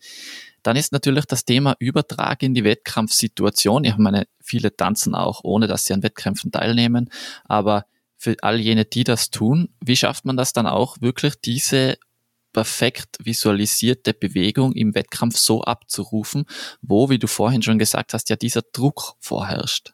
Dann 0.64 0.76
ist 0.76 0.92
natürlich 0.92 1.26
das 1.26 1.44
Thema 1.44 1.76
Übertrag 1.78 2.42
in 2.42 2.54
die 2.54 2.64
Wettkampfsituation. 2.64 3.84
Ich 3.84 3.96
meine, 3.98 4.26
viele 4.42 4.74
tanzen 4.74 5.14
auch, 5.14 5.42
ohne 5.44 5.68
dass 5.68 5.84
sie 5.84 5.92
an 5.92 6.02
Wettkämpfen 6.02 6.50
teilnehmen, 6.50 7.10
aber 7.44 7.84
für 8.16 8.34
all 8.40 8.58
jene, 8.58 8.86
die 8.86 9.04
das 9.04 9.30
tun, 9.30 9.68
wie 9.84 9.96
schafft 9.96 10.24
man 10.24 10.36
das 10.36 10.52
dann 10.52 10.66
auch 10.66 10.96
wirklich, 11.00 11.34
diese 11.40 11.98
perfekt 12.54 13.18
visualisierte 13.22 14.14
Bewegung 14.14 14.72
im 14.72 14.94
Wettkampf 14.94 15.36
so 15.36 15.62
abzurufen, 15.62 16.46
wo, 16.80 17.10
wie 17.10 17.18
du 17.18 17.26
vorhin 17.26 17.60
schon 17.60 17.78
gesagt 17.78 18.14
hast, 18.14 18.30
ja 18.30 18.36
dieser 18.36 18.62
Druck 18.62 19.16
vorherrscht? 19.20 19.92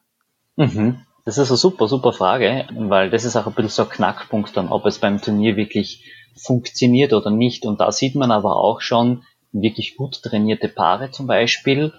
Mhm. 0.57 1.05
Das 1.25 1.39
ist 1.39 1.51
eine 1.51 1.57
super, 1.57 1.89
super 1.89 2.13
Frage, 2.13 2.69
weil 2.73 3.11
das 3.11 3.25
ist 3.25 3.37
auch 3.37 3.47
ein 3.47 3.55
bisschen 3.55 3.71
so 3.71 3.83
ein 3.83 3.89
Knackpunkt 3.89 4.57
dann, 4.57 4.69
ob 4.69 4.87
es 4.87 4.99
beim 4.99 5.21
Turnier 5.21 5.57
wirklich 5.57 6.05
funktioniert 6.37 7.13
oder 7.13 7.31
nicht. 7.31 7.65
Und 7.65 7.81
da 7.81 7.91
sieht 7.91 8.15
man 8.15 8.31
aber 8.31 8.57
auch 8.57 8.81
schon 8.81 9.25
wirklich 9.53 9.97
gut 9.97 10.23
trainierte 10.23 10.69
Paare 10.69 11.11
zum 11.11 11.27
Beispiel, 11.27 11.93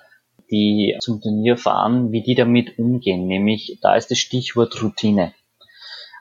die 0.49 0.97
zum 0.99 1.21
Turnier 1.21 1.57
fahren, 1.57 2.11
wie 2.11 2.23
die 2.23 2.35
damit 2.35 2.77
umgehen. 2.77 3.27
Nämlich, 3.27 3.79
da 3.81 3.95
ist 3.95 4.11
das 4.11 4.19
Stichwort 4.19 4.81
Routine. 4.81 5.33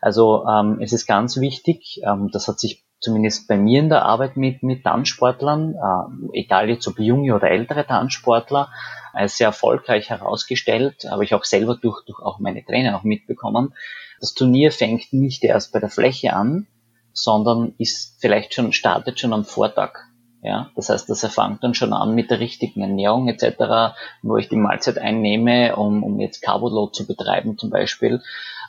Also 0.01 0.47
ähm, 0.47 0.79
es 0.81 0.93
ist 0.93 1.07
ganz 1.07 1.39
wichtig, 1.39 2.01
ähm, 2.05 2.31
das 2.33 2.49
hat 2.49 2.59
sich 2.59 2.85
zumindest 3.01 3.49
bei 3.49 3.57
mir 3.57 3.81
in 3.81 3.89
der 3.89 4.05
Arbeit 4.05 4.37
mit, 4.37 4.63
mit 4.63 4.85
Tanzsportlern, 4.85 5.75
äh, 5.75 6.39
egal 6.39 6.69
jetzt 6.69 6.87
ob 6.87 6.99
junge 6.99 7.35
oder 7.35 7.51
ältere 7.51 7.87
Tanzsportler, 7.87 8.71
als 9.13 9.37
sehr 9.37 9.49
erfolgreich 9.49 10.11
herausgestellt, 10.11 11.07
habe 11.11 11.25
ich 11.25 11.35
auch 11.35 11.45
selber 11.45 11.77
durch, 11.77 12.05
durch 12.05 12.21
auch 12.21 12.39
meine 12.39 12.65
Trainer 12.65 12.97
auch 12.97 13.03
mitbekommen. 13.03 13.75
Das 14.21 14.35
Turnier 14.35 14.71
fängt 14.71 15.13
nicht 15.13 15.43
erst 15.45 15.73
bei 15.73 15.81
der 15.81 15.89
Fläche 15.89 16.33
an, 16.35 16.67
sondern 17.13 17.75
ist 17.79 18.19
vielleicht 18.21 18.55
schon, 18.55 18.73
startet 18.73 19.19
schon 19.19 19.33
am 19.33 19.45
Vortag. 19.45 19.99
Ja, 20.43 20.71
das 20.75 20.89
heißt, 20.89 21.11
das 21.11 21.27
fängt 21.27 21.63
dann 21.63 21.75
schon 21.75 21.93
an 21.93 22.15
mit 22.15 22.31
der 22.31 22.41
richtigen 22.41 22.81
Ernährung 22.81 23.29
etc., 23.29 23.95
wo 24.23 24.39
ich 24.39 24.49
die 24.49 24.57
Mahlzeit 24.57 24.97
einnehme, 24.97 25.77
um, 25.77 26.03
um 26.03 26.19
jetzt 26.19 26.41
Carboload 26.41 26.95
zu 26.95 27.07
betreiben 27.07 27.59
zum 27.59 27.69
Beispiel 27.69 28.23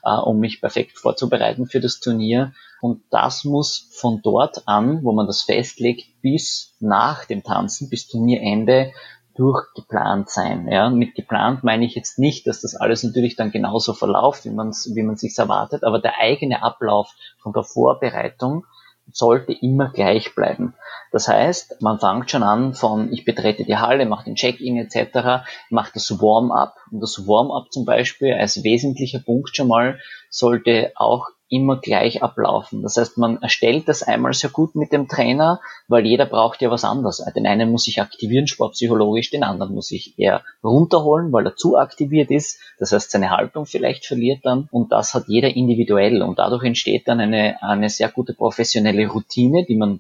äh, 0.04 0.18
um 0.18 0.40
mich 0.40 0.62
perfekt 0.62 0.98
vorzubereiten 0.98 1.68
für 1.68 1.80
das 1.80 2.00
Turnier. 2.00 2.54
Und 2.82 3.04
das 3.12 3.46
muss 3.46 3.90
von 3.92 4.22
dort 4.22 4.68
an, 4.68 5.04
wo 5.04 5.12
man 5.12 5.28
das 5.28 5.44
festlegt, 5.44 6.22
bis 6.22 6.76
nach 6.80 7.26
dem 7.26 7.44
Tanzen, 7.44 7.90
bis 7.90 8.08
Turnierende 8.08 8.92
durchgeplant 9.36 10.30
sein. 10.30 10.68
Ja, 10.68 10.90
mit 10.90 11.16
geplant 11.16 11.64
meine 11.64 11.86
ich 11.86 11.96
jetzt 11.96 12.20
nicht, 12.20 12.48
dass 12.48 12.62
das 12.62 12.76
alles 12.76 13.04
natürlich 13.04 13.36
dann 13.36 13.52
genauso 13.52 13.94
verläuft, 13.94 14.46
wie 14.46 14.50
man 14.50 14.72
wie 14.72 15.04
man 15.04 15.16
sich 15.16 15.38
erwartet, 15.38 15.84
aber 15.84 16.00
der 16.00 16.20
eigene 16.20 16.64
Ablauf 16.64 17.14
von 17.42 17.54
der 17.54 17.64
Vorbereitung 17.64 18.66
sollte 19.14 19.54
immer 19.54 19.90
gleich 19.90 20.36
bleiben. 20.36 20.74
Das 21.12 21.28
heißt, 21.28 21.82
man 21.82 22.00
fängt 22.00 22.32
schon 22.32 22.44
an 22.44 22.74
von, 22.74 23.12
ich 23.12 23.26
betrete 23.26 23.66
die 23.66 23.78
Halle, 23.78 24.06
mache 24.06 24.26
den 24.26 24.36
Check-in 24.36 24.78
etc., 24.78 25.44
macht 25.70 25.96
das 25.96 26.22
Warm-up. 26.22 26.76
Und 26.92 27.02
das 27.02 27.28
Warm-up 27.28 27.72
zum 27.72 27.86
Beispiel 27.86 28.34
als 28.34 28.64
wesentlicher 28.64 29.20
Punkt 29.20 29.56
schon 29.56 29.68
mal 29.68 30.00
sollte 30.30 30.92
auch 30.96 31.28
immer 31.52 31.82
gleich 31.82 32.24
ablaufen. 32.24 32.82
Das 32.82 32.96
heißt, 32.96 33.18
man 33.18 33.42
erstellt 33.42 33.90
das 33.90 34.04
einmal 34.04 34.34
sehr 34.34 34.50
gut 34.50 34.74
mit 34.74 34.94
dem 34.94 35.10
Trainer, 35.10 35.60
weil 35.90 36.06
jeder 36.06 36.26
braucht 36.26 36.62
ja 36.62 36.72
was 36.72 36.86
anderes. 36.86 37.24
Den 37.36 37.46
einen 37.46 37.70
muss 37.70 37.88
ich 37.88 38.02
aktivieren, 38.02 38.48
sportpsychologisch, 38.48 39.32
den 39.32 39.44
anderen 39.44 39.76
muss 39.76 39.92
ich 39.92 40.18
eher 40.18 40.44
runterholen, 40.64 41.34
weil 41.34 41.46
er 41.46 41.58
zu 41.58 41.78
aktiviert 41.78 42.32
ist. 42.32 42.60
Das 42.80 42.94
heißt, 42.94 43.12
seine 43.12 43.32
Haltung 43.32 43.66
vielleicht 43.66 44.06
verliert 44.06 44.46
dann. 44.46 44.70
Und 44.72 44.94
das 44.94 45.14
hat 45.14 45.26
jeder 45.28 45.54
individuell. 45.54 46.22
Und 46.22 46.40
dadurch 46.40 46.64
entsteht 46.64 47.10
dann 47.10 47.20
eine, 47.20 47.62
eine 47.62 47.90
sehr 47.90 48.08
gute 48.08 48.34
professionelle 48.34 49.08
Routine, 49.08 49.66
die 49.66 49.76
man 49.76 50.00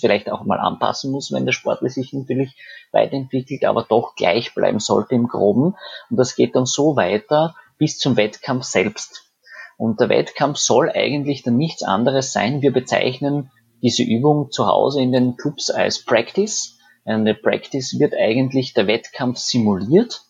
vielleicht 0.00 0.30
auch 0.30 0.44
mal 0.44 0.58
anpassen 0.58 1.12
muss, 1.12 1.30
wenn 1.30 1.46
der 1.46 1.52
Sportler 1.52 1.90
sich 1.90 2.12
natürlich 2.12 2.56
weiterentwickelt, 2.90 3.64
aber 3.64 3.86
doch 3.88 4.16
gleich 4.16 4.52
bleiben 4.52 4.80
sollte 4.80 5.14
im 5.14 5.28
Groben. 5.28 5.76
Und 6.10 6.16
das 6.16 6.34
geht 6.34 6.56
dann 6.56 6.66
so 6.66 6.96
weiter 6.96 7.54
bis 7.78 7.98
zum 7.98 8.16
Wettkampf 8.16 8.64
selbst. 8.64 9.31
Und 9.76 10.00
der 10.00 10.08
Wettkampf 10.08 10.58
soll 10.58 10.90
eigentlich 10.90 11.42
dann 11.42 11.56
nichts 11.56 11.82
anderes 11.82 12.32
sein. 12.32 12.62
Wir 12.62 12.72
bezeichnen 12.72 13.50
diese 13.82 14.02
Übung 14.02 14.50
zu 14.50 14.66
Hause 14.66 15.02
in 15.02 15.12
den 15.12 15.36
Clubs 15.36 15.70
als 15.70 16.04
Practice. 16.04 16.78
Eine 17.04 17.34
Practice 17.34 17.98
wird 17.98 18.14
eigentlich 18.14 18.74
der 18.74 18.86
Wettkampf 18.86 19.38
simuliert. 19.38 20.22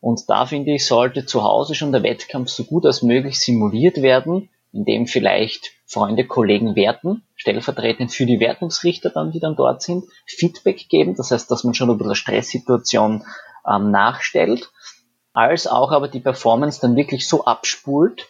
Und 0.00 0.22
da 0.28 0.46
finde 0.46 0.74
ich, 0.74 0.86
sollte 0.86 1.26
zu 1.26 1.42
Hause 1.42 1.74
schon 1.74 1.92
der 1.92 2.02
Wettkampf 2.02 2.50
so 2.50 2.64
gut 2.64 2.86
als 2.86 3.02
möglich 3.02 3.38
simuliert 3.38 4.02
werden, 4.02 4.50
indem 4.72 5.06
vielleicht 5.06 5.70
Freunde, 5.86 6.26
Kollegen 6.26 6.76
werten, 6.76 7.22
stellvertretend 7.36 8.12
für 8.12 8.26
die 8.26 8.40
Wertungsrichter 8.40 9.10
dann, 9.10 9.30
die 9.30 9.40
dann 9.40 9.56
dort 9.56 9.82
sind, 9.82 10.04
Feedback 10.26 10.88
geben, 10.88 11.14
das 11.14 11.30
heißt, 11.30 11.50
dass 11.50 11.64
man 11.64 11.74
schon 11.74 11.90
über 11.90 12.06
der 12.06 12.14
Stresssituation 12.14 13.24
ähm, 13.66 13.90
nachstellt, 13.90 14.70
als 15.32 15.66
auch 15.66 15.92
aber 15.92 16.08
die 16.08 16.20
Performance 16.20 16.80
dann 16.80 16.96
wirklich 16.96 17.28
so 17.28 17.44
abspult, 17.44 18.28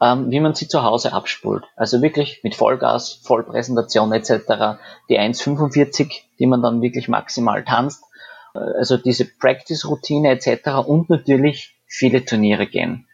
ähm, 0.00 0.30
wie 0.30 0.40
man 0.40 0.54
sie 0.54 0.68
zu 0.68 0.82
Hause 0.82 1.12
abspult. 1.12 1.64
Also 1.76 2.02
wirklich 2.02 2.40
mit 2.42 2.54
Vollgas, 2.54 3.20
Vollpräsentation 3.24 4.12
etc. 4.12 4.78
Die 5.08 5.18
1,45, 5.18 6.22
die 6.38 6.46
man 6.46 6.62
dann 6.62 6.82
wirklich 6.82 7.08
maximal 7.08 7.64
tanzt. 7.64 8.04
Äh, 8.54 8.58
also 8.58 8.96
diese 8.96 9.24
Practice-Routine 9.24 10.30
etc. 10.30 10.86
und 10.86 11.10
natürlich 11.10 11.76
viele 11.86 12.24
Turniere 12.24 12.66
gehen. 12.66 13.06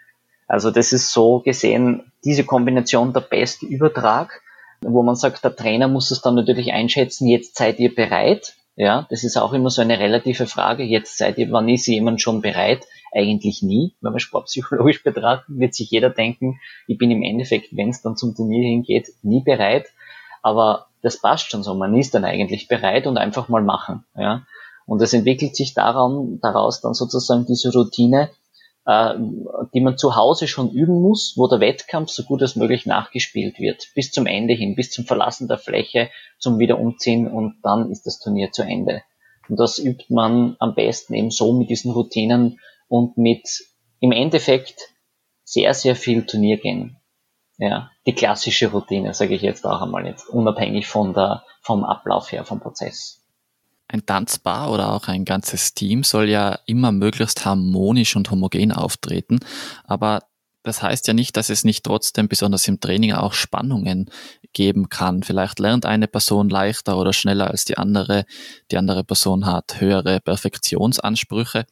Also 0.48 0.70
das 0.70 0.92
ist 0.92 1.12
so 1.12 1.40
gesehen 1.40 2.12
diese 2.24 2.44
Kombination 2.44 3.12
der 3.12 3.20
beste 3.20 3.66
Übertrag, 3.66 4.42
wo 4.80 5.02
man 5.02 5.14
sagt, 5.14 5.44
der 5.44 5.56
Trainer 5.56 5.88
muss 5.88 6.10
es 6.10 6.20
dann 6.20 6.34
natürlich 6.34 6.72
einschätzen, 6.72 7.26
jetzt 7.26 7.56
seid 7.56 7.78
ihr 7.78 7.94
bereit. 7.94 8.54
Ja, 8.74 9.06
das 9.10 9.22
ist 9.22 9.36
auch 9.36 9.52
immer 9.52 9.70
so 9.70 9.82
eine 9.82 9.98
relative 9.98 10.46
Frage. 10.46 10.82
Jetzt 10.82 11.18
seid 11.18 11.36
ihr, 11.38 11.50
wann 11.52 11.68
ist 11.68 11.86
jemand 11.86 12.22
schon 12.22 12.40
bereit? 12.40 12.86
Eigentlich 13.14 13.62
nie. 13.62 13.94
Wenn 14.00 14.12
man 14.12 14.20
sportpsychologisch 14.20 15.02
betrachtet, 15.04 15.46
wird 15.48 15.74
sich 15.74 15.90
jeder 15.90 16.10
denken, 16.10 16.60
ich 16.86 16.98
bin 16.98 17.10
im 17.10 17.22
Endeffekt, 17.22 17.76
wenn 17.76 17.90
es 17.90 18.02
dann 18.02 18.16
zum 18.16 18.34
Turnier 18.34 18.66
hingeht, 18.66 19.08
nie 19.22 19.42
bereit. 19.42 19.86
Aber 20.42 20.86
das 21.02 21.20
passt 21.20 21.50
schon 21.50 21.62
so. 21.62 21.74
Man 21.74 21.94
ist 21.94 22.14
dann 22.14 22.24
eigentlich 22.24 22.68
bereit 22.68 23.06
und 23.06 23.18
einfach 23.18 23.48
mal 23.48 23.62
machen. 23.62 24.04
Ja. 24.16 24.46
Und 24.86 25.00
es 25.02 25.12
entwickelt 25.12 25.54
sich 25.54 25.74
daran, 25.74 26.38
daraus 26.40 26.80
dann 26.80 26.94
sozusagen 26.94 27.46
diese 27.46 27.72
Routine, 27.72 28.30
äh, 28.86 29.14
die 29.74 29.80
man 29.80 29.98
zu 29.98 30.16
Hause 30.16 30.48
schon 30.48 30.70
üben 30.70 31.00
muss, 31.00 31.34
wo 31.36 31.46
der 31.48 31.60
Wettkampf 31.60 32.10
so 32.10 32.24
gut 32.24 32.42
als 32.42 32.56
möglich 32.56 32.86
nachgespielt 32.86 33.58
wird, 33.58 33.88
bis 33.94 34.10
zum 34.10 34.26
Ende 34.26 34.54
hin, 34.54 34.74
bis 34.74 34.90
zum 34.90 35.04
Verlassen 35.04 35.48
der 35.48 35.58
Fläche, 35.58 36.10
zum 36.38 36.58
Wiederumziehen 36.58 37.28
und 37.28 37.56
dann 37.62 37.90
ist 37.90 38.06
das 38.06 38.18
Turnier 38.18 38.50
zu 38.52 38.62
Ende. 38.62 39.02
Und 39.48 39.58
das 39.58 39.78
übt 39.78 40.06
man 40.08 40.56
am 40.58 40.74
besten 40.74 41.14
eben 41.14 41.30
so 41.30 41.52
mit 41.52 41.70
diesen 41.70 41.92
Routinen 41.92 42.58
und 42.92 43.16
mit 43.16 43.48
im 44.00 44.12
Endeffekt 44.12 44.90
sehr, 45.44 45.72
sehr 45.72 45.96
viel 45.96 46.26
Turniergehen. 46.26 46.98
Ja, 47.56 47.90
die 48.06 48.14
klassische 48.14 48.70
Routine, 48.70 49.14
sage 49.14 49.34
ich 49.34 49.40
jetzt 49.40 49.64
auch 49.64 49.80
einmal 49.80 50.04
jetzt, 50.04 50.28
unabhängig 50.28 50.86
von 50.86 51.14
der, 51.14 51.42
vom 51.62 51.84
Ablauf 51.84 52.32
her, 52.32 52.44
vom 52.44 52.60
Prozess. 52.60 53.22
Ein 53.88 54.04
Tanzpaar 54.04 54.70
oder 54.70 54.92
auch 54.92 55.08
ein 55.08 55.24
ganzes 55.24 55.72
Team 55.72 56.04
soll 56.04 56.28
ja 56.28 56.58
immer 56.66 56.92
möglichst 56.92 57.46
harmonisch 57.46 58.14
und 58.14 58.30
homogen 58.30 58.72
auftreten, 58.72 59.40
aber 59.84 60.20
das 60.62 60.82
heißt 60.82 61.08
ja 61.08 61.14
nicht, 61.14 61.36
dass 61.36 61.48
es 61.48 61.64
nicht 61.64 61.84
trotzdem 61.84 62.28
besonders 62.28 62.68
im 62.68 62.78
Training 62.78 63.14
auch 63.14 63.32
Spannungen 63.32 64.10
geben 64.52 64.88
kann. 64.90 65.22
Vielleicht 65.22 65.58
lernt 65.58 65.86
eine 65.86 66.06
Person 66.06 66.48
leichter 66.50 66.98
oder 66.98 67.12
schneller 67.12 67.50
als 67.50 67.64
die 67.64 67.78
andere, 67.78 68.26
die 68.70 68.76
andere 68.76 69.02
Person 69.02 69.46
hat 69.46 69.80
höhere 69.80 70.20
Perfektionsansprüche. 70.20 71.66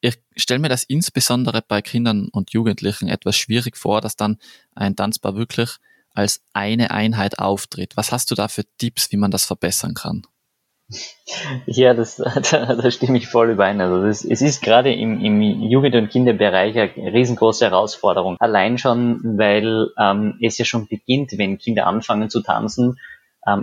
Ich 0.00 0.18
stelle 0.36 0.60
mir 0.60 0.68
das 0.68 0.84
insbesondere 0.84 1.62
bei 1.66 1.82
Kindern 1.82 2.28
und 2.28 2.52
Jugendlichen 2.52 3.08
etwas 3.08 3.36
schwierig 3.36 3.76
vor, 3.76 4.00
dass 4.00 4.16
dann 4.16 4.38
ein 4.74 4.94
Tanzpaar 4.94 5.34
wirklich 5.34 5.78
als 6.14 6.42
eine 6.52 6.90
Einheit 6.90 7.38
auftritt. 7.38 7.96
Was 7.96 8.12
hast 8.12 8.30
du 8.30 8.34
da 8.34 8.48
für 8.48 8.64
Tipps, 8.78 9.12
wie 9.12 9.16
man 9.16 9.30
das 9.30 9.44
verbessern 9.44 9.94
kann? 9.94 10.22
Ja, 11.66 11.92
das, 11.94 12.16
da, 12.50 12.74
da 12.74 12.90
stimme 12.90 13.18
ich 13.18 13.28
voll 13.28 13.50
überein. 13.50 13.80
Also 13.80 14.02
das, 14.06 14.24
es 14.24 14.40
ist 14.40 14.62
gerade 14.62 14.92
im, 14.92 15.20
im 15.22 15.40
Jugend- 15.40 15.94
und 15.94 16.08
Kinderbereich 16.10 16.78
eine 16.78 17.12
riesengroße 17.12 17.66
Herausforderung. 17.66 18.36
Allein 18.38 18.78
schon, 18.78 19.38
weil 19.38 19.88
ähm, 19.98 20.38
es 20.40 20.58
ja 20.58 20.64
schon 20.64 20.86
beginnt, 20.86 21.36
wenn 21.36 21.58
Kinder 21.58 21.86
anfangen 21.86 22.30
zu 22.30 22.40
tanzen, 22.40 22.98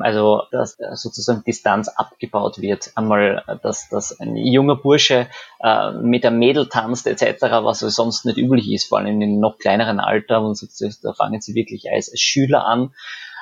also 0.02 0.44
dass 0.52 0.78
sozusagen 0.94 1.44
Distanz 1.44 1.88
abgebaut 1.90 2.60
wird. 2.62 2.92
Einmal, 2.96 3.44
dass, 3.62 3.90
dass 3.90 4.20
ein 4.20 4.36
junger 4.36 4.76
Bursche 4.76 5.28
äh, 5.62 5.92
mit 5.92 6.26
einem 6.26 6.40
Mädel 6.40 6.68
tanzt 6.68 7.08
etc., 7.08 7.42
was 7.64 7.80
sonst 7.80 8.26
nicht 8.26 8.38
üblich 8.38 8.72
ist, 8.72 8.88
vor 8.88 9.00
allem 9.00 9.08
in 9.08 9.24
einem 9.24 9.40
noch 9.40 9.58
kleineren 9.58 10.00
Alter. 10.00 10.42
Und 10.42 10.60
da 11.04 11.14
fangen 11.14 11.42
sie 11.42 11.56
wirklich 11.56 11.92
als, 11.92 12.10
als 12.10 12.20
Schüler 12.20 12.66
an 12.66 12.92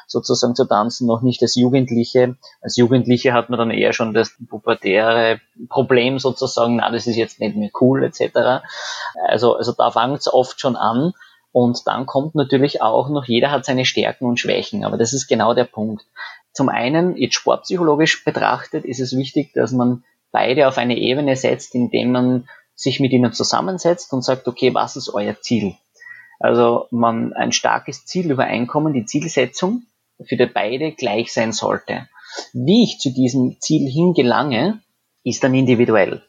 sozusagen 0.07 0.55
zu 0.55 0.65
tanzen, 0.65 1.07
noch 1.07 1.21
nicht 1.21 1.41
als 1.41 1.55
Jugendliche. 1.55 2.37
Als 2.61 2.77
Jugendliche 2.77 3.33
hat 3.33 3.49
man 3.49 3.59
dann 3.59 3.71
eher 3.71 3.93
schon 3.93 4.13
das 4.13 4.35
pubertäre 4.49 5.41
Problem 5.69 6.19
sozusagen, 6.19 6.77
na, 6.77 6.91
das 6.91 7.07
ist 7.07 7.15
jetzt 7.15 7.39
nicht 7.39 7.55
mehr 7.55 7.71
cool 7.81 8.03
etc. 8.03 8.63
Also, 9.27 9.55
also 9.55 9.73
da 9.73 9.91
fängt 9.91 10.19
es 10.19 10.31
oft 10.31 10.59
schon 10.59 10.75
an. 10.75 11.13
Und 11.53 11.87
dann 11.87 12.07
kommt 12.07 12.35
natürlich 12.35 12.81
auch 12.81 13.09
noch, 13.09 13.25
jeder 13.25 13.51
hat 13.51 13.63
seine 13.63 13.85
Stärken 13.85 14.25
und 14.25 14.39
Schwächen, 14.39 14.83
aber 14.83 14.97
das 14.97 15.13
ist 15.13 15.27
genau 15.27 15.53
der 15.53 15.65
Punkt. 15.65 16.03
Zum 16.51 16.67
einen, 16.67 17.15
jetzt 17.15 17.35
sportpsychologisch 17.35 18.25
betrachtet, 18.25 18.85
ist 18.85 18.99
es 18.99 19.15
wichtig, 19.15 19.53
dass 19.53 19.71
man 19.71 20.03
beide 20.31 20.67
auf 20.67 20.79
eine 20.79 20.97
Ebene 20.97 21.35
setzt, 21.35 21.75
indem 21.75 22.11
man 22.11 22.49
sich 22.75 22.99
mit 22.99 23.11
ihnen 23.11 23.33
zusammensetzt 23.33 24.11
und 24.13 24.23
sagt, 24.23 24.47
okay, 24.47 24.73
was 24.73 24.95
ist 24.95 25.13
euer 25.13 25.39
Ziel? 25.39 25.75
Also 26.39 26.87
man 26.89 27.33
ein 27.33 27.51
starkes 27.51 28.05
Ziel 28.05 28.31
übereinkommen, 28.31 28.93
die 28.93 29.05
Zielsetzung, 29.05 29.83
für 30.25 30.37
die 30.37 30.47
beide 30.47 30.91
gleich 30.91 31.31
sein 31.31 31.53
sollte. 31.53 32.07
Wie 32.51 32.83
ich 32.83 32.97
zu 32.97 33.11
diesem 33.11 33.57
Ziel 33.59 33.87
hingelange, 33.87 34.81
ist 35.23 35.43
dann 35.43 35.53
individuell. 35.53 36.23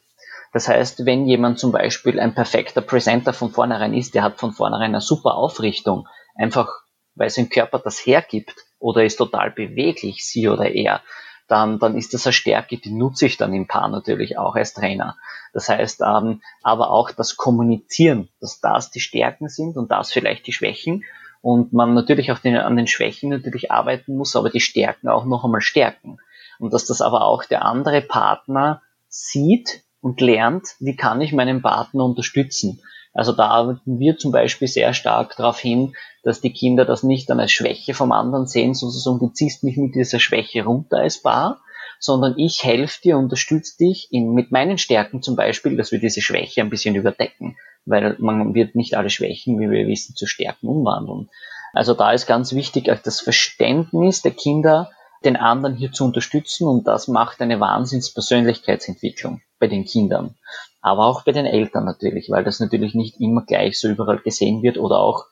Das 0.55 0.69
heißt, 0.69 1.05
wenn 1.05 1.25
jemand 1.25 1.59
zum 1.59 1.73
Beispiel 1.73 2.17
ein 2.17 2.33
perfekter 2.33 2.79
Presenter 2.79 3.33
von 3.33 3.51
vornherein 3.51 3.93
ist, 3.93 4.15
der 4.15 4.23
hat 4.23 4.39
von 4.39 4.53
vornherein 4.53 4.91
eine 4.91 5.01
super 5.01 5.35
Aufrichtung, 5.35 6.07
einfach 6.33 6.69
weil 7.13 7.29
sein 7.29 7.49
Körper 7.49 7.77
das 7.77 8.05
hergibt 8.05 8.55
oder 8.79 9.03
ist 9.03 9.17
total 9.17 9.51
beweglich, 9.51 10.25
sie 10.25 10.47
oder 10.47 10.71
er, 10.71 11.01
dann, 11.49 11.77
dann 11.77 11.97
ist 11.97 12.13
das 12.13 12.25
eine 12.25 12.31
Stärke, 12.31 12.77
die 12.77 12.93
nutze 12.93 13.25
ich 13.25 13.35
dann 13.35 13.53
im 13.53 13.67
Paar 13.67 13.89
natürlich 13.89 14.37
auch 14.37 14.55
als 14.55 14.73
Trainer. 14.73 15.17
Das 15.51 15.67
heißt, 15.67 15.99
ähm, 15.99 16.41
aber 16.63 16.89
auch 16.89 17.11
das 17.11 17.35
Kommunizieren, 17.35 18.29
dass 18.39 18.61
das 18.61 18.91
die 18.91 19.01
Stärken 19.01 19.49
sind 19.49 19.75
und 19.75 19.91
das 19.91 20.13
vielleicht 20.13 20.47
die 20.47 20.53
Schwächen 20.53 21.03
und 21.41 21.73
man 21.73 21.93
natürlich 21.93 22.31
auch 22.31 22.39
den, 22.39 22.55
an 22.55 22.77
den 22.77 22.87
Schwächen 22.87 23.29
natürlich 23.29 23.71
arbeiten 23.71 24.15
muss, 24.15 24.37
aber 24.37 24.49
die 24.49 24.61
Stärken 24.61 25.09
auch 25.09 25.25
noch 25.25 25.43
einmal 25.43 25.59
stärken. 25.59 26.17
Und 26.59 26.73
dass 26.73 26.85
das 26.85 27.01
aber 27.01 27.25
auch 27.25 27.43
der 27.43 27.65
andere 27.65 28.01
Partner 28.01 28.81
sieht 29.09 29.83
und 30.05 30.21
lernt, 30.21 30.67
wie 30.79 30.95
kann 30.95 31.19
ich 31.21 31.33
meinen 31.33 31.63
Partner 31.63 32.05
unterstützen. 32.05 32.79
Also 33.11 33.31
da 33.31 33.47
arbeiten 33.47 33.97
wir 33.97 34.17
zum 34.17 34.31
Beispiel 34.31 34.67
sehr 34.67 34.93
stark 34.93 35.35
darauf 35.35 35.59
hin, 35.59 35.95
dass 36.23 36.41
die 36.41 36.53
Kinder 36.53 36.85
das 36.85 37.01
nicht 37.01 37.29
dann 37.29 37.39
als 37.39 37.51
Schwäche 37.51 37.95
vom 37.95 38.11
anderen 38.11 38.45
sehen, 38.45 38.75
sozusagen 38.75 39.17
du 39.17 39.29
ziehst 39.29 39.63
mich 39.63 39.77
mit 39.77 39.95
dieser 39.95 40.19
Schwäche 40.19 40.63
runter 40.63 40.97
als 40.97 41.23
Paar, 41.23 41.61
sondern 41.99 42.37
ich 42.37 42.63
helfe 42.63 43.01
dir, 43.01 43.17
unterstütze 43.17 43.77
dich 43.77 44.09
in, 44.11 44.33
mit 44.33 44.51
meinen 44.51 44.77
Stärken 44.77 45.23
zum 45.23 45.35
Beispiel, 45.35 45.75
dass 45.75 45.91
wir 45.91 45.99
diese 45.99 46.21
Schwäche 46.21 46.61
ein 46.61 46.69
bisschen 46.69 46.93
überdecken 46.93 47.55
weil 47.85 48.15
man 48.19 48.53
wird 48.53 48.75
nicht 48.75 48.95
alle 48.95 49.09
Schwächen, 49.09 49.59
wie 49.59 49.69
wir 49.69 49.87
wissen, 49.87 50.15
zu 50.15 50.25
Stärken 50.25 50.67
umwandeln. 50.67 51.29
Also 51.73 51.93
da 51.93 52.11
ist 52.11 52.25
ganz 52.25 52.53
wichtig 52.53 52.91
das 53.03 53.21
Verständnis 53.21 54.21
der 54.21 54.31
Kinder, 54.31 54.91
den 55.23 55.35
anderen 55.35 55.75
hier 55.75 55.91
zu 55.91 56.05
unterstützen 56.05 56.67
und 56.67 56.85
das 56.87 57.07
macht 57.07 57.41
eine 57.41 57.59
Wahnsinnspersönlichkeitsentwicklung 57.59 59.41
bei 59.59 59.67
den 59.67 59.85
Kindern, 59.85 60.35
aber 60.81 61.05
auch 61.05 61.23
bei 61.23 61.31
den 61.31 61.45
Eltern 61.45 61.85
natürlich, 61.85 62.29
weil 62.29 62.43
das 62.43 62.59
natürlich 62.59 62.93
nicht 62.93 63.19
immer 63.19 63.43
gleich 63.43 63.79
so 63.79 63.87
überall 63.87 64.19
gesehen 64.19 64.61
wird 64.61 64.77
oder 64.77 64.99
auch 64.99 65.25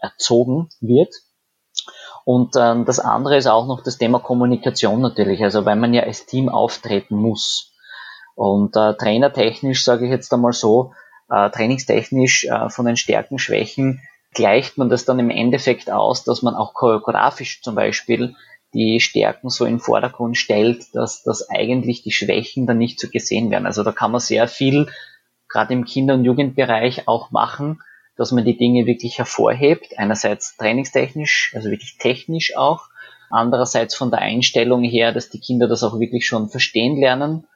erzogen 0.00 0.68
wird. 0.80 1.14
Und 2.24 2.54
ähm, 2.56 2.84
das 2.84 3.00
andere 3.00 3.36
ist 3.36 3.48
auch 3.48 3.66
noch 3.66 3.82
das 3.82 3.98
Thema 3.98 4.20
Kommunikation 4.20 5.00
natürlich, 5.00 5.42
also 5.42 5.64
weil 5.64 5.76
man 5.76 5.92
ja 5.92 6.04
als 6.04 6.26
Team 6.26 6.48
auftreten 6.48 7.16
muss. 7.16 7.72
Und 8.36 8.76
äh, 8.76 8.94
trainertechnisch 8.94 9.84
sage 9.84 10.04
ich 10.04 10.10
jetzt 10.10 10.32
einmal 10.32 10.52
so, 10.52 10.92
äh, 11.28 11.50
trainingstechnisch 11.50 12.44
äh, 12.44 12.68
von 12.68 12.86
den 12.86 12.96
Stärken, 12.96 13.38
Schwächen 13.38 14.02
gleicht 14.34 14.78
man 14.78 14.88
das 14.88 15.04
dann 15.04 15.18
im 15.18 15.30
Endeffekt 15.30 15.90
aus, 15.90 16.24
dass 16.24 16.42
man 16.42 16.54
auch 16.54 16.74
choreografisch 16.74 17.62
zum 17.62 17.74
Beispiel 17.74 18.34
die 18.74 19.00
Stärken 19.00 19.50
so 19.50 19.64
in 19.64 19.74
den 19.74 19.80
Vordergrund 19.80 20.36
stellt, 20.36 20.94
dass, 20.94 21.22
dass 21.22 21.48
eigentlich 21.50 22.02
die 22.02 22.12
Schwächen 22.12 22.66
dann 22.66 22.78
nicht 22.78 22.98
so 22.98 23.08
gesehen 23.08 23.50
werden. 23.50 23.66
Also 23.66 23.82
da 23.82 23.92
kann 23.92 24.12
man 24.12 24.20
sehr 24.20 24.48
viel, 24.48 24.88
gerade 25.48 25.74
im 25.74 25.84
Kinder- 25.84 26.14
und 26.14 26.24
Jugendbereich, 26.24 27.06
auch 27.06 27.30
machen, 27.30 27.80
dass 28.16 28.32
man 28.32 28.44
die 28.44 28.56
Dinge 28.56 28.86
wirklich 28.86 29.18
hervorhebt. 29.18 29.98
Einerseits 29.98 30.56
trainingstechnisch, 30.56 31.52
also 31.54 31.70
wirklich 31.70 31.98
technisch 31.98 32.56
auch. 32.56 32.88
Andererseits 33.30 33.94
von 33.94 34.10
der 34.10 34.20
Einstellung 34.20 34.82
her, 34.82 35.12
dass 35.12 35.30
die 35.30 35.40
Kinder 35.40 35.68
das 35.68 35.82
auch 35.82 35.98
wirklich 35.98 36.26
schon 36.26 36.48
verstehen 36.48 36.98
lernen 36.98 37.46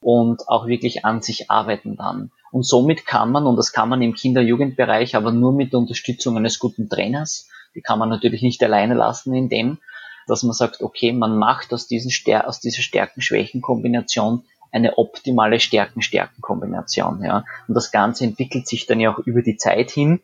und 0.00 0.48
auch 0.48 0.66
wirklich 0.66 1.04
an 1.04 1.22
sich 1.22 1.50
arbeiten 1.50 1.96
dann. 1.96 2.30
Und 2.52 2.64
somit 2.64 3.04
kann 3.04 3.32
man, 3.32 3.46
und 3.46 3.56
das 3.56 3.72
kann 3.72 3.88
man 3.88 4.00
im 4.00 4.14
Kinder-Jugendbereich, 4.14 5.16
aber 5.16 5.32
nur 5.32 5.52
mit 5.52 5.72
der 5.72 5.80
Unterstützung 5.80 6.36
eines 6.36 6.60
guten 6.60 6.88
Trainers, 6.88 7.48
die 7.74 7.80
kann 7.80 7.98
man 7.98 8.08
natürlich 8.08 8.42
nicht 8.42 8.62
alleine 8.62 8.94
lassen 8.94 9.34
in 9.34 9.48
dem, 9.48 9.78
dass 10.26 10.42
man 10.42 10.52
sagt, 10.52 10.80
okay, 10.80 11.12
man 11.12 11.38
macht 11.38 11.72
aus, 11.72 11.86
diesen 11.86 12.10
Stär 12.10 12.48
aus 12.48 12.60
dieser 12.60 12.82
Stärken-Schwächen-Kombination 12.82 14.44
eine 14.72 14.98
optimale 14.98 15.60
Stärken-Stärken-Kombination. 15.60 17.22
Ja. 17.22 17.44
Und 17.68 17.74
das 17.74 17.92
Ganze 17.92 18.24
entwickelt 18.24 18.66
sich 18.66 18.86
dann 18.86 19.00
ja 19.00 19.14
auch 19.14 19.20
über 19.20 19.42
die 19.42 19.56
Zeit 19.56 19.90
hin, 19.90 20.20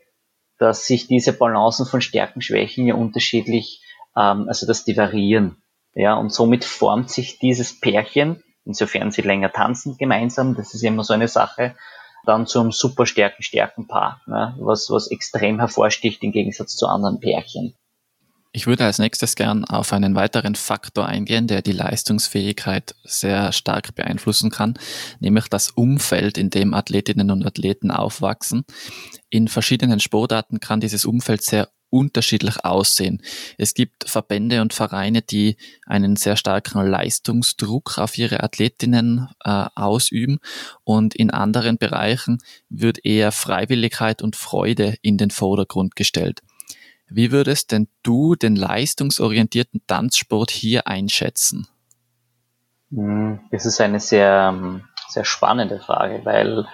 dass 0.59 0.87
sich 0.87 1.07
diese 1.07 1.33
Balancen 1.33 1.87
von 1.87 2.01
Stärken, 2.01 2.43
Schwächen 2.43 2.87
ja 2.87 2.95
unterschiedlich, 2.95 3.83
ähm, 4.17 4.47
also 4.49 4.67
dass 4.67 4.85
die 4.85 4.97
variieren. 4.97 5.63
Ja, 5.95 6.15
und 6.15 6.33
somit 6.33 6.65
formt 6.65 7.11
sich 7.11 7.39
dieses 7.39 7.81
Pärchen, 7.81 8.43
insofern 8.65 9.11
sie 9.11 9.23
länger 9.23 9.53
tanzen 9.53 9.97
gemeinsam, 9.97 10.55
das 10.55 10.75
ist 10.75 10.85
immer 10.85 11.03
so 11.03 11.15
eine 11.15 11.29
Sache, 11.29 11.75
dann 12.27 12.47
zum 12.47 12.73
super 12.73 13.07
Stärken-Stärken-Paar, 13.07 14.21
ne, 14.27 14.55
was, 14.59 14.91
was 14.91 15.11
extrem 15.11 15.59
hervorsticht 15.59 16.23
im 16.23 16.33
Gegensatz 16.33 16.77
zu 16.77 16.87
anderen 16.87 17.21
Pärchen. 17.21 17.75
Ich 18.53 18.67
würde 18.67 18.85
als 18.85 18.99
nächstes 18.99 19.37
gern 19.37 19.65
auf 19.65 19.93
einen 19.93 20.17
weiteren 20.17 20.57
Faktor 20.57 21.07
eingehen, 21.07 21.47
der 21.47 21.63
die 21.63 21.71
Leistungsfähigkeit 21.71 22.97
sehr 23.05 23.53
stark 23.53 23.95
beeinflussen 23.95 24.51
kann, 24.51 24.75
nämlich 25.21 25.47
das 25.49 25.71
Umfeld, 25.71 26.37
in 26.37 26.51
dem 26.51 26.75
Athletinnen 26.75 27.31
und 27.31 27.47
Athleten 27.47 27.93
aufwachsen. 27.93 28.65
In 29.29 29.47
verschiedenen 29.47 30.01
Sportarten 30.01 30.59
kann 30.59 30.81
dieses 30.81 31.05
Umfeld 31.05 31.43
sehr 31.43 31.69
unterschiedlich 31.91 32.65
aussehen. 32.65 33.23
Es 33.57 33.75
gibt 33.75 34.09
Verbände 34.09 34.63
und 34.63 34.73
Vereine, 34.73 35.23
die 35.23 35.57
einen 35.87 36.17
sehr 36.17 36.37
starken 36.37 36.85
Leistungsdruck 36.85 37.99
auf 37.99 38.19
ihre 38.19 38.43
Athletinnen 38.43 39.29
äh, 39.45 39.67
ausüben 39.77 40.39
und 40.83 41.15
in 41.15 41.31
anderen 41.31 41.79
Bereichen 41.79 42.39
wird 42.69 43.05
eher 43.05 43.31
Freiwilligkeit 43.31 44.23
und 44.23 44.35
Freude 44.35 44.97
in 45.03 45.19
den 45.19 45.31
Vordergrund 45.31 45.95
gestellt. 45.95 46.41
Wie 47.11 47.33
würdest 47.33 47.73
denn 47.73 47.89
du 48.03 48.37
den 48.37 48.55
leistungsorientierten 48.55 49.83
Tanzsport 49.87 50.51
hier 50.51 50.87
einschätzen? 50.87 51.67
Hm, 52.93 53.41
das 53.51 53.67
ist 53.67 53.81
eine 53.81 54.01
sehr, 54.01 54.81
sehr 55.09 55.25
spannende 55.25 55.81
Frage, 55.81 56.21
weil 56.25 56.67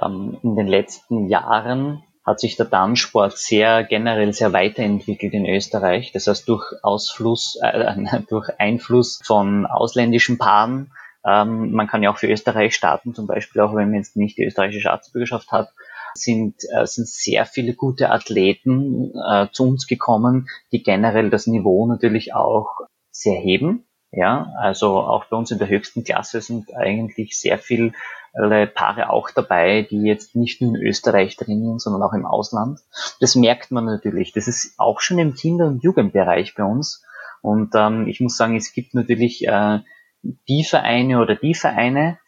ähm, 0.00 0.38
in 0.42 0.56
den 0.56 0.66
letzten 0.66 1.28
Jahren 1.28 2.02
hat 2.24 2.40
sich 2.40 2.56
der 2.56 2.70
Tanzsport 2.70 3.36
sehr 3.36 3.84
generell 3.84 4.32
sehr 4.32 4.52
weiterentwickelt 4.52 5.34
in 5.34 5.46
Österreich. 5.46 6.12
Das 6.12 6.26
heißt 6.26 6.48
durch 6.48 6.72
Ausfluss, 6.82 7.58
äh, 7.62 7.94
durch 8.28 8.48
Einfluss 8.58 9.20
von 9.24 9.66
ausländischen 9.66 10.38
Paaren. 10.38 10.92
Ähm, 11.24 11.72
man 11.72 11.86
kann 11.86 12.02
ja 12.02 12.10
auch 12.10 12.18
für 12.18 12.28
Österreich 12.28 12.74
starten, 12.74 13.14
zum 13.14 13.26
Beispiel 13.26 13.60
auch 13.60 13.74
wenn 13.74 13.90
man 13.90 13.98
jetzt 13.98 14.16
nicht 14.16 14.38
die 14.38 14.44
österreichische 14.44 14.80
Staatsbürgerschaft 14.80 15.52
hat, 15.52 15.72
sind, 16.14 16.56
äh, 16.74 16.86
sind 16.86 17.08
sehr 17.08 17.46
viele 17.46 17.74
gute 17.74 18.10
Athleten 18.10 19.12
äh, 19.16 19.48
zu 19.52 19.64
uns 19.64 19.86
gekommen, 19.86 20.48
die 20.72 20.82
generell 20.82 21.30
das 21.30 21.46
Niveau 21.46 21.86
natürlich 21.86 22.34
auch 22.34 22.80
sehr 23.10 23.38
heben. 23.38 23.86
Ja, 24.14 24.52
also 24.58 24.98
auch 24.98 25.24
bei 25.26 25.38
uns 25.38 25.50
in 25.50 25.58
der 25.58 25.68
höchsten 25.68 26.04
Klasse 26.04 26.42
sind 26.42 26.74
eigentlich 26.74 27.38
sehr 27.38 27.56
viele 27.58 27.92
Paare 28.34 29.10
auch 29.10 29.30
dabei, 29.30 29.86
die 29.90 30.02
jetzt 30.02 30.36
nicht 30.36 30.60
nur 30.60 30.74
in 30.74 30.82
Österreich 30.82 31.36
trainieren, 31.36 31.78
sondern 31.78 32.02
auch 32.02 32.12
im 32.12 32.26
Ausland. 32.26 32.80
Das 33.20 33.36
merkt 33.36 33.70
man 33.70 33.84
natürlich. 33.84 34.32
Das 34.32 34.48
ist 34.48 34.74
auch 34.78 35.00
schon 35.00 35.18
im 35.18 35.34
Kinder- 35.34 35.66
und 35.66 35.82
Jugendbereich 35.82 36.54
bei 36.54 36.64
uns. 36.64 37.02
Und 37.42 37.74
ähm, 37.74 38.06
ich 38.06 38.20
muss 38.20 38.36
sagen, 38.36 38.56
es 38.56 38.72
gibt 38.72 38.94
natürlich 38.94 39.46
äh, 39.46 39.80
die 40.22 40.64
Vereine 40.64 41.20
oder 41.20 41.34
die 41.34 41.54
Vereine, 41.54 42.18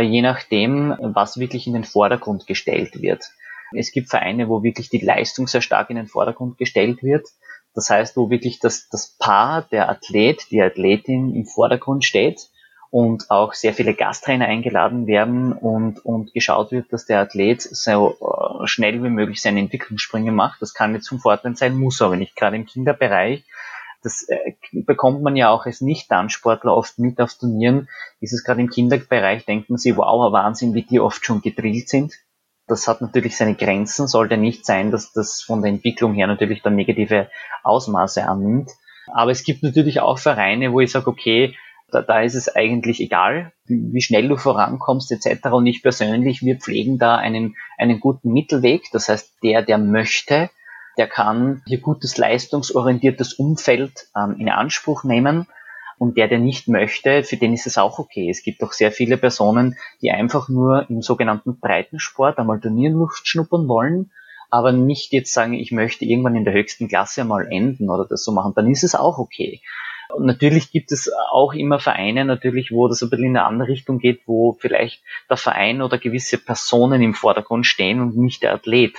je 0.00 0.22
nachdem, 0.22 0.96
was 1.00 1.38
wirklich 1.38 1.66
in 1.66 1.74
den 1.74 1.84
Vordergrund 1.84 2.46
gestellt 2.46 3.02
wird. 3.02 3.24
Es 3.74 3.92
gibt 3.92 4.10
Vereine, 4.10 4.48
wo 4.48 4.62
wirklich 4.62 4.90
die 4.90 5.04
Leistung 5.04 5.46
sehr 5.46 5.62
stark 5.62 5.90
in 5.90 5.96
den 5.96 6.06
Vordergrund 6.06 6.58
gestellt 6.58 7.02
wird. 7.02 7.26
Das 7.74 7.88
heißt, 7.88 8.16
wo 8.16 8.28
wirklich 8.28 8.58
das, 8.60 8.88
das 8.90 9.16
Paar, 9.18 9.62
der 9.62 9.88
Athlet, 9.88 10.50
die 10.50 10.60
Athletin 10.60 11.34
im 11.34 11.46
Vordergrund 11.46 12.04
steht 12.04 12.48
und 12.90 13.30
auch 13.30 13.54
sehr 13.54 13.72
viele 13.72 13.94
Gasttrainer 13.94 14.44
eingeladen 14.44 15.06
werden 15.06 15.54
und, 15.54 16.04
und 16.04 16.34
geschaut 16.34 16.72
wird, 16.72 16.92
dass 16.92 17.06
der 17.06 17.20
Athlet 17.20 17.62
so 17.62 18.18
äh, 18.20 18.66
schnell 18.66 19.02
wie 19.02 19.08
möglich 19.08 19.40
seine 19.40 19.60
Entwicklungssprünge 19.60 20.32
macht. 20.32 20.60
Das 20.60 20.74
kann 20.74 20.92
jetzt 20.92 21.06
zum 21.06 21.18
Vorteil 21.18 21.56
sein, 21.56 21.78
muss 21.78 22.02
aber 22.02 22.16
nicht. 22.16 22.36
Gerade 22.36 22.56
im 22.56 22.66
Kinderbereich, 22.66 23.44
das 24.02 24.26
äh, 24.28 24.54
bekommt 24.72 25.22
man 25.22 25.36
ja 25.36 25.50
auch 25.50 25.66
als 25.66 25.80
Nicht-Tanzsportler 25.80 26.76
oft 26.76 26.98
mit 26.98 27.20
auf 27.20 27.34
Turnieren. 27.34 27.88
Ist 28.20 28.32
es 28.32 28.44
gerade 28.44 28.60
im 28.60 28.70
Kinderbereich, 28.70 29.44
denkt 29.44 29.70
man 29.70 29.78
sich, 29.78 29.96
wow, 29.96 30.32
Wahnsinn, 30.32 30.74
wie 30.74 30.82
die 30.82 31.00
oft 31.00 31.24
schon 31.24 31.40
gedrillt 31.40 31.88
sind 31.88 32.12
das 32.72 32.88
hat 32.88 33.00
natürlich 33.00 33.36
seine 33.36 33.54
Grenzen, 33.54 34.08
sollte 34.08 34.36
nicht 34.36 34.64
sein, 34.64 34.90
dass 34.90 35.12
das 35.12 35.42
von 35.42 35.62
der 35.62 35.70
Entwicklung 35.70 36.14
her 36.14 36.26
natürlich 36.26 36.62
dann 36.62 36.76
negative 36.76 37.28
Ausmaße 37.62 38.26
annimmt. 38.26 38.70
Aber 39.12 39.30
es 39.30 39.44
gibt 39.44 39.62
natürlich 39.62 40.00
auch 40.00 40.18
Vereine, 40.18 40.72
wo 40.72 40.80
ich 40.80 40.92
sage, 40.92 41.08
okay, 41.08 41.56
da, 41.90 42.02
da 42.02 42.22
ist 42.22 42.34
es 42.34 42.48
eigentlich 42.48 43.00
egal, 43.00 43.52
wie, 43.66 43.92
wie 43.92 44.00
schnell 44.00 44.28
du 44.28 44.36
vorankommst 44.36 45.12
etc. 45.12 45.48
Und 45.48 45.66
ich 45.66 45.82
persönlich, 45.82 46.42
wir 46.42 46.56
pflegen 46.56 46.98
da 46.98 47.16
einen, 47.16 47.56
einen 47.78 48.00
guten 48.00 48.32
Mittelweg. 48.32 48.84
Das 48.92 49.08
heißt, 49.08 49.42
der, 49.42 49.62
der 49.62 49.78
möchte, 49.78 50.48
der 50.98 51.06
kann 51.06 51.62
hier 51.66 51.80
gutes 51.80 52.16
leistungsorientiertes 52.16 53.34
Umfeld 53.34 54.08
ähm, 54.16 54.36
in 54.38 54.48
Anspruch 54.48 55.04
nehmen 55.04 55.46
und 55.98 56.16
der, 56.16 56.28
der 56.28 56.38
nicht 56.38 56.68
möchte, 56.68 57.22
für 57.22 57.36
den 57.36 57.52
ist 57.52 57.66
es 57.66 57.78
auch 57.78 57.98
okay. 57.98 58.28
Es 58.28 58.42
gibt 58.42 58.62
auch 58.62 58.72
sehr 58.72 58.90
viele 58.90 59.16
Personen, 59.16 59.76
die 60.00 60.10
einfach 60.10 60.48
nur 60.48 60.90
im 60.90 61.00
sogenannten 61.00 61.60
Breitensport 61.60 62.38
einmal 62.38 62.60
Turnierluft 62.60 63.28
schnuppern 63.28 63.68
wollen, 63.68 64.10
aber 64.50 64.72
nicht 64.72 65.12
jetzt 65.12 65.32
sagen, 65.32 65.54
ich 65.54 65.72
möchte 65.72 66.04
irgendwann 66.04 66.36
in 66.36 66.44
der 66.44 66.54
höchsten 66.54 66.88
Klasse 66.88 67.22
einmal 67.22 67.46
enden 67.50 67.88
oder 67.88 68.04
das 68.04 68.24
so 68.24 68.32
machen. 68.32 68.52
Dann 68.54 68.70
ist 68.70 68.84
es 68.84 68.94
auch 68.94 69.18
okay. 69.18 69.62
Und 70.12 70.26
natürlich 70.26 70.72
gibt 70.72 70.92
es 70.92 71.10
auch 71.30 71.54
immer 71.54 71.78
Vereine, 71.78 72.24
natürlich, 72.24 72.70
wo 72.70 72.88
das 72.88 73.02
ein 73.02 73.08
bisschen 73.08 73.26
in 73.26 73.36
eine 73.36 73.46
andere 73.46 73.68
Richtung 73.68 73.98
geht, 73.98 74.22
wo 74.26 74.56
vielleicht 74.58 75.02
der 75.30 75.36
Verein 75.36 75.80
oder 75.80 75.98
gewisse 75.98 76.36
Personen 76.36 77.00
im 77.00 77.14
Vordergrund 77.14 77.66
stehen 77.66 78.00
und 78.00 78.16
nicht 78.16 78.42
der 78.42 78.52
Athlet. 78.52 78.96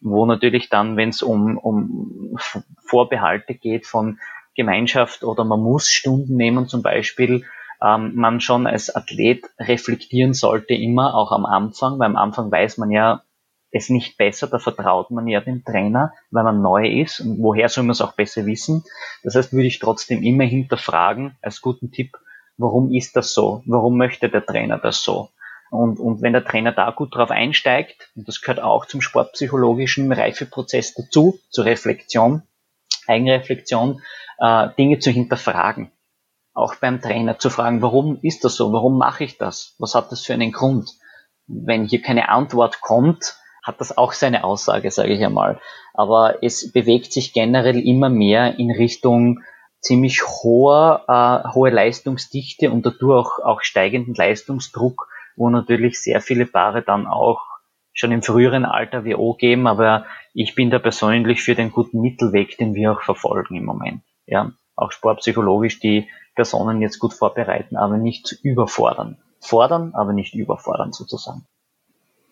Wo 0.00 0.26
natürlich 0.26 0.68
dann, 0.68 0.96
wenn 0.96 1.10
es 1.10 1.22
um, 1.22 1.58
um 1.58 2.36
Vorbehalte 2.84 3.54
geht 3.54 3.86
von 3.86 4.18
Gemeinschaft 4.54 5.22
oder 5.22 5.44
man 5.44 5.60
muss 5.60 5.90
Stunden 5.90 6.36
nehmen 6.36 6.66
zum 6.66 6.82
Beispiel, 6.82 7.44
ähm, 7.82 8.14
man 8.14 8.40
schon 8.40 8.66
als 8.66 8.94
Athlet 8.94 9.44
reflektieren 9.58 10.34
sollte 10.34 10.74
immer, 10.74 11.14
auch 11.14 11.32
am 11.32 11.44
Anfang, 11.44 11.98
weil 11.98 12.06
am 12.06 12.16
Anfang 12.16 12.50
weiß 12.50 12.78
man 12.78 12.90
ja 12.90 13.22
es 13.70 13.90
nicht 13.90 14.16
besser, 14.16 14.46
da 14.46 14.58
vertraut 14.58 15.10
man 15.10 15.26
ja 15.26 15.40
dem 15.40 15.64
Trainer, 15.64 16.12
weil 16.30 16.44
man 16.44 16.62
neu 16.62 16.88
ist 16.88 17.20
und 17.20 17.42
woher 17.42 17.68
soll 17.68 17.84
man 17.84 17.92
es 17.92 18.00
auch 18.00 18.14
besser 18.14 18.46
wissen. 18.46 18.84
Das 19.22 19.34
heißt, 19.34 19.52
würde 19.52 19.66
ich 19.66 19.78
trotzdem 19.78 20.22
immer 20.22 20.44
hinterfragen, 20.44 21.36
als 21.42 21.60
guten 21.60 21.90
Tipp, 21.90 22.16
warum 22.56 22.92
ist 22.92 23.16
das 23.16 23.34
so? 23.34 23.62
Warum 23.66 23.98
möchte 23.98 24.28
der 24.28 24.46
Trainer 24.46 24.78
das 24.78 25.02
so? 25.02 25.30
Und, 25.70 25.98
und 25.98 26.22
wenn 26.22 26.32
der 26.32 26.44
Trainer 26.44 26.72
da 26.72 26.90
gut 26.90 27.14
drauf 27.14 27.30
einsteigt, 27.30 28.10
und 28.14 28.28
das 28.28 28.40
gehört 28.40 28.60
auch 28.60 28.86
zum 28.86 29.00
sportpsychologischen 29.00 30.12
Reifeprozess 30.12 30.94
dazu, 30.94 31.38
zur 31.50 31.64
Reflexion, 31.64 32.42
Eigenreflexion, 33.06 34.00
äh, 34.38 34.68
Dinge 34.78 34.98
zu 34.98 35.10
hinterfragen. 35.10 35.90
Auch 36.54 36.76
beim 36.76 37.00
Trainer 37.00 37.38
zu 37.38 37.50
fragen, 37.50 37.82
warum 37.82 38.18
ist 38.22 38.44
das 38.44 38.56
so? 38.56 38.72
Warum 38.72 38.98
mache 38.98 39.24
ich 39.24 39.38
das? 39.38 39.74
Was 39.78 39.94
hat 39.94 40.10
das 40.10 40.22
für 40.22 40.32
einen 40.32 40.52
Grund? 40.52 40.90
Wenn 41.46 41.84
hier 41.84 42.00
keine 42.00 42.28
Antwort 42.28 42.80
kommt, 42.80 43.36
hat 43.62 43.80
das 43.80 43.96
auch 43.98 44.12
seine 44.12 44.44
Aussage, 44.44 44.90
sage 44.90 45.12
ich 45.12 45.24
einmal. 45.24 45.60
Aber 45.92 46.42
es 46.42 46.72
bewegt 46.72 47.12
sich 47.12 47.32
generell 47.32 47.78
immer 47.78 48.08
mehr 48.08 48.58
in 48.58 48.70
Richtung 48.70 49.40
ziemlich 49.80 50.26
hoher, 50.26 51.04
äh, 51.08 51.52
hohe 51.52 51.70
Leistungsdichte 51.70 52.70
und 52.70 52.86
dadurch 52.86 53.38
auch, 53.40 53.44
auch 53.44 53.62
steigenden 53.62 54.14
Leistungsdruck, 54.14 55.08
wo 55.36 55.50
natürlich 55.50 56.00
sehr 56.00 56.20
viele 56.20 56.46
Paare 56.46 56.82
dann 56.82 57.06
auch 57.06 57.42
schon 57.92 58.12
im 58.12 58.22
früheren 58.22 58.64
Alter 58.64 59.04
WO 59.04 59.34
geben, 59.34 59.66
aber 59.66 60.06
ich 60.34 60.54
bin 60.54 60.70
da 60.70 60.78
persönlich 60.78 61.42
für 61.42 61.54
den 61.54 61.70
guten 61.70 62.00
Mittelweg, 62.00 62.58
den 62.58 62.74
wir 62.74 62.92
auch 62.92 63.02
verfolgen 63.02 63.54
im 63.54 63.64
Moment 63.64 64.02
ja, 64.26 64.52
auch 64.74 64.92
sportpsychologisch 64.92 65.78
die 65.80 66.08
Personen 66.34 66.82
jetzt 66.82 66.98
gut 66.98 67.14
vorbereiten, 67.14 67.76
aber 67.76 67.96
nicht 67.96 68.26
zu 68.26 68.36
überfordern. 68.42 69.18
Fordern, 69.40 69.94
aber 69.94 70.12
nicht 70.12 70.34
überfordern 70.34 70.92
sozusagen. 70.92 71.46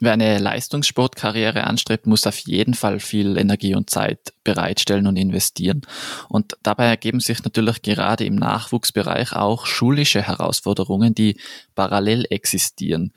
Wer 0.05 0.13
eine 0.13 0.39
Leistungssportkarriere 0.39 1.65
anstrebt, 1.65 2.07
muss 2.07 2.27
auf 2.27 2.37
jeden 2.41 2.75
Fall 2.75 3.01
viel 3.01 3.39
Energie 3.39 3.75
und 3.75 3.89
Zeit 3.89 4.35
bereitstellen 4.45 5.07
und 5.07 5.17
investieren. 5.17 5.81
Und 6.29 6.59
dabei 6.63 6.85
ergeben 6.85 7.21
sich 7.21 7.43
natürlich 7.43 7.81
gerade 7.81 8.27
im 8.27 8.35
Nachwuchsbereich 8.35 9.33
auch 9.33 9.65
schulische 9.65 10.21
Herausforderungen, 10.21 11.15
die 11.15 11.41
parallel 11.75 12.27
existieren. 12.29 13.15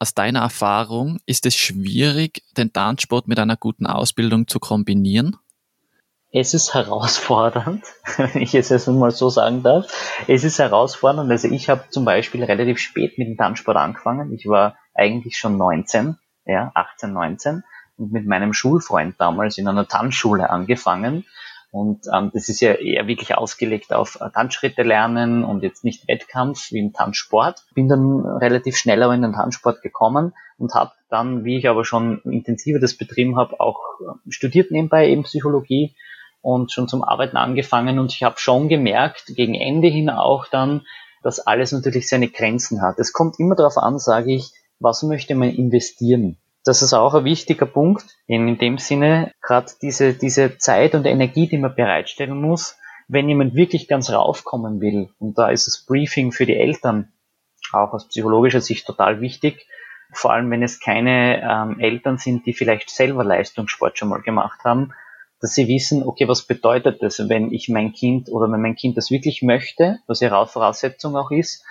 Aus 0.00 0.14
deiner 0.14 0.40
Erfahrung 0.40 1.20
ist 1.24 1.46
es 1.46 1.54
schwierig, 1.54 2.42
den 2.56 2.72
Tanzsport 2.72 3.28
mit 3.28 3.38
einer 3.38 3.56
guten 3.56 3.86
Ausbildung 3.86 4.48
zu 4.48 4.58
kombinieren? 4.58 5.36
es 6.36 6.52
ist 6.52 6.74
herausfordernd, 6.74 7.84
wenn 8.16 8.42
ich 8.42 8.56
es 8.56 8.68
jetzt 8.68 8.88
mal 8.88 9.12
so 9.12 9.30
sagen 9.30 9.62
darf. 9.62 9.86
Es 10.26 10.42
ist 10.42 10.58
herausfordernd. 10.58 11.30
Also 11.30 11.46
ich 11.46 11.68
habe 11.68 11.84
zum 11.90 12.04
Beispiel 12.04 12.42
relativ 12.42 12.80
spät 12.80 13.18
mit 13.18 13.28
dem 13.28 13.36
Tanzsport 13.36 13.76
angefangen. 13.76 14.32
Ich 14.32 14.48
war 14.48 14.76
eigentlich 14.94 15.36
schon 15.36 15.56
19, 15.56 16.16
ja, 16.46 16.70
18, 16.74 17.12
19 17.12 17.64
und 17.96 18.12
mit 18.12 18.26
meinem 18.26 18.52
Schulfreund 18.52 19.14
damals 19.18 19.58
in 19.58 19.68
einer 19.68 19.86
Tanzschule 19.86 20.50
angefangen. 20.50 21.24
Und 21.70 22.06
ähm, 22.14 22.30
das 22.32 22.48
ist 22.48 22.60
ja 22.60 22.74
eher 22.74 23.08
wirklich 23.08 23.36
ausgelegt 23.36 23.92
auf 23.92 24.20
äh, 24.20 24.30
Tanzschritte 24.30 24.84
lernen 24.84 25.44
und 25.44 25.64
jetzt 25.64 25.82
nicht 25.82 26.06
Wettkampf 26.06 26.70
wie 26.70 26.78
im 26.78 26.92
Tanzsport. 26.92 27.64
Bin 27.74 27.88
dann 27.88 28.24
relativ 28.24 28.76
schnell 28.76 29.02
aber 29.02 29.14
in 29.14 29.22
den 29.22 29.32
Tanzsport 29.32 29.82
gekommen 29.82 30.34
und 30.56 30.74
habe 30.74 30.92
dann, 31.10 31.44
wie 31.44 31.58
ich 31.58 31.68
aber 31.68 31.84
schon 31.84 32.20
intensiver 32.22 32.78
das 32.78 32.94
betrieben 32.94 33.36
habe, 33.36 33.58
auch 33.58 33.80
äh, 34.00 34.30
studiert 34.30 34.70
nebenbei 34.70 35.08
eben 35.08 35.24
Psychologie 35.24 35.96
und 36.42 36.70
schon 36.70 36.86
zum 36.86 37.02
Arbeiten 37.02 37.36
angefangen 37.36 37.98
und 37.98 38.12
ich 38.12 38.22
habe 38.22 38.38
schon 38.38 38.68
gemerkt, 38.68 39.34
gegen 39.34 39.54
Ende 39.54 39.88
hin 39.88 40.10
auch 40.10 40.46
dann, 40.46 40.82
dass 41.24 41.40
alles 41.40 41.72
natürlich 41.72 42.08
seine 42.08 42.28
Grenzen 42.28 42.82
hat. 42.82 42.98
Es 42.98 43.12
kommt 43.12 43.40
immer 43.40 43.56
darauf 43.56 43.78
an, 43.78 43.98
sage 43.98 44.32
ich, 44.32 44.52
was 44.84 45.02
möchte 45.02 45.34
man 45.34 45.48
investieren? 45.50 46.36
Das 46.64 46.82
ist 46.82 46.92
auch 46.92 47.14
ein 47.14 47.24
wichtiger 47.24 47.66
Punkt. 47.66 48.04
In 48.26 48.56
dem 48.58 48.78
Sinne, 48.78 49.32
gerade 49.42 49.72
diese, 49.82 50.14
diese 50.14 50.58
Zeit 50.58 50.94
und 50.94 51.06
Energie, 51.06 51.48
die 51.48 51.58
man 51.58 51.74
bereitstellen 51.74 52.40
muss, 52.40 52.76
wenn 53.08 53.28
jemand 53.28 53.54
wirklich 53.54 53.88
ganz 53.88 54.10
raufkommen 54.10 54.80
will, 54.80 55.10
und 55.18 55.36
da 55.36 55.48
ist 55.48 55.66
das 55.66 55.84
Briefing 55.84 56.32
für 56.32 56.46
die 56.46 56.56
Eltern 56.56 57.12
auch 57.72 57.92
aus 57.92 58.08
psychologischer 58.08 58.60
Sicht 58.60 58.86
total 58.86 59.20
wichtig, 59.20 59.66
vor 60.12 60.32
allem 60.32 60.50
wenn 60.50 60.62
es 60.62 60.80
keine 60.80 61.42
ähm, 61.42 61.80
Eltern 61.80 62.18
sind, 62.18 62.46
die 62.46 62.52
vielleicht 62.52 62.88
selber 62.88 63.24
Leistungssport 63.24 63.98
schon 63.98 64.08
mal 64.08 64.22
gemacht 64.22 64.60
haben, 64.64 64.92
dass 65.40 65.54
sie 65.54 65.66
wissen, 65.66 66.02
okay, 66.02 66.28
was 66.28 66.46
bedeutet 66.46 67.02
das, 67.02 67.28
wenn 67.28 67.52
ich 67.52 67.68
mein 67.68 67.92
Kind 67.92 68.28
oder 68.30 68.50
wenn 68.50 68.62
mein 68.62 68.76
Kind 68.76 68.96
das 68.96 69.10
wirklich 69.10 69.42
möchte, 69.42 69.98
was 70.06 70.22
ihre 70.22 70.46
Voraussetzung 70.46 71.16
auch 71.16 71.30
ist, 71.30 71.64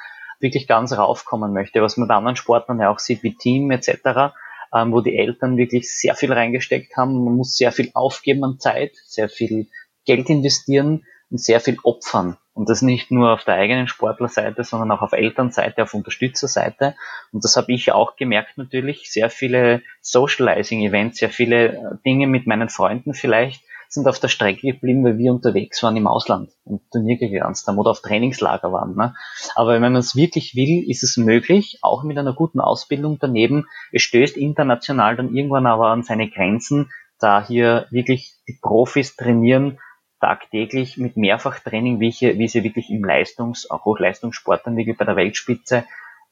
wirklich 0.44 0.68
ganz 0.68 0.96
raufkommen 0.96 1.54
möchte, 1.54 1.82
was 1.82 1.98
man 1.98 2.08
bei 2.08 2.14
anderen 2.14 2.36
Sportlern 2.36 2.80
ja 2.80 2.92
auch 2.92 3.00
sieht, 3.00 3.24
wie 3.24 3.36
Team 3.36 3.72
etc., 3.72 4.34
ähm, 4.76 4.92
wo 4.92 5.02
die 5.02 5.18
Eltern 5.18 5.58
wirklich 5.58 5.92
sehr 5.92 6.16
viel 6.16 6.32
reingesteckt 6.32 6.96
haben. 6.96 7.24
Man 7.24 7.36
muss 7.36 7.56
sehr 7.56 7.72
viel 7.72 7.90
aufgeben 7.96 8.44
an 8.44 8.60
Zeit, 8.60 8.96
sehr 9.06 9.30
viel 9.30 9.68
Geld 10.06 10.30
investieren 10.30 11.06
und 11.32 11.40
sehr 11.40 11.60
viel 11.60 11.78
opfern. 11.84 12.38
Und 12.54 12.70
das 12.70 12.84
nicht 12.84 13.10
nur 13.10 13.34
auf 13.34 13.44
der 13.44 13.56
eigenen 13.56 13.88
Sportlerseite, 13.88 14.64
sondern 14.64 14.92
auch 14.92 15.02
auf 15.02 15.14
Elternseite, 15.14 15.82
auf 15.82 15.96
Unterstützerseite. 15.96 16.96
Und 17.32 17.44
das 17.44 17.58
habe 17.58 17.72
ich 17.74 17.92
auch 17.92 18.16
gemerkt 18.16 18.60
natürlich. 18.60 19.12
Sehr 19.12 19.32
viele 19.32 19.82
Socializing-Events, 20.02 21.18
sehr 21.18 21.32
viele 21.32 21.66
äh, 21.66 21.80
Dinge 22.06 22.28
mit 22.28 22.46
meinen 22.46 22.70
Freunden 22.70 23.16
vielleicht 23.16 23.64
sind 23.94 24.08
auf 24.08 24.20
der 24.20 24.28
Strecke 24.28 24.74
geblieben, 24.74 25.04
weil 25.04 25.18
wir 25.18 25.32
unterwegs 25.32 25.84
waren 25.84 25.96
im 25.96 26.08
Ausland 26.08 26.50
und 26.64 26.82
Turnier 26.92 27.18
getanzt 27.18 27.68
haben 27.68 27.78
oder 27.78 27.92
auf 27.92 28.02
Trainingslager 28.02 28.72
waren. 28.72 28.96
Ne? 28.96 29.14
Aber 29.56 29.74
wenn 29.74 29.82
man 29.82 29.96
es 29.96 30.16
wirklich 30.16 30.56
will, 30.56 30.90
ist 30.90 31.04
es 31.04 31.18
möglich, 31.18 31.78
auch 31.82 32.04
mit 32.04 32.18
einer 32.18 32.34
guten 32.34 32.60
Ausbildung 32.60 33.20
daneben. 33.20 33.68
Es 33.92 34.02
stößt 34.02 34.36
international 34.36 35.16
dann 35.16 35.36
irgendwann 35.36 35.68
aber 35.68 35.90
an 35.90 36.02
seine 36.04 36.30
Grenzen, 36.30 36.92
da 37.20 37.46
hier 37.46 37.86
wirklich 37.92 38.34
die 38.48 38.58
Profis 38.62 39.16
trainieren 39.16 39.78
tagtäglich 40.20 40.98
mit 40.98 41.18
Mehrfachtraining, 41.18 42.00
wie, 42.00 42.08
ich, 42.08 42.22
wie 42.22 42.48
sie 42.48 42.64
wirklich 42.64 42.90
im 42.90 43.04
Leistungs-, 43.04 43.70
auch 43.70 43.84
Hochleistungssport 43.84 44.66
dann 44.66 44.78
wirklich 44.78 44.98
bei 44.98 45.04
der 45.04 45.18
Weltspitze 45.18 45.84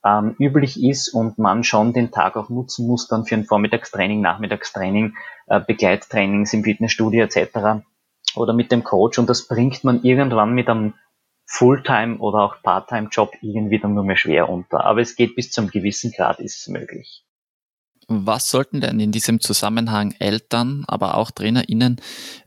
ähm, 0.05 0.35
üblich 0.39 0.83
ist 0.83 1.09
und 1.09 1.37
man 1.37 1.63
schon 1.63 1.93
den 1.93 2.11
Tag 2.11 2.35
auch 2.35 2.49
nutzen 2.49 2.87
muss 2.87 3.07
dann 3.07 3.25
für 3.25 3.35
ein 3.35 3.45
Vormittagstraining, 3.45 4.21
Nachmittagstraining, 4.21 5.15
äh, 5.47 5.59
Begleittrainings 5.59 6.53
im 6.53 6.63
Fitnessstudio 6.63 7.23
etc. 7.23 7.83
oder 8.35 8.53
mit 8.53 8.71
dem 8.71 8.83
Coach 8.83 9.19
und 9.19 9.29
das 9.29 9.47
bringt 9.47 9.83
man 9.83 10.03
irgendwann 10.03 10.53
mit 10.53 10.69
einem 10.69 10.93
Fulltime 11.45 12.17
oder 12.19 12.43
auch 12.43 12.61
Part-Time-Job 12.63 13.33
irgendwie 13.41 13.79
dann 13.79 13.93
nur 13.93 14.05
mehr 14.05 14.15
schwer 14.15 14.47
unter. 14.47 14.85
Aber 14.85 15.01
es 15.01 15.17
geht 15.17 15.35
bis 15.35 15.51
zum 15.51 15.69
gewissen 15.69 16.11
Grad, 16.11 16.39
ist 16.39 16.61
es 16.61 16.67
möglich. 16.69 17.25
Was 18.07 18.49
sollten 18.49 18.79
denn 18.79 18.99
in 19.01 19.11
diesem 19.11 19.41
Zusammenhang 19.41 20.15
Eltern, 20.19 20.85
aber 20.87 21.17
auch 21.17 21.29
TrainerInnen 21.29 21.99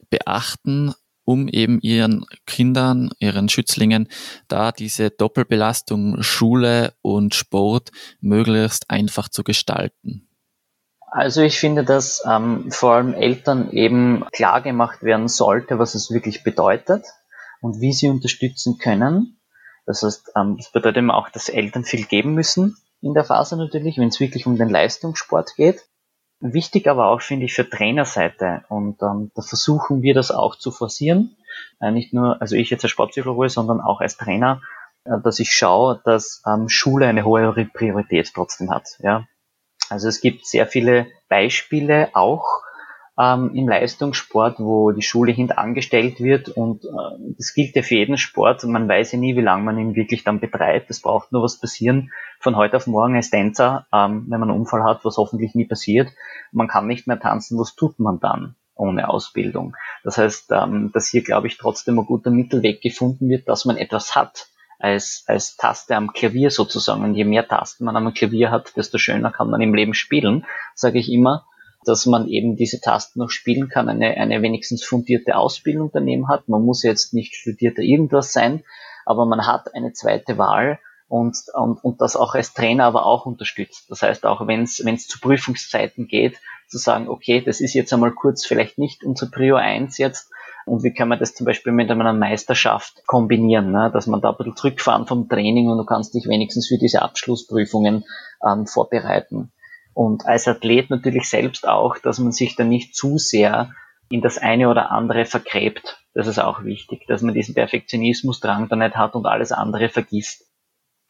beachten, 0.09 0.94
um 1.25 1.49
eben 1.49 1.81
ihren 1.81 2.27
Kindern, 2.47 3.11
ihren 3.18 3.49
Schützlingen 3.49 4.09
da 4.49 4.72
diese 4.72 5.11
Doppelbelastung 5.11 6.22
Schule 6.22 6.95
und 7.03 7.35
Sport 7.35 7.91
möglichst 8.20 8.91
einfach 8.91 9.29
zu 9.29 9.45
gestalten? 9.45 10.29
Also 11.07 11.43
ich 11.43 11.61
finde, 11.61 11.85
dass 11.85 12.25
ähm, 12.29 12.72
vor 12.72 12.95
allem 12.95 13.14
Eltern 13.14 13.70
eben 13.70 14.25
klar 14.33 14.62
gemacht 14.62 15.03
werden 15.05 15.29
sollte, 15.29 15.79
was 15.79 15.95
es 15.95 16.11
wirklich 16.11 16.43
bedeutet 16.43 17.05
und 17.61 17.81
wie 17.81 17.93
sie 17.93 18.09
unterstützen 18.09 18.79
können. 18.79 19.39
Das 19.87 20.03
heißt, 20.03 20.33
ähm, 20.37 20.57
das 20.57 20.72
bedeutet 20.72 20.99
eben 20.99 21.12
auch, 21.12 21.29
dass 21.29 21.49
Eltern 21.49 21.85
viel 21.85 22.05
geben 22.05 22.35
müssen 22.35 22.77
in 23.01 23.14
der 23.14 23.25
Phase 23.25 23.57
natürlich, 23.57 23.99
wenn 23.99 24.09
es 24.09 24.18
wirklich 24.18 24.47
um 24.47 24.57
den 24.57 24.68
Leistungssport 24.68 25.55
geht. 25.57 25.85
Wichtig 26.47 26.88
aber 26.88 27.07
auch, 27.07 27.22
finde 27.22 27.47
ich, 27.47 27.55
für 27.55 27.68
Trainerseite. 27.68 28.64
Und 28.68 29.01
ähm, 29.01 29.30
da 29.34 29.40
versuchen 29.40 30.03
wir 30.03 30.12
das 30.12 30.30
auch 30.30 30.57
zu 30.57 30.70
forcieren. 30.70 31.38
Äh, 31.80 31.90
nicht 31.90 32.12
nur, 32.12 32.38
also 32.42 32.55
ich 32.55 32.68
jetzt 32.68 32.84
als 32.84 32.90
Sportpsychologe, 32.90 33.49
sondern 33.49 33.80
auch 33.80 34.03
als 34.03 34.18
Trainer, 34.18 34.61
äh, 35.05 35.18
dass 35.24 35.38
ich 35.38 35.55
schaue, 35.55 36.03
dass 36.05 36.42
ähm, 36.47 36.68
Schule 36.68 37.07
eine 37.07 37.24
hohe 37.24 37.51
Priorität 37.72 38.30
trotzdem 38.34 38.70
hat. 38.70 38.99
Ja? 38.99 39.26
Also 39.88 40.07
es 40.09 40.20
gibt 40.20 40.47
sehr 40.47 40.66
viele 40.66 41.07
Beispiele 41.30 42.11
auch 42.12 42.45
ähm, 43.18 43.52
im 43.54 43.68
Leistungssport, 43.68 44.58
wo 44.58 44.90
die 44.90 45.02
Schule 45.02 45.32
hintangestellt 45.32 46.20
wird 46.20 46.48
und 46.48 46.84
äh, 46.84 47.34
das 47.36 47.54
gilt 47.54 47.76
ja 47.76 47.82
für 47.82 47.94
jeden 47.94 48.16
Sport. 48.16 48.64
Man 48.64 48.88
weiß 48.88 49.12
ja 49.12 49.18
nie, 49.18 49.36
wie 49.36 49.40
lange 49.40 49.62
man 49.62 49.78
ihn 49.78 49.94
wirklich 49.94 50.24
dann 50.24 50.40
betreibt. 50.40 50.90
Es 50.90 51.00
braucht 51.00 51.30
nur 51.30 51.42
was 51.42 51.60
passieren 51.60 52.10
von 52.40 52.56
heute 52.56 52.76
auf 52.76 52.86
morgen 52.86 53.14
als 53.16 53.30
Tänzer, 53.30 53.86
ähm, 53.92 54.26
wenn 54.28 54.40
man 54.40 54.50
einen 54.50 54.58
Unfall 54.58 54.82
hat, 54.82 55.04
was 55.04 55.16
hoffentlich 55.16 55.54
nie 55.54 55.66
passiert. 55.66 56.08
Man 56.50 56.68
kann 56.68 56.86
nicht 56.86 57.06
mehr 57.06 57.20
tanzen, 57.20 57.58
was 57.58 57.74
tut 57.74 57.98
man 57.98 58.20
dann? 58.20 58.56
ohne 58.76 59.08
Ausbildung. 59.08 59.76
Das 60.02 60.18
heißt, 60.18 60.50
ähm, 60.50 60.90
dass 60.92 61.06
hier, 61.06 61.22
glaube 61.22 61.46
ich, 61.46 61.58
trotzdem 61.58 61.96
ein 61.96 62.06
guter 62.06 62.32
Mittelweg 62.32 62.82
gefunden 62.82 63.28
wird, 63.28 63.48
dass 63.48 63.64
man 63.66 63.76
etwas 63.76 64.16
hat 64.16 64.48
als, 64.80 65.22
als 65.28 65.56
Taste 65.56 65.94
am 65.94 66.12
Klavier 66.12 66.50
sozusagen. 66.50 67.04
Und 67.04 67.14
je 67.14 67.24
mehr 67.24 67.46
Tasten 67.46 67.84
man 67.84 67.96
am 67.96 68.12
Klavier 68.12 68.50
hat, 68.50 68.76
desto 68.76 68.98
schöner 68.98 69.30
kann 69.30 69.48
man 69.48 69.60
im 69.60 69.74
Leben 69.74 69.94
spielen, 69.94 70.44
sage 70.74 70.98
ich 70.98 71.08
immer 71.08 71.46
dass 71.89 72.07
man 72.07 72.28
eben 72.28 72.57
diese 72.57 72.80
Tasten 72.80 73.20
noch 73.20 73.30
spielen 73.30 73.68
kann, 73.68 73.89
eine, 73.89 74.16
eine 74.16 74.43
wenigstens 74.43 74.85
fundierte 74.85 75.37
Ausbildung 75.37 75.91
daneben 75.93 76.28
hat. 76.28 76.49
Man 76.49 76.62
muss 76.62 76.82
jetzt 76.82 77.14
nicht 77.14 77.35
studierter 77.35 77.82
irgendwas 77.82 78.32
sein, 78.32 78.64
aber 79.07 79.26
man 79.26 79.47
hat 79.47 79.74
eine 79.74 79.93
zweite 79.93 80.39
Wahl 80.39 80.78
und, 81.09 81.37
und, 81.55 81.82
und 81.85 82.01
das 82.01 82.16
auch 82.16 82.35
als 82.35 82.55
Trainer 82.55 82.85
aber 82.85 83.07
auch 83.07 83.26
unterstützt. 83.26 83.91
Das 83.91 84.03
heißt, 84.03 84.26
auch 84.26 84.47
wenn 84.47 84.62
es 84.62 85.09
zu 85.09 85.20
Prüfungszeiten 85.20 86.07
geht, 86.07 86.41
zu 86.68 86.78
sagen, 86.78 87.09
okay, 87.09 87.41
das 87.41 87.61
ist 87.61 87.74
jetzt 87.74 87.93
einmal 87.93 88.12
kurz 88.12 88.47
vielleicht 88.47 88.78
nicht 88.78 89.05
unser 89.05 89.30
Prio 89.30 89.57
1 89.57 89.99
jetzt, 89.99 90.30
und 90.66 90.82
wie 90.82 90.95
kann 90.95 91.09
man 91.09 91.18
das 91.18 91.35
zum 91.35 91.45
Beispiel 91.45 91.72
mit 91.72 91.91
einer 91.91 92.12
Meisterschaft 92.12 93.07
kombinieren, 93.07 93.70
ne? 93.70 93.91
dass 93.93 94.07
man 94.07 94.20
da 94.20 94.30
ein 94.30 94.37
bisschen 94.37 94.57
zurückfahren 94.57 95.07
vom 95.07 95.28
Training 95.28 95.68
und 95.68 95.78
du 95.78 95.85
kannst 95.85 96.14
dich 96.14 96.26
wenigstens 96.26 96.68
für 96.68 96.78
diese 96.78 97.03
Abschlussprüfungen 97.03 98.05
ähm, 98.47 98.66
vorbereiten. 98.66 99.53
Und 99.95 100.26
als 100.26 100.49
Athlet 100.49 100.90
natürlich 100.90 101.30
selbst 101.30 101.66
auch, 101.66 101.99
dass 101.99 102.18
man 102.18 102.32
sich 102.32 102.57
da 102.57 102.64
nicht 102.64 102.95
zu 102.95 103.16
sehr 103.16 103.70
in 104.11 104.20
das 104.20 104.38
eine 104.38 104.68
oder 104.68 104.90
andere 104.90 105.24
vergräbt. 105.24 105.99
Das 106.12 106.26
ist 106.26 106.38
auch 106.38 106.64
wichtig, 106.64 107.07
dass 107.07 107.22
man 107.22 107.34
diesen 107.34 107.55
Perfektionismusdrang 107.55 108.68
da 108.68 108.76
nicht 108.76 108.97
hat 108.97 109.14
und 109.14 109.26
alles 109.26 109.53
andere 109.53 109.88
vergisst. 109.88 110.45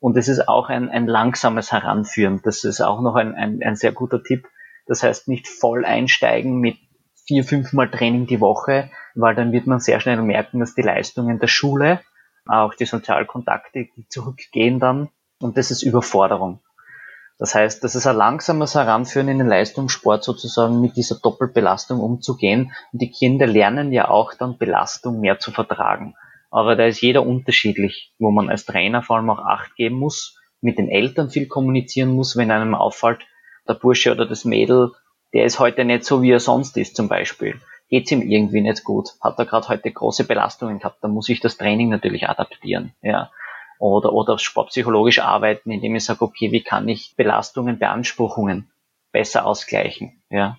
Und 0.01 0.17
es 0.17 0.29
ist 0.29 0.49
auch 0.49 0.69
ein, 0.69 0.91
ein 0.91 1.07
langsames 1.07 1.73
Heranführen. 1.73 2.41
Das 2.45 2.65
ist 2.65 2.83
auch 2.83 3.01
noch 3.01 3.15
ein, 3.15 3.35
ein, 3.35 3.63
ein 3.63 3.77
sehr 3.77 3.93
guter 3.93 4.23
Tipp. 4.23 4.47
Das 4.87 5.03
heißt, 5.03 5.29
nicht 5.29 5.49
voll 5.49 5.85
einsteigen 5.85 6.61
mit 6.61 6.77
vier, 7.27 7.43
fünfmal 7.45 7.91
Training 7.91 8.27
die 8.27 8.41
Woche, 8.41 8.91
weil 9.15 9.35
dann 9.35 9.53
wird 9.53 9.67
man 9.67 9.81
sehr 9.81 10.01
schnell 10.01 10.21
merken, 10.21 10.61
dass 10.61 10.75
die 10.75 10.83
Leistungen 10.83 11.39
der 11.39 11.47
Schule, 11.47 12.01
auch 12.47 12.75
die 12.75 12.85
Sozialkontakte, 12.85 13.89
die 13.97 14.07
zurückgehen 14.09 14.79
dann. 14.79 15.09
Und 15.41 15.57
das 15.57 15.71
ist 15.71 15.83
Überforderung. 15.83 16.61
Das 17.39 17.55
heißt, 17.55 17.83
das 17.83 17.97
ist 17.97 18.07
ein 18.07 18.17
langsames 18.17 18.75
Heranführen 18.75 19.29
in 19.29 19.39
den 19.39 19.49
Leistungssport 19.49 20.23
sozusagen 20.23 20.81
mit 20.81 20.97
dieser 20.97 21.17
Doppelbelastung 21.17 22.01
umzugehen. 22.01 22.73
Und 22.93 23.03
die 23.03 23.11
Kinder 23.11 23.47
lernen 23.47 23.93
ja 23.93 24.09
auch 24.09 24.35
dann 24.35 24.57
Belastung 24.57 25.21
mehr 25.21 25.39
zu 25.39 25.51
vertragen. 25.51 26.15
Aber 26.51 26.77
da 26.77 26.87
ist 26.87 27.01
jeder 27.01 27.27
unterschiedlich, 27.27 28.13
wo 28.19 28.31
man 28.31 28.49
als 28.49 28.65
Trainer 28.65 29.03
vor 29.03 29.17
allem 29.17 29.31
auch 29.31 29.41
Acht 29.41 29.75
geben 29.75 29.97
muss, 29.97 30.39
mit 30.61 30.79
den 30.79 30.89
Eltern 30.89 31.29
viel 31.29 31.49
kommunizieren 31.49 32.11
muss, 32.11 32.37
wenn 32.37 32.53
einem 32.53 32.75
auffällt, 32.75 33.23
der 33.69 33.75
Bursche 33.75 34.13
oder 34.13 34.27
das 34.27 34.45
Mädel, 34.45 34.93
der 35.33 35.45
ist 35.45 35.59
heute 35.59 35.85
nicht 35.85 36.05
so, 36.05 36.23
wie 36.23 36.31
er 36.31 36.41
sonst 36.41 36.77
ist 36.77 36.95
zum 36.95 37.09
Beispiel. 37.09 37.61
Geht's 37.89 38.13
ihm 38.13 38.23
irgendwie 38.23 38.61
nicht 38.61 38.85
gut? 38.85 39.11
Hat 39.21 39.39
er 39.39 39.47
gerade 39.47 39.69
heute 39.69 39.91
große 39.91 40.25
Belastungen 40.25 40.79
gehabt? 40.79 41.03
Dann 41.03 41.11
muss 41.11 41.29
ich 41.29 41.41
das 41.41 41.57
Training 41.57 41.89
natürlich 41.89 42.29
adaptieren. 42.29 42.95
Ja 43.03 43.31
oder, 43.79 44.13
oder 44.13 44.39
sportpsychologisch 44.39 45.19
arbeiten, 45.19 45.71
indem 45.71 45.97
ich 45.97 46.05
sage, 46.05 46.23
okay, 46.23 46.53
wie 46.53 46.63
kann 46.63 46.89
ich 46.89 47.15
Belastungen, 47.17 47.79
Beanspruchungen 47.79 48.71
besser 49.13 49.47
ausgleichen, 49.47 50.23
ja. 50.31 50.57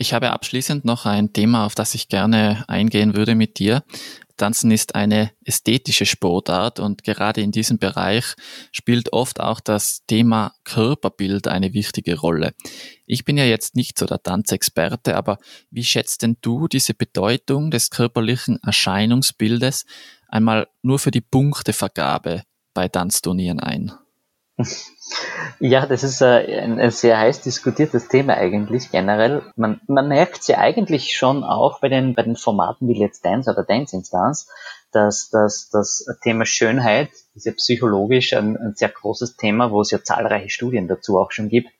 Ich 0.00 0.14
habe 0.14 0.30
abschließend 0.30 0.84
noch 0.84 1.06
ein 1.06 1.32
Thema, 1.32 1.66
auf 1.66 1.74
das 1.74 1.94
ich 1.94 2.08
gerne 2.08 2.64
eingehen 2.68 3.16
würde 3.16 3.34
mit 3.34 3.58
dir. 3.58 3.82
Tanzen 4.36 4.70
ist 4.70 4.94
eine 4.94 5.32
ästhetische 5.44 6.06
Sportart 6.06 6.78
und 6.78 7.02
gerade 7.02 7.40
in 7.40 7.50
diesem 7.50 7.78
Bereich 7.78 8.34
spielt 8.70 9.12
oft 9.12 9.40
auch 9.40 9.58
das 9.58 10.04
Thema 10.06 10.54
Körperbild 10.62 11.48
eine 11.48 11.74
wichtige 11.74 12.18
Rolle. 12.18 12.54
Ich 13.06 13.24
bin 13.24 13.36
ja 13.36 13.44
jetzt 13.44 13.74
nicht 13.74 13.98
so 13.98 14.06
der 14.06 14.22
Tanzexperte, 14.22 15.16
aber 15.16 15.38
wie 15.70 15.84
schätzt 15.84 16.22
denn 16.22 16.36
du 16.40 16.68
diese 16.68 16.94
Bedeutung 16.94 17.72
des 17.72 17.90
körperlichen 17.90 18.60
Erscheinungsbildes 18.62 19.84
einmal 20.28 20.68
nur 20.82 20.98
für 20.98 21.10
die 21.10 21.20
Punktevergabe 21.20 22.42
bei 22.74 22.88
Tanzturnieren 22.88 23.60
ein? 23.60 23.92
Ja, 25.60 25.86
das 25.86 26.04
ist 26.04 26.22
ein, 26.22 26.78
ein, 26.78 26.90
sehr 26.90 27.18
heiß 27.18 27.40
diskutiertes 27.40 28.06
Thema 28.06 28.34
eigentlich 28.34 28.92
generell. 28.92 29.42
Man, 29.56 29.80
man 29.88 30.06
merkt 30.06 30.44
sie 30.44 30.54
eigentlich 30.54 31.16
schon 31.16 31.42
auch 31.42 31.80
bei 31.80 31.88
den, 31.88 32.14
bei 32.14 32.22
den 32.22 32.36
Formaten 32.36 32.86
wie 32.86 32.98
Let's 32.98 33.20
Dance 33.20 33.50
oder 33.50 33.64
Dance 33.64 33.96
in 33.96 34.04
Dance, 34.10 34.46
dass, 34.92 35.30
dass 35.30 35.68
das 35.70 36.06
Thema 36.22 36.46
Schönheit 36.46 37.10
ist 37.34 37.46
ja 37.46 37.52
psychologisch 37.52 38.34
ein, 38.34 38.56
ein 38.56 38.74
sehr 38.74 38.88
großes 38.88 39.36
Thema, 39.36 39.72
wo 39.72 39.80
es 39.80 39.90
ja 39.90 40.02
zahlreiche 40.02 40.50
Studien 40.50 40.86
dazu 40.86 41.18
auch 41.18 41.32
schon 41.32 41.48
gibt, 41.48 41.70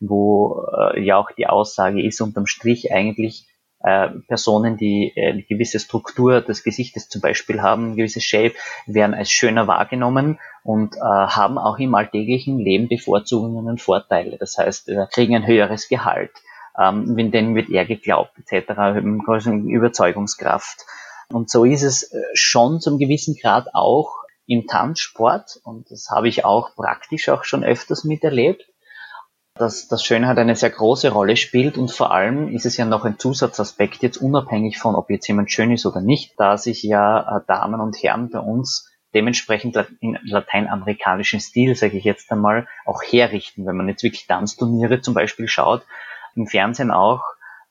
wo 0.00 0.66
äh, 0.76 1.00
ja 1.00 1.18
auch 1.18 1.30
die 1.30 1.46
Aussage 1.46 2.04
ist 2.04 2.20
unterm 2.20 2.46
Strich 2.46 2.92
eigentlich, 2.92 3.46
äh, 3.82 4.08
Personen, 4.28 4.76
die 4.76 5.12
äh, 5.16 5.32
eine 5.32 5.42
gewisse 5.42 5.80
Struktur 5.80 6.40
des 6.40 6.62
Gesichtes 6.62 7.08
zum 7.08 7.20
Beispiel 7.20 7.62
haben, 7.62 7.92
ein 7.92 7.96
gewisses 7.96 8.24
Shape, 8.24 8.54
werden 8.86 9.14
als 9.14 9.30
schöner 9.30 9.66
wahrgenommen 9.66 10.38
und 10.62 10.96
äh, 10.96 11.00
haben 11.00 11.58
auch 11.58 11.78
im 11.78 11.94
alltäglichen 11.94 12.58
Leben 12.58 12.88
Bevorzugungen 12.88 13.66
und 13.66 13.80
Vorteile. 13.80 14.36
Das 14.38 14.58
heißt, 14.58 14.88
äh, 14.90 15.06
kriegen 15.10 15.34
ein 15.34 15.46
höheres 15.46 15.88
Gehalt, 15.88 16.32
ähm, 16.78 17.16
wenn 17.16 17.30
denen 17.30 17.54
wird 17.54 17.70
eher 17.70 17.86
geglaubt, 17.86 18.32
etc., 18.38 19.00
Überzeugungskraft. 19.00 20.84
Und 21.32 21.48
so 21.48 21.64
ist 21.64 21.82
es 21.82 22.12
äh, 22.12 22.20
schon 22.34 22.80
zum 22.80 22.98
gewissen 22.98 23.34
Grad 23.40 23.68
auch 23.74 24.16
im 24.46 24.66
Tanzsport 24.66 25.60
und 25.62 25.90
das 25.92 26.10
habe 26.10 26.28
ich 26.28 26.44
auch 26.44 26.74
praktisch 26.74 27.28
auch 27.28 27.44
schon 27.44 27.62
öfters 27.62 28.02
miterlebt 28.02 28.69
dass, 29.60 29.88
dass 29.88 30.04
Schönheit 30.04 30.38
eine 30.38 30.56
sehr 30.56 30.70
große 30.70 31.10
Rolle 31.10 31.36
spielt 31.36 31.76
und 31.76 31.90
vor 31.90 32.12
allem 32.12 32.48
ist 32.48 32.64
es 32.64 32.76
ja 32.76 32.86
noch 32.86 33.04
ein 33.04 33.18
Zusatzaspekt, 33.18 34.02
jetzt 34.02 34.16
unabhängig 34.16 34.78
von, 34.78 34.94
ob 34.94 35.10
jetzt 35.10 35.28
jemand 35.28 35.50
schön 35.52 35.70
ist 35.70 35.84
oder 35.84 36.00
nicht, 36.00 36.32
da 36.38 36.56
sich 36.56 36.82
ja 36.82 37.36
äh, 37.36 37.40
Damen 37.46 37.80
und 37.80 38.02
Herren 38.02 38.30
bei 38.30 38.38
uns 38.40 38.90
dementsprechend 39.14 39.76
in 40.00 40.18
lateinamerikanischen 40.22 41.40
Stil, 41.40 41.74
sage 41.74 41.98
ich 41.98 42.04
jetzt 42.04 42.30
einmal, 42.30 42.68
auch 42.86 43.02
herrichten. 43.02 43.66
Wenn 43.66 43.76
man 43.76 43.88
jetzt 43.88 44.02
wirklich 44.02 44.26
Tanzturniere 44.26 45.00
zum 45.00 45.14
Beispiel 45.14 45.48
schaut, 45.48 45.84
im 46.36 46.46
Fernsehen 46.46 46.90
auch 46.90 47.22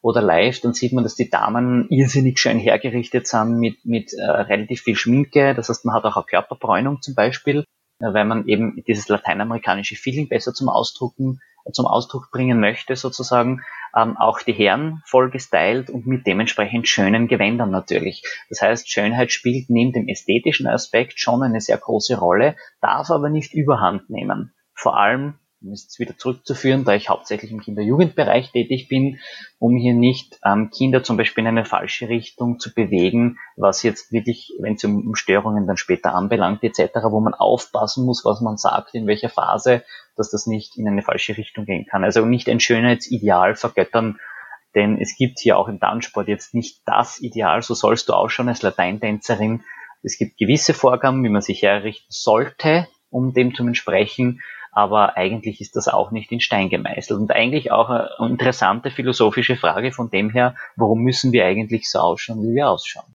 oder 0.02 0.22
live, 0.22 0.60
dann 0.60 0.74
sieht 0.74 0.94
man, 0.94 1.04
dass 1.04 1.16
die 1.16 1.30
Damen 1.30 1.88
irrsinnig 1.90 2.40
schön 2.40 2.60
hergerichtet 2.60 3.26
sind 3.26 3.58
mit, 3.58 3.86
mit 3.86 4.14
äh, 4.14 4.24
relativ 4.24 4.82
viel 4.82 4.96
Schminke. 4.96 5.56
Das 5.56 5.70
heißt, 5.70 5.86
man 5.86 5.96
hat 5.96 6.04
auch 6.04 6.18
eine 6.18 6.26
Körperbräunung 6.26 7.02
zum 7.02 7.16
Beispiel, 7.16 7.64
äh, 8.00 8.14
weil 8.14 8.26
man 8.26 8.48
eben 8.48 8.84
dieses 8.86 9.08
lateinamerikanische 9.08 9.96
Feeling 9.96 10.28
besser 10.30 10.54
zum 10.54 10.70
Ausdrucken 10.70 11.40
zum 11.72 11.86
Ausdruck 11.86 12.32
bringen 12.32 12.60
möchte, 12.60 12.96
sozusagen, 12.96 13.62
ähm, 13.96 14.18
auch 14.18 14.42
die 14.42 14.54
Herren 14.54 15.02
voll 15.06 15.30
gestylt 15.30 15.90
und 15.90 16.06
mit 16.06 16.28
dementsprechend 16.28 16.88
schönen 16.88 17.28
Gewändern 17.28 17.72
natürlich. 17.72 18.24
Das 18.50 18.62
heißt, 18.62 18.90
Schönheit 18.90 19.32
spielt 19.32 19.70
neben 19.70 19.92
dem 19.92 20.08
ästhetischen 20.08 20.68
Aspekt 20.68 21.20
schon 21.20 21.44
eine 21.44 21.62
sehr 21.62 21.78
große 21.78 22.18
Rolle, 22.18 22.56
darf 22.82 23.10
aber 23.10 23.30
nicht 23.30 23.54
überhand 23.54 24.10
nehmen. 24.10 24.54
Vor 24.74 24.98
allem 24.98 25.40
um 25.62 25.74
es 25.74 25.84
jetzt 25.84 26.00
wieder 26.00 26.18
zurückzuführen, 26.18 26.86
da 26.86 26.94
ich 26.94 27.10
hauptsächlich 27.10 27.52
im 27.52 27.60
Kinder-Jugendbereich 27.60 28.52
tätig 28.52 28.88
bin, 28.88 29.20
um 29.58 29.76
hier 29.76 29.94
nicht 29.94 30.40
ähm, 30.46 30.70
Kinder 30.70 31.04
zum 31.04 31.18
Beispiel 31.18 31.44
in 31.44 31.50
eine 31.50 31.66
falsche 31.66 32.08
Richtung 32.08 32.60
zu 32.60 32.74
bewegen, 32.74 33.38
was 33.58 33.84
jetzt 33.84 34.12
wirklich, 34.12 34.54
wenn 34.60 34.76
es 34.76 34.84
um, 34.84 35.16
Störungen 35.16 35.68
dann 35.68 35.78
später 35.78 36.16
anbelangt 36.16 36.64
etc., 36.64 36.96
wo 37.10 37.20
man 37.20 37.34
aufpassen 37.34 38.06
muss, 38.06 38.24
was 38.24 38.42
man 38.42 38.58
sagt, 38.58 38.96
in 38.96 39.08
welcher 39.08 39.30
Phase, 39.30 39.84
dass 40.16 40.32
das 40.32 40.48
nicht 40.48 40.78
in 40.78 40.88
eine 40.88 41.02
falsche 41.02 41.36
Richtung 41.38 41.66
gehen 41.66 41.86
kann. 41.86 42.04
Also 42.04 42.26
nicht 42.26 42.48
ein 42.48 42.60
Schönheitsideal 42.60 43.56
vergöttern, 43.56 44.18
denn 44.76 45.00
es 45.02 45.16
gibt 45.18 45.40
hier 45.40 45.58
auch 45.58 45.68
im 45.68 45.80
Tanzsport 45.80 46.28
jetzt 46.28 46.54
nicht 46.54 46.82
das 46.86 47.20
Ideal, 47.20 47.62
so 47.64 47.74
sollst 47.74 48.08
du 48.08 48.14
auch 48.14 48.30
schon 48.30 48.48
als 48.48 48.62
Lateintänzerin. 48.62 49.64
Es 50.04 50.18
gibt 50.18 50.38
gewisse 50.38 50.74
Vorgaben, 50.74 51.24
wie 51.24 51.30
man 51.30 51.42
sich 51.42 51.64
herrichten 51.64 52.08
sollte, 52.08 52.88
um 53.10 53.34
dem 53.34 53.54
zu 53.54 53.64
entsprechen 53.64 54.42
aber 54.72 55.18
eigentlich 55.18 55.62
ist 55.62 55.76
das 55.76 55.88
auch 55.88 56.12
nicht 56.12 56.32
in 56.32 56.40
Stein 56.40 56.70
gemeißelt. 56.70 57.20
Und 57.20 57.32
eigentlich 57.32 57.72
auch 57.72 57.90
eine 57.90 58.10
interessante 58.30 58.92
philosophische 58.92 59.56
Frage 59.56 59.92
von 59.92 60.10
dem 60.10 60.30
her, 60.30 60.56
warum 60.76 61.02
müssen 61.02 61.32
wir 61.32 61.46
eigentlich 61.46 61.90
so 61.90 62.00
ausschauen, 62.00 62.42
wie 62.44 62.56
wir 62.56 62.70
ausschauen? 62.70 63.16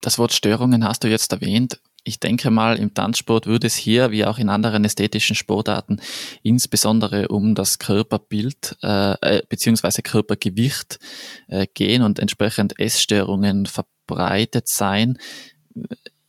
Das 0.00 0.18
Wort 0.18 0.32
Störungen 0.32 0.84
hast 0.84 1.04
du 1.04 1.08
jetzt 1.08 1.32
erwähnt. 1.32 1.78
Ich 2.04 2.18
denke 2.18 2.50
mal, 2.50 2.78
im 2.78 2.94
Tanzsport 2.94 3.46
würde 3.46 3.66
es 3.66 3.74
hier, 3.76 4.10
wie 4.10 4.24
auch 4.24 4.38
in 4.38 4.48
anderen 4.48 4.84
ästhetischen 4.86 5.36
Sportarten, 5.36 6.00
insbesondere 6.42 7.28
um 7.28 7.54
das 7.54 7.78
Körperbild 7.78 8.78
äh, 8.82 9.12
äh 9.20 9.42
bzw. 9.46 10.00
Körpergewicht 10.00 10.98
äh, 11.48 11.66
gehen 11.74 12.02
und 12.02 12.18
entsprechend 12.18 12.78
Essstörungen 12.80 13.66
verbreitet 13.66 14.68
sein. 14.68 15.18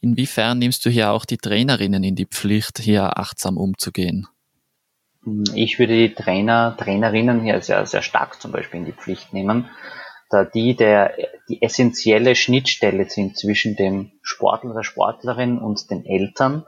Inwiefern 0.01 0.57
nimmst 0.57 0.83
du 0.85 0.89
hier 0.89 1.11
auch 1.11 1.25
die 1.25 1.37
Trainerinnen 1.37 2.03
in 2.03 2.15
die 2.15 2.25
Pflicht, 2.25 2.79
hier 2.79 3.19
achtsam 3.19 3.57
umzugehen? 3.57 4.27
Ich 5.53 5.77
würde 5.77 5.95
die 5.95 6.15
Trainer, 6.15 6.75
Trainerinnen 6.75 7.41
hier 7.41 7.61
sehr, 7.61 7.85
sehr 7.85 8.01
stark 8.01 8.41
zum 8.41 8.51
Beispiel 8.51 8.79
in 8.79 8.85
die 8.87 8.93
Pflicht 8.93 9.31
nehmen, 9.31 9.69
da 10.31 10.43
die 10.43 10.75
der, 10.75 11.13
die 11.47 11.61
essentielle 11.61 12.35
Schnittstelle 12.35 13.07
sind 13.07 13.37
zwischen 13.37 13.75
dem 13.75 14.11
Sportler, 14.23 14.73
der 14.73 14.83
Sportlerin 14.83 15.59
und 15.59 15.91
den 15.91 16.03
Eltern. 16.03 16.65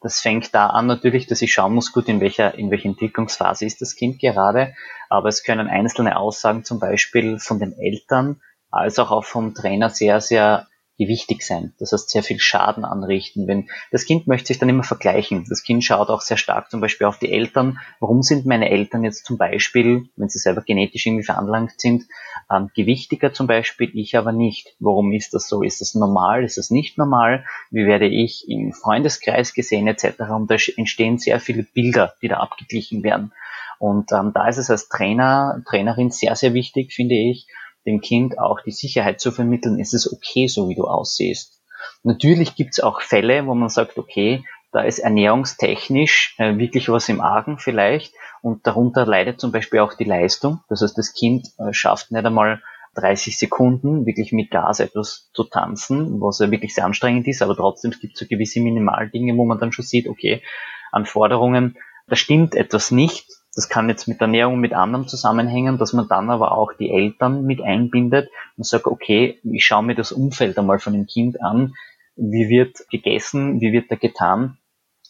Das 0.00 0.18
fängt 0.18 0.52
da 0.52 0.66
an 0.66 0.88
natürlich, 0.88 1.28
dass 1.28 1.42
ich 1.42 1.52
schauen 1.52 1.74
muss, 1.74 1.92
gut, 1.92 2.08
in 2.08 2.20
welcher, 2.20 2.58
in 2.58 2.72
welcher 2.72 2.88
Entwicklungsphase 2.88 3.64
ist 3.64 3.80
das 3.80 3.94
Kind 3.94 4.18
gerade. 4.18 4.74
Aber 5.08 5.28
es 5.28 5.44
können 5.44 5.68
einzelne 5.68 6.16
Aussagen 6.16 6.64
zum 6.64 6.80
Beispiel 6.80 7.38
von 7.38 7.60
den 7.60 7.72
Eltern 7.78 8.40
als 8.72 8.98
auch 8.98 9.22
vom 9.22 9.54
Trainer 9.54 9.90
sehr, 9.90 10.20
sehr 10.20 10.66
wichtig 11.08 11.42
sein. 11.42 11.72
Das 11.78 11.92
heißt, 11.92 12.10
sehr 12.10 12.22
viel 12.22 12.38
Schaden 12.38 12.84
anrichten. 12.84 13.46
Wenn 13.46 13.68
das 13.90 14.04
Kind 14.04 14.26
möchte 14.26 14.48
sich 14.48 14.58
dann 14.58 14.68
immer 14.68 14.82
vergleichen. 14.82 15.44
Das 15.48 15.62
Kind 15.62 15.84
schaut 15.84 16.08
auch 16.08 16.20
sehr 16.20 16.36
stark 16.36 16.70
zum 16.70 16.80
Beispiel 16.80 17.06
auf 17.06 17.18
die 17.18 17.32
Eltern. 17.32 17.78
Warum 18.00 18.22
sind 18.22 18.46
meine 18.46 18.70
Eltern 18.70 19.04
jetzt 19.04 19.24
zum 19.24 19.38
Beispiel, 19.38 20.08
wenn 20.16 20.28
sie 20.28 20.38
selber 20.38 20.62
genetisch 20.62 21.06
irgendwie 21.06 21.24
veranlangt 21.24 21.80
sind, 21.80 22.04
ähm, 22.50 22.70
gewichtiger 22.74 23.32
zum 23.32 23.46
Beispiel, 23.46 23.90
ich 23.94 24.16
aber 24.16 24.32
nicht? 24.32 24.74
Warum 24.78 25.12
ist 25.12 25.34
das 25.34 25.48
so? 25.48 25.62
Ist 25.62 25.80
das 25.80 25.94
normal? 25.94 26.44
Ist 26.44 26.58
das 26.58 26.70
nicht 26.70 26.98
normal? 26.98 27.44
Wie 27.70 27.86
werde 27.86 28.06
ich 28.06 28.48
im 28.48 28.72
Freundeskreis 28.72 29.54
gesehen 29.54 29.86
etc. 29.86 30.20
Und 30.30 30.50
da 30.50 30.56
entstehen 30.76 31.18
sehr 31.18 31.40
viele 31.40 31.62
Bilder, 31.62 32.14
die 32.22 32.28
da 32.28 32.38
abgeglichen 32.38 33.02
werden. 33.02 33.32
Und 33.78 34.12
ähm, 34.12 34.30
da 34.32 34.46
ist 34.46 34.58
es 34.58 34.70
als 34.70 34.88
Trainer, 34.88 35.60
Trainerin 35.66 36.10
sehr, 36.10 36.36
sehr 36.36 36.54
wichtig, 36.54 36.92
finde 36.92 37.16
ich, 37.16 37.48
dem 37.86 38.00
Kind 38.00 38.38
auch 38.38 38.60
die 38.60 38.70
Sicherheit 38.70 39.20
zu 39.20 39.32
vermitteln, 39.32 39.78
ist 39.78 39.94
es 39.94 40.12
okay, 40.12 40.46
so 40.46 40.68
wie 40.68 40.74
du 40.74 40.84
aussiehst. 40.84 41.60
Natürlich 42.02 42.54
gibt 42.54 42.70
es 42.72 42.80
auch 42.80 43.00
Fälle, 43.00 43.46
wo 43.46 43.54
man 43.54 43.68
sagt, 43.68 43.98
okay, 43.98 44.44
da 44.72 44.80
ist 44.82 45.00
ernährungstechnisch 45.00 46.34
äh, 46.38 46.56
wirklich 46.56 46.88
was 46.88 47.08
im 47.08 47.20
Argen 47.20 47.58
vielleicht 47.58 48.14
und 48.40 48.66
darunter 48.66 49.04
leidet 49.04 49.40
zum 49.40 49.52
Beispiel 49.52 49.80
auch 49.80 49.94
die 49.94 50.04
Leistung. 50.04 50.60
Das 50.68 50.82
heißt, 50.82 50.96
das 50.96 51.12
Kind 51.12 51.48
äh, 51.58 51.72
schafft 51.72 52.10
nicht 52.10 52.24
einmal 52.24 52.62
30 52.94 53.38
Sekunden 53.38 54.06
wirklich 54.06 54.32
mit 54.32 54.50
Gas 54.50 54.80
etwas 54.80 55.30
zu 55.32 55.44
tanzen, 55.44 56.20
was 56.20 56.38
ja 56.38 56.50
wirklich 56.50 56.74
sehr 56.74 56.84
anstrengend 56.84 57.26
ist, 57.26 57.42
aber 57.42 57.56
trotzdem 57.56 57.90
es 57.90 58.00
gibt 58.00 58.16
so 58.16 58.26
gewisse 58.26 58.60
Minimaldinge, 58.60 59.36
wo 59.36 59.44
man 59.44 59.58
dann 59.58 59.72
schon 59.72 59.84
sieht, 59.84 60.08
okay, 60.08 60.42
Anforderungen, 60.90 61.76
da 62.06 62.16
stimmt 62.16 62.54
etwas 62.54 62.90
nicht 62.90 63.26
das 63.54 63.68
kann 63.68 63.88
jetzt 63.88 64.08
mit 64.08 64.20
Ernährung 64.20 64.60
mit 64.60 64.72
anderem 64.72 65.06
zusammenhängen, 65.06 65.76
dass 65.78 65.92
man 65.92 66.08
dann 66.08 66.30
aber 66.30 66.52
auch 66.52 66.72
die 66.72 66.90
Eltern 66.90 67.44
mit 67.44 67.60
einbindet 67.60 68.30
und 68.56 68.66
sagt, 68.66 68.86
okay, 68.86 69.38
ich 69.44 69.64
schaue 69.64 69.82
mir 69.82 69.94
das 69.94 70.12
Umfeld 70.12 70.58
einmal 70.58 70.78
von 70.78 70.94
dem 70.94 71.06
Kind 71.06 71.42
an, 71.42 71.74
wie 72.16 72.48
wird 72.48 72.88
gegessen, 72.90 73.60
wie 73.60 73.72
wird 73.72 73.90
da 73.90 73.96
getan, 73.96 74.58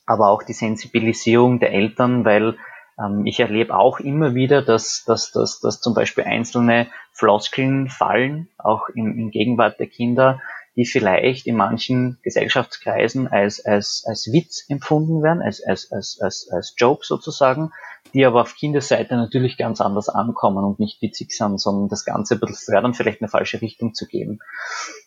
aber 0.07 0.29
auch 0.29 0.43
die 0.43 0.53
Sensibilisierung 0.53 1.61
der 1.61 1.73
Eltern, 1.73 2.25
weil 2.25 2.57
ähm, 2.99 3.27
ich 3.27 3.39
erlebe 3.41 3.77
auch 3.77 4.01
immer 4.01 4.35
wieder, 4.35 4.63
dass, 4.63 5.05
dass, 5.05 5.31
dass, 5.31 5.61
dass 5.61 5.81
zum 5.81 5.95
Beispiel 5.95 6.25
einzelne 6.25 6.89
Floskeln 7.13 7.89
fallen, 7.89 8.49
auch 8.59 8.89
in, 8.89 9.19
in 9.19 9.31
Gegenwart 9.31 9.79
der 9.79 9.87
Kinder, 9.87 10.41
die 10.75 10.87
vielleicht 10.87 11.47
in 11.47 11.57
manchen 11.57 12.19
Gesellschaftskreisen 12.23 13.29
als, 13.29 13.65
als, 13.65 14.05
als 14.07 14.33
Witz 14.33 14.65
empfunden 14.69 15.23
werden, 15.23 15.43
als, 15.43 15.63
als, 15.63 15.93
als, 15.93 16.19
als, 16.21 16.49
als 16.51 16.75
Joke 16.79 17.05
sozusagen, 17.05 17.73
die 18.15 18.25
aber 18.25 18.43
auf 18.43 18.55
Kinderseite 18.55 19.17
natürlich 19.17 19.57
ganz 19.57 19.81
anders 19.81 20.09
ankommen 20.09 20.65
und 20.65 20.79
nicht 20.79 21.01
witzig 21.03 21.33
sind, 21.33 21.61
sondern 21.61 21.89
das 21.89 22.05
Ganze 22.05 22.35
ein 22.35 22.41
bisschen 22.41 22.73
fördern, 22.73 22.95
vielleicht 22.95 23.21
eine 23.21 23.29
falsche 23.29 23.61
Richtung 23.61 23.95
zu 23.95 24.07
geben. 24.07 24.39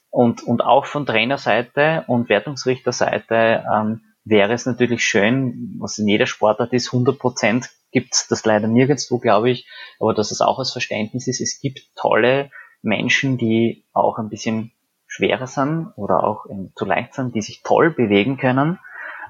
Und, 0.09 0.43
und 0.43 0.61
auch 0.61 0.85
von 0.85 1.05
Trainerseite 1.05 2.05
und 2.07 2.29
Wertungsrichterseite 2.29 3.63
ähm, 3.73 4.01
wäre 4.23 4.53
es 4.53 4.65
natürlich 4.65 5.03
schön, 5.03 5.75
was 5.79 5.97
in 5.97 6.07
jeder 6.07 6.25
Sportart 6.25 6.73
ist, 6.73 6.93
100 6.93 7.19
Prozent 7.19 7.69
gibt 7.91 8.29
das 8.29 8.43
leider 8.45 8.67
nirgendwo, 8.67 9.19
glaube 9.19 9.49
ich, 9.49 9.69
aber 9.99 10.13
dass 10.13 10.31
es 10.31 10.41
auch 10.41 10.59
als 10.59 10.71
Verständnis 10.71 11.27
ist, 11.27 11.41
es 11.41 11.59
gibt 11.59 11.95
tolle 11.95 12.49
Menschen, 12.81 13.37
die 13.37 13.85
auch 13.93 14.17
ein 14.17 14.29
bisschen 14.29 14.71
schwerer 15.07 15.47
sind 15.47 15.93
oder 15.95 16.23
auch 16.23 16.45
zu 16.75 16.85
leicht 16.85 17.13
sind, 17.13 17.35
die 17.35 17.41
sich 17.41 17.61
toll 17.63 17.91
bewegen 17.91 18.37
können, 18.37 18.79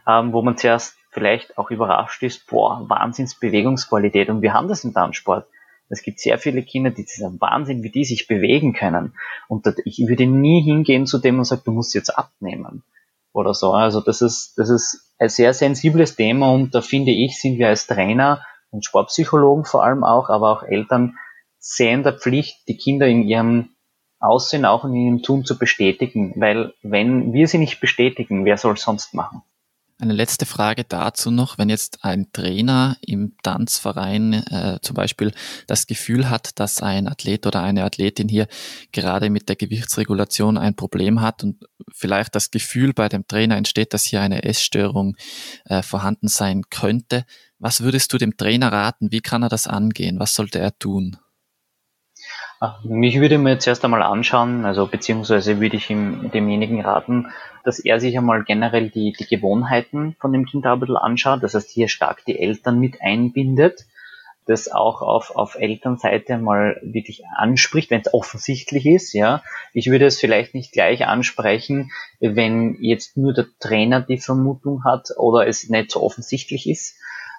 ähm, 0.07 0.34
wo 0.34 0.41
man 0.41 0.57
zuerst 0.57 0.95
vielleicht 1.16 1.57
auch 1.57 1.72
überrascht 1.72 2.22
ist, 2.24 2.45
boah, 2.45 2.86
Wahnsinns 2.89 3.39
Bewegungsqualität. 3.39 4.30
Und 4.30 4.41
wir 4.41 4.53
haben 4.53 4.68
das 4.68 4.84
im 4.84 4.93
Tanzsport. 4.93 5.47
Es 5.89 6.03
gibt 6.03 6.20
sehr 6.20 6.38
viele 6.38 6.61
Kinder, 6.61 6.91
die 6.91 7.03
sagen, 7.03 7.39
Wahnsinn, 7.39 7.84
wie 7.84 7.89
die 7.89 8.03
sich 8.03 8.28
bewegen 8.28 8.74
können. 8.74 9.16
Und 9.47 9.66
ich 9.86 10.03
würde 10.07 10.28
nie 10.28 10.61
hingehen 10.61 11.07
zu 11.07 11.18
dem 11.18 11.39
und 11.39 11.45
sagen, 11.45 11.61
du 11.63 11.72
musst 11.72 11.95
jetzt 11.95 12.09
abnehmen. 12.09 12.84
Oder 13.32 13.53
so. 13.53 13.72
Also 13.72 14.01
das 14.01 14.22
ist, 14.22 14.57
das 14.57 14.70
ist 14.70 15.13
ein 15.18 15.30
sehr 15.30 15.53
sensibles 15.53 16.16
Thema 16.16 16.51
und 16.51 16.76
da 16.76 16.82
finde 16.82 17.11
ich, 17.11 17.39
sind 17.39 17.59
wir 17.59 17.70
als 17.70 17.88
Trainer 17.88 18.41
und 18.72 18.86
Sportpsychologen 18.86 19.66
vor 19.66 19.84
allem 19.84 20.03
auch, 20.03 20.30
aber 20.30 20.51
auch 20.51 20.63
Eltern 20.63 21.18
sehr 21.59 21.93
in 21.93 22.03
der 22.03 22.13
Pflicht, 22.13 22.68
die 22.68 22.78
Kinder 22.78 23.07
in 23.07 23.24
ihrem 23.24 23.70
Aussehen 24.20 24.66
auch 24.66 24.86
in 24.86 24.95
ihrem 24.95 25.22
Tun 25.24 25.45
zu 25.45 25.57
bestätigen. 25.57 26.34
Weil 26.38 26.74
wenn 26.82 27.34
wir 27.34 27.47
sie 27.47 27.57
nicht 27.57 27.80
bestätigen, 27.80 28.45
wer 28.45 28.57
soll 28.57 28.74
es 28.74 28.82
sonst 28.82 29.13
machen? 29.13 29.43
Eine 29.97 30.11
letzte 30.11 30.45
Frage 30.45 30.83
dazu 30.83 31.31
noch, 31.31 31.57
wenn 31.57 31.69
jetzt 31.69 32.03
ein 32.03 32.27
Trainer 32.33 32.97
im 32.99 33.37
Tanzverein 33.43 34.33
äh, 34.33 34.79
zum 34.81 34.93
Beispiel 34.93 35.31
das 35.67 35.87
Gefühl 35.87 36.29
hat, 36.29 36.59
dass 36.59 36.81
ein 36.81 37.07
Athlet 37.07 37.47
oder 37.47 37.63
eine 37.63 37.85
Athletin 37.85 38.27
hier 38.27 38.47
gerade 38.91 39.29
mit 39.29 39.47
der 39.47 39.55
Gewichtsregulation 39.55 40.57
ein 40.57 40.75
Problem 40.75 41.21
hat 41.21 41.45
und 41.45 41.63
vielleicht 41.93 42.35
das 42.35 42.51
Gefühl 42.51 42.93
bei 42.93 43.07
dem 43.07 43.25
Trainer 43.25 43.55
entsteht, 43.55 43.93
dass 43.93 44.03
hier 44.03 44.19
eine 44.19 44.43
Essstörung 44.43 45.15
äh, 45.63 45.81
vorhanden 45.81 46.27
sein 46.27 46.63
könnte, 46.69 47.25
was 47.57 47.79
würdest 47.79 48.11
du 48.11 48.17
dem 48.17 48.35
Trainer 48.35 48.73
raten? 48.73 49.13
Wie 49.13 49.21
kann 49.21 49.43
er 49.43 49.49
das 49.49 49.65
angehen? 49.65 50.19
Was 50.19 50.35
sollte 50.35 50.59
er 50.59 50.77
tun? 50.77 51.17
Mich 52.84 53.20
würde 53.20 53.38
mir 53.38 53.60
zuerst 53.60 53.84
einmal 53.84 54.01
anschauen, 54.01 54.66
also 54.66 54.88
beziehungsweise 54.88 55.60
würde 55.60 55.76
ich 55.76 55.89
ihm, 55.89 56.32
demjenigen 56.32 56.82
raten, 56.82 57.28
dass 57.64 57.80
er 57.80 57.99
sich 57.99 58.18
einmal 58.18 58.43
generell 58.43 58.89
die, 58.89 59.12
die 59.12 59.26
Gewohnheiten 59.26 60.16
von 60.20 60.32
dem 60.32 60.45
Kind 60.45 60.66
ein 60.66 60.80
bisschen 60.80 60.97
anschaut, 60.97 61.43
das 61.43 61.53
heißt 61.53 61.70
hier 61.70 61.89
stark 61.89 62.24
die 62.26 62.39
Eltern 62.39 62.80
mit 62.80 63.01
einbindet, 63.01 63.86
das 64.45 64.72
auch 64.72 65.01
auf, 65.01 65.36
auf 65.36 65.56
Elternseite 65.56 66.38
mal 66.38 66.80
wirklich 66.84 67.24
anspricht, 67.36 67.89
wenn 67.89 68.01
es 68.01 68.14
offensichtlich 68.14 68.86
ist, 68.86 69.14
ja. 69.14 69.41
Ich 69.74 69.89
würde 69.89 70.06
es 70.06 70.20
vielleicht 70.20 70.53
nicht 70.53 70.72
gleich 70.72 71.06
ansprechen, 71.08 71.91
wenn 72.20 72.78
jetzt 72.80 73.18
nur 73.18 73.34
der 73.34 73.47
Trainer 73.60 74.01
die 74.01 74.20
Vermutung 74.20 74.84
hat 74.84 75.10
oder 75.18 75.47
es 75.47 75.68
nicht 75.70 75.91
so 75.91 76.01
offensichtlich 76.01 76.70
ist, 76.70 76.95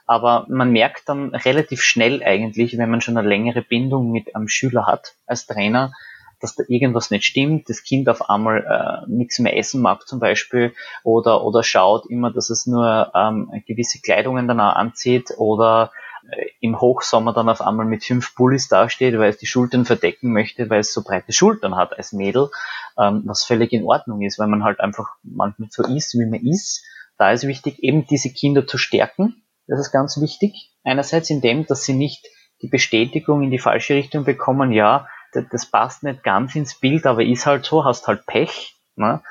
aber 0.07 0.46
man 0.48 0.70
merkt 0.70 1.09
dann 1.09 1.34
relativ 1.34 1.82
schnell 1.82 2.22
eigentlich, 2.22 2.78
wenn 2.78 2.90
man 2.90 3.00
schon 3.00 3.16
eine 3.16 3.28
längere 3.28 3.62
Bindung 3.62 4.12
mit 4.12 4.34
einem 4.34 4.48
Schüler 4.48 4.86
hat 4.86 5.14
als 5.26 5.46
Trainer, 5.46 5.92
dass 6.40 6.54
da 6.54 6.64
irgendwas 6.68 7.11
nicht 7.11 7.24
stimmt, 7.24 7.68
das 7.68 7.82
Kind 7.82 8.09
auf 8.09 8.28
einmal 8.28 8.64
äh, 8.64 9.11
nichts 9.11 9.38
mehr 9.38 9.57
essen 9.57 9.80
mag 9.80 10.07
zum 10.07 10.20
Beispiel 10.20 10.74
oder, 11.02 11.44
oder 11.44 11.62
schaut 11.62 12.07
immer, 12.07 12.30
dass 12.30 12.50
es 12.50 12.66
nur 12.66 13.11
ähm, 13.14 13.50
gewisse 13.66 14.00
Kleidungen 14.00 14.46
dann 14.46 14.61
auch 14.61 14.76
anzieht 14.76 15.32
oder 15.38 15.92
äh, 16.30 16.46
im 16.61 16.80
Hochsommer 16.80 17.32
dann 17.32 17.48
auf 17.48 17.61
einmal 17.61 17.86
mit 17.86 18.04
fünf 18.04 18.34
Pullis 18.34 18.68
dasteht, 18.68 19.18
weil 19.18 19.30
es 19.30 19.38
die 19.38 19.46
Schultern 19.46 19.84
verdecken 19.84 20.32
möchte, 20.32 20.68
weil 20.68 20.80
es 20.80 20.92
so 20.92 21.02
breite 21.02 21.32
Schultern 21.32 21.76
hat 21.76 21.96
als 21.96 22.12
Mädel, 22.12 22.50
ähm, 22.98 23.22
was 23.24 23.44
völlig 23.44 23.72
in 23.72 23.84
Ordnung 23.84 24.22
ist, 24.22 24.38
weil 24.38 24.48
man 24.48 24.62
halt 24.62 24.78
einfach 24.80 25.16
manchmal 25.22 25.68
so 25.70 25.84
ist, 25.84 26.14
wie 26.14 26.26
man 26.26 26.44
ist. 26.46 26.84
Da 27.18 27.32
ist 27.32 27.46
wichtig, 27.46 27.82
eben 27.82 28.07
diese 28.07 28.30
Kinder 28.30 28.66
zu 28.66 28.76
stärken, 28.76 29.42
das 29.67 29.81
ist 29.81 29.93
ganz 29.93 30.21
wichtig. 30.21 30.73
Einerseits 30.85 31.31
in 31.31 31.41
dem, 31.41 31.67
dass 31.67 31.85
sie 31.85 31.95
nicht 31.95 32.27
die 32.62 32.69
Bestätigung 32.69 33.43
in 33.43 33.51
die 33.51 33.59
falsche 33.59 33.95
Richtung 33.95 34.25
bekommen, 34.25 34.73
ja, 34.73 35.09
das 35.51 35.67
passt 35.67 36.03
nicht 36.03 36.23
ganz 36.23 36.55
ins 36.55 36.79
Bild, 36.79 37.07
aber 37.07 37.23
ist 37.23 37.47
halt 37.47 37.64
so, 37.64 37.85
hast 37.85 38.07
halt 38.07 38.27
Pech, 38.27 38.75
ne? 38.95 39.23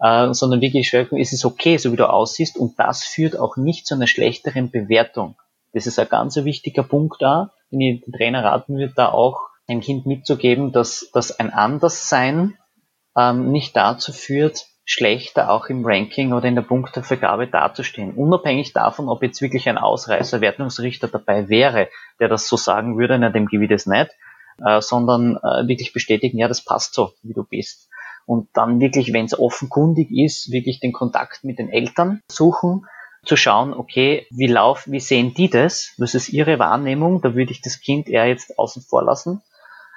äh, 0.00 0.32
sondern 0.32 0.60
wirklich 0.60 0.92
es 0.92 1.32
ist 1.32 1.44
okay, 1.44 1.76
so 1.76 1.92
wie 1.92 1.96
du 1.96 2.08
aussiehst 2.08 2.56
und 2.56 2.78
das 2.78 3.04
führt 3.04 3.38
auch 3.38 3.56
nicht 3.56 3.86
zu 3.86 3.94
einer 3.94 4.08
schlechteren 4.08 4.70
Bewertung. 4.70 5.36
Das 5.72 5.86
ist 5.86 5.98
ein 5.98 6.08
ganz 6.08 6.36
wichtiger 6.36 6.82
Punkt 6.82 7.22
da, 7.22 7.52
den 7.70 7.80
ich 7.80 8.04
den 8.04 8.12
Trainer 8.12 8.44
raten 8.44 8.76
würde, 8.76 8.92
da 8.94 9.10
auch 9.10 9.48
ein 9.68 9.80
Kind 9.80 10.06
mitzugeben, 10.06 10.72
dass, 10.72 11.10
dass 11.12 11.38
ein 11.38 11.52
Anderssein 11.52 12.58
ähm, 13.16 13.52
nicht 13.52 13.76
dazu 13.76 14.12
führt, 14.12 14.66
schlechter 14.84 15.50
auch 15.50 15.66
im 15.66 15.84
Ranking 15.84 16.32
oder 16.32 16.48
in 16.48 16.54
der 16.54 16.62
Punktevergabe 16.62 17.46
dazustehen. 17.46 18.14
Unabhängig 18.14 18.72
davon, 18.72 19.08
ob 19.08 19.22
jetzt 19.22 19.40
wirklich 19.40 19.68
ein 19.68 19.78
Ausreißer 19.78 20.40
Wertungsrichter 20.40 21.08
dabei 21.08 21.48
wäre, 21.48 21.88
der 22.20 22.28
das 22.28 22.48
so 22.48 22.56
sagen 22.56 22.98
würde, 22.98 23.18
na, 23.18 23.30
dem 23.30 23.46
gebe 23.46 23.64
ich 23.64 23.70
das 23.70 23.86
nicht, 23.86 24.10
äh, 24.64 24.80
sondern 24.80 25.36
äh, 25.36 25.68
wirklich 25.68 25.92
bestätigen, 25.92 26.38
ja, 26.38 26.48
das 26.48 26.64
passt 26.64 26.94
so, 26.94 27.12
wie 27.22 27.34
du 27.34 27.44
bist. 27.44 27.88
Und 28.26 28.48
dann 28.54 28.80
wirklich, 28.80 29.12
wenn 29.12 29.24
es 29.24 29.38
offenkundig 29.38 30.10
ist, 30.10 30.50
wirklich 30.52 30.80
den 30.80 30.92
Kontakt 30.92 31.44
mit 31.44 31.58
den 31.58 31.68
Eltern 31.68 32.20
suchen, 32.28 32.86
zu 33.24 33.36
schauen, 33.36 33.72
okay, 33.72 34.26
wie 34.30 34.48
lauf, 34.48 34.84
wie 34.88 34.98
sehen 34.98 35.32
die 35.34 35.48
das? 35.48 35.94
Was 35.96 36.14
ist 36.14 36.28
ihre 36.28 36.58
Wahrnehmung? 36.58 37.20
Da 37.22 37.36
würde 37.36 37.52
ich 37.52 37.62
das 37.62 37.80
Kind 37.80 38.08
eher 38.08 38.26
jetzt 38.26 38.58
außen 38.58 38.82
vor 38.82 39.04
lassen 39.04 39.42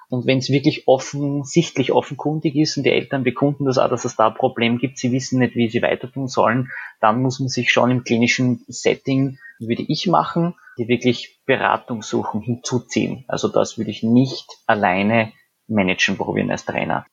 und 0.10 0.26
wenn 0.26 0.40
es 0.40 0.50
wirklich 0.50 0.88
offensichtlich 0.88 1.92
offenkundig 1.92 2.56
ist 2.56 2.78
und 2.78 2.84
die 2.84 2.92
Eltern 2.92 3.24
bekunden 3.24 3.66
das 3.66 3.78
auch, 3.78 3.90
dass 3.90 4.06
es 4.06 4.16
da 4.16 4.28
ein 4.28 4.36
Problem 4.36 4.78
gibt, 4.78 4.98
sie 4.98 5.12
wissen 5.12 5.40
nicht, 5.40 5.56
wie 5.56 5.70
sie 5.70 5.82
weiter 5.82 6.12
tun 6.12 6.28
sollen, 6.28 6.72
dann 7.02 7.22
muss 7.22 7.40
man 7.40 7.50
sich 7.50 7.72
schon 7.72 7.92
im 7.92 8.04
klinischen 8.04 8.64
Setting, 8.68 9.38
würde 9.60 9.84
ich 9.88 10.08
machen, 10.08 10.56
die 10.78 10.88
wirklich 10.88 11.40
Beratung 11.46 12.02
suchen, 12.02 12.42
hinzuziehen. 12.42 13.24
Also 13.28 13.48
das 13.48 13.78
würde 13.78 13.92
ich 13.92 14.04
nicht 14.04 14.46
alleine 14.68 15.32
managen 15.68 16.18
probieren 16.18 16.52
als 16.52 16.66
Trainer. 16.66 17.06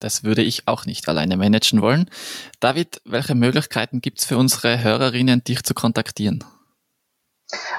Das 0.00 0.24
würde 0.24 0.42
ich 0.42 0.66
auch 0.66 0.84
nicht 0.84 1.08
alleine 1.08 1.36
managen 1.36 1.80
wollen. 1.80 2.10
David, 2.58 3.00
welche 3.04 3.36
Möglichkeiten 3.36 4.00
gibt 4.00 4.18
es 4.18 4.24
für 4.24 4.36
unsere 4.36 4.82
Hörerinnen, 4.82 5.44
dich 5.44 5.62
zu 5.62 5.74
kontaktieren? 5.74 6.44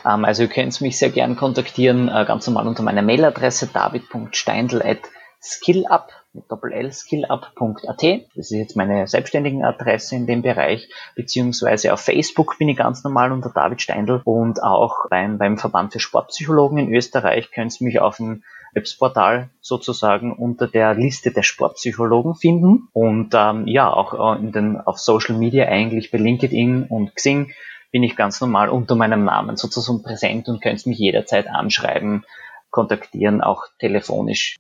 Ähm, 0.06 0.26
also 0.26 0.44
ihr 0.44 0.50
könnt 0.50 0.80
mich 0.82 0.98
sehr 0.98 1.10
gern 1.10 1.36
kontaktieren, 1.36 2.10
äh, 2.10 2.26
ganz 2.26 2.48
normal 2.48 2.68
unter 2.68 2.84
meiner 2.84 3.02
Mailadresse 3.02 3.68
david.steindl.skillup 3.68 6.08
mit 6.34 6.52
Doppel-L 6.52 6.92
skillup.at. 6.92 8.04
Das 8.36 8.36
ist 8.36 8.52
jetzt 8.52 8.76
meine 8.76 9.08
selbstständige 9.08 9.66
Adresse 9.66 10.16
in 10.16 10.26
dem 10.26 10.42
Bereich, 10.42 10.90
beziehungsweise 11.16 11.94
auf 11.94 12.00
Facebook 12.00 12.58
bin 12.58 12.70
ich 12.70 12.78
ganz 12.78 13.04
normal 13.04 13.32
unter 13.32 13.52
David 13.54 13.82
Steindl 13.82 14.22
und 14.24 14.64
auch 14.64 15.10
beim, 15.10 15.38
beim 15.38 15.58
Verband 15.58 15.94
für 15.94 16.00
Sportpsychologen 16.00 16.80
in 16.80 16.94
Österreich 16.94 17.52
könnt 17.52 17.80
ihr 17.80 17.86
mich 17.86 18.00
auf 18.00 18.18
dem 18.18 18.44
Websportal 18.74 19.52
sozusagen 19.62 20.34
unter 20.34 20.68
der 20.68 20.96
Liste 20.96 21.32
der 21.32 21.44
Sportpsychologen 21.44 22.34
finden 22.34 22.88
und 22.92 23.30
ähm, 23.36 23.68
ja 23.68 23.94
auch 23.94 24.36
äh, 24.36 24.40
in 24.40 24.52
den, 24.52 24.78
auf 24.78 24.98
Social 24.98 25.38
Media 25.38 25.68
eigentlich 25.68 26.10
bei 26.10 26.18
LinkedIn 26.18 26.88
und 26.90 27.16
Xing 27.16 27.54
bin 27.94 28.02
ich 28.02 28.16
ganz 28.16 28.42
normal 28.42 28.70
unter 28.70 28.96
meinem 28.96 29.24
Namen 29.24 29.56
sozusagen 29.56 30.02
präsent 30.02 30.50
und 30.50 30.62
könnt 30.62 30.86
mich 30.88 30.98
jederzeit 30.98 31.48
anschreiben, 31.48 32.26
kontaktieren, 32.72 33.40
auch 33.40 33.66
telefonisch. 33.78 34.58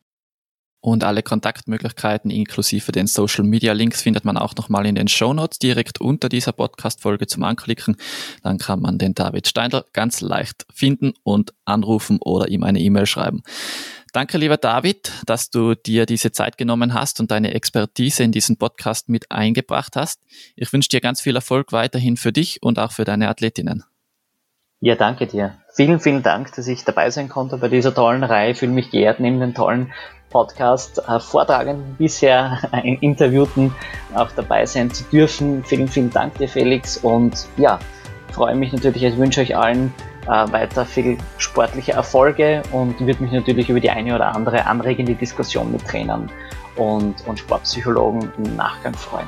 Und 0.79 1.03
alle 1.03 1.23
Kontaktmöglichkeiten 1.23 2.29
inklusive 2.29 2.91
den 2.91 3.07
Social 3.07 3.43
Media 3.43 3.73
Links 3.73 4.03
findet 4.03 4.23
man 4.23 4.37
auch 4.37 4.53
nochmal 4.55 4.85
in 4.85 4.93
den 4.93 5.07
Show 5.07 5.33
Notes 5.33 5.57
direkt 5.57 5.99
unter 5.99 6.29
dieser 6.29 6.51
Podcast-Folge 6.51 7.25
zum 7.25 7.43
Anklicken. 7.43 7.95
Dann 8.43 8.59
kann 8.59 8.81
man 8.81 8.99
den 8.99 9.15
David 9.15 9.47
Steindl 9.47 9.85
ganz 9.93 10.21
leicht 10.21 10.67
finden 10.71 11.13
und 11.23 11.53
anrufen 11.65 12.19
oder 12.21 12.49
ihm 12.49 12.63
eine 12.63 12.81
E-Mail 12.81 13.07
schreiben. 13.07 13.41
Danke, 14.13 14.37
lieber 14.37 14.57
David, 14.57 15.11
dass 15.25 15.49
du 15.49 15.73
dir 15.73 16.05
diese 16.05 16.31
Zeit 16.31 16.59
genommen 16.59 16.93
hast 16.93 17.19
und 17.19 17.31
deine 17.31 17.55
Expertise 17.55 18.21
in 18.21 18.31
diesen 18.31 18.57
Podcast 18.57 19.09
mit 19.09 19.31
eingebracht 19.31 19.95
hast. 19.95 20.21
Ich 20.55 20.71
wünsche 20.71 20.89
dir 20.89 21.01
ganz 21.01 21.19
viel 21.19 21.35
Erfolg 21.35 21.71
weiterhin 21.71 22.15
für 22.15 22.31
dich 22.31 22.61
und 22.61 22.77
auch 22.77 22.91
für 22.91 23.05
deine 23.05 23.27
Athletinnen. 23.27 23.83
Ja, 24.81 24.93
danke 24.93 25.25
dir. 25.25 25.57
Vielen, 25.73 25.99
vielen 25.99 26.21
Dank, 26.21 26.53
dass 26.55 26.67
ich 26.67 26.83
dabei 26.85 27.09
sein 27.09 27.27
konnte 27.27 27.57
bei 27.57 27.69
dieser 27.69 27.95
tollen 27.95 28.23
Reihe. 28.23 28.51
Ich 28.51 28.59
fühle 28.59 28.73
mich 28.73 28.91
geehrt, 28.91 29.19
neben 29.19 29.39
den 29.39 29.55
tollen 29.55 29.91
Podcast 30.29 31.01
äh, 31.07 31.75
bisher 31.97 32.59
Interviewten 32.83 33.73
auch 34.13 34.29
dabei 34.35 34.67
sein 34.67 34.91
zu 34.91 35.05
dürfen. 35.05 35.63
Vielen, 35.63 35.87
vielen 35.87 36.11
Dank 36.11 36.37
dir, 36.37 36.47
Felix. 36.47 36.97
Und 36.97 37.47
ja, 37.57 37.79
freue 38.31 38.53
mich 38.53 38.71
natürlich, 38.73 39.01
ich 39.01 39.17
wünsche 39.17 39.41
euch 39.41 39.57
allen 39.57 39.91
äh, 40.25 40.51
weiter 40.51 40.85
viel 40.85 41.17
sportliche 41.37 41.93
Erfolge 41.93 42.63
und 42.71 42.99
würde 42.99 43.23
mich 43.23 43.31
natürlich 43.31 43.69
über 43.69 43.79
die 43.79 43.89
eine 43.89 44.15
oder 44.15 44.35
andere 44.35 44.65
anregende 44.65 45.15
Diskussion 45.15 45.71
mit 45.71 45.85
Trainern 45.85 46.29
und, 46.75 47.15
und 47.27 47.39
Sportpsychologen 47.39 48.31
im 48.37 48.55
Nachgang 48.55 48.93
freuen. 48.93 49.27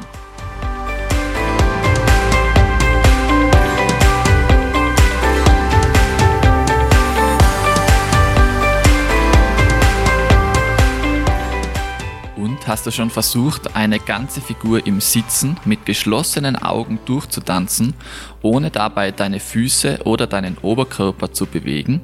Hast 12.68 12.86
du 12.86 12.92
schon 12.92 13.10
versucht, 13.10 13.76
eine 13.76 14.00
ganze 14.00 14.42
Figur 14.42 14.86
im 14.86 15.02
Sitzen 15.02 15.58
mit 15.66 15.86
geschlossenen 15.86 16.56
Augen 16.56 17.00
durchzutanzen, 17.06 17.94
ohne 18.42 18.72
dabei 18.72 19.12
deine 19.12 19.40
Füße 19.40 20.02
oder 20.06 20.28
deinen 20.28 20.58
Oberkörper 20.58 21.32
zu 21.32 21.46
bewegen? 21.46 22.02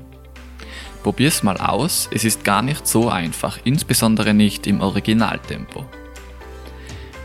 Probier's 1.04 1.44
mal 1.44 1.58
aus, 1.58 2.08
es 2.14 2.24
ist 2.24 2.44
gar 2.44 2.62
nicht 2.62 2.88
so 2.88 3.10
einfach, 3.10 3.60
insbesondere 3.64 4.34
nicht 4.34 4.68
im 4.68 4.82
Originaltempo. 4.82 5.86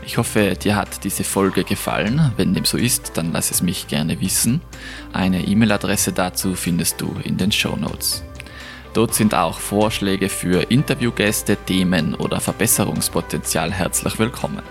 Ich 0.07 0.17
hoffe, 0.17 0.55
dir 0.55 0.77
hat 0.77 1.03
diese 1.03 1.25
Folge 1.25 1.65
gefallen. 1.65 2.31
Wenn 2.37 2.53
dem 2.53 2.63
so 2.63 2.77
ist, 2.77 3.17
dann 3.17 3.33
lass 3.33 3.51
es 3.51 3.61
mich 3.61 3.89
gerne 3.89 4.21
wissen. 4.21 4.61
Eine 5.11 5.45
E-Mail-Adresse 5.45 6.13
dazu 6.13 6.55
findest 6.55 7.01
du 7.01 7.13
in 7.25 7.35
den 7.35 7.51
Show 7.51 7.75
Notes. 7.75 8.23
Dort 8.97 9.13
sind 9.13 9.35
auch 9.35 9.59
Vorschläge 9.59 10.27
für 10.27 10.71
Interviewgäste, 10.71 11.55
Themen 11.55 12.15
oder 12.15 12.41
Verbesserungspotenzial 12.41 13.71
herzlich 13.71 14.17
willkommen. 14.17 14.63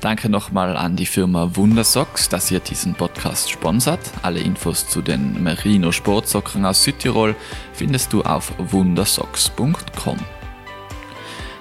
Danke 0.00 0.30
nochmal 0.30 0.74
an 0.78 0.96
die 0.96 1.04
Firma 1.04 1.54
Wundersocks, 1.54 2.30
dass 2.30 2.50
ihr 2.50 2.60
diesen 2.60 2.94
Podcast 2.94 3.50
sponsert. 3.50 4.00
Alle 4.22 4.40
Infos 4.40 4.88
zu 4.88 5.02
den 5.02 5.42
Merino 5.42 5.92
Sportsocken 5.92 6.64
aus 6.64 6.82
Südtirol 6.82 7.36
findest 7.74 8.14
du 8.14 8.22
auf 8.22 8.54
wundersocks.com. 8.56 10.16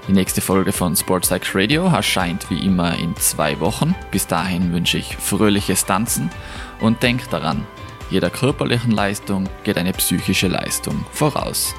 Die 0.08 0.14
nächste 0.14 0.40
Folge 0.40 0.72
von 0.72 0.96
Sports 0.96 1.28
Psych 1.28 1.54
Radio 1.54 1.88
erscheint 1.88 2.50
wie 2.50 2.66
immer 2.66 2.98
in 2.98 3.18
zwei 3.18 3.60
Wochen. 3.60 3.96
Bis 4.12 4.28
dahin 4.28 4.72
wünsche 4.72 4.98
ich 4.98 5.18
fröhliches 5.18 5.86
Tanzen 5.86 6.30
und 6.80 7.04
denkt 7.04 7.34
daran, 7.34 7.68
jeder 8.12 8.30
körperlichen 8.30 8.92
Leistung 8.92 9.50
geht 9.64 9.78
eine 9.78 9.94
psychische 9.94 10.50
Leistung 10.50 11.06
voraus. 11.12 11.74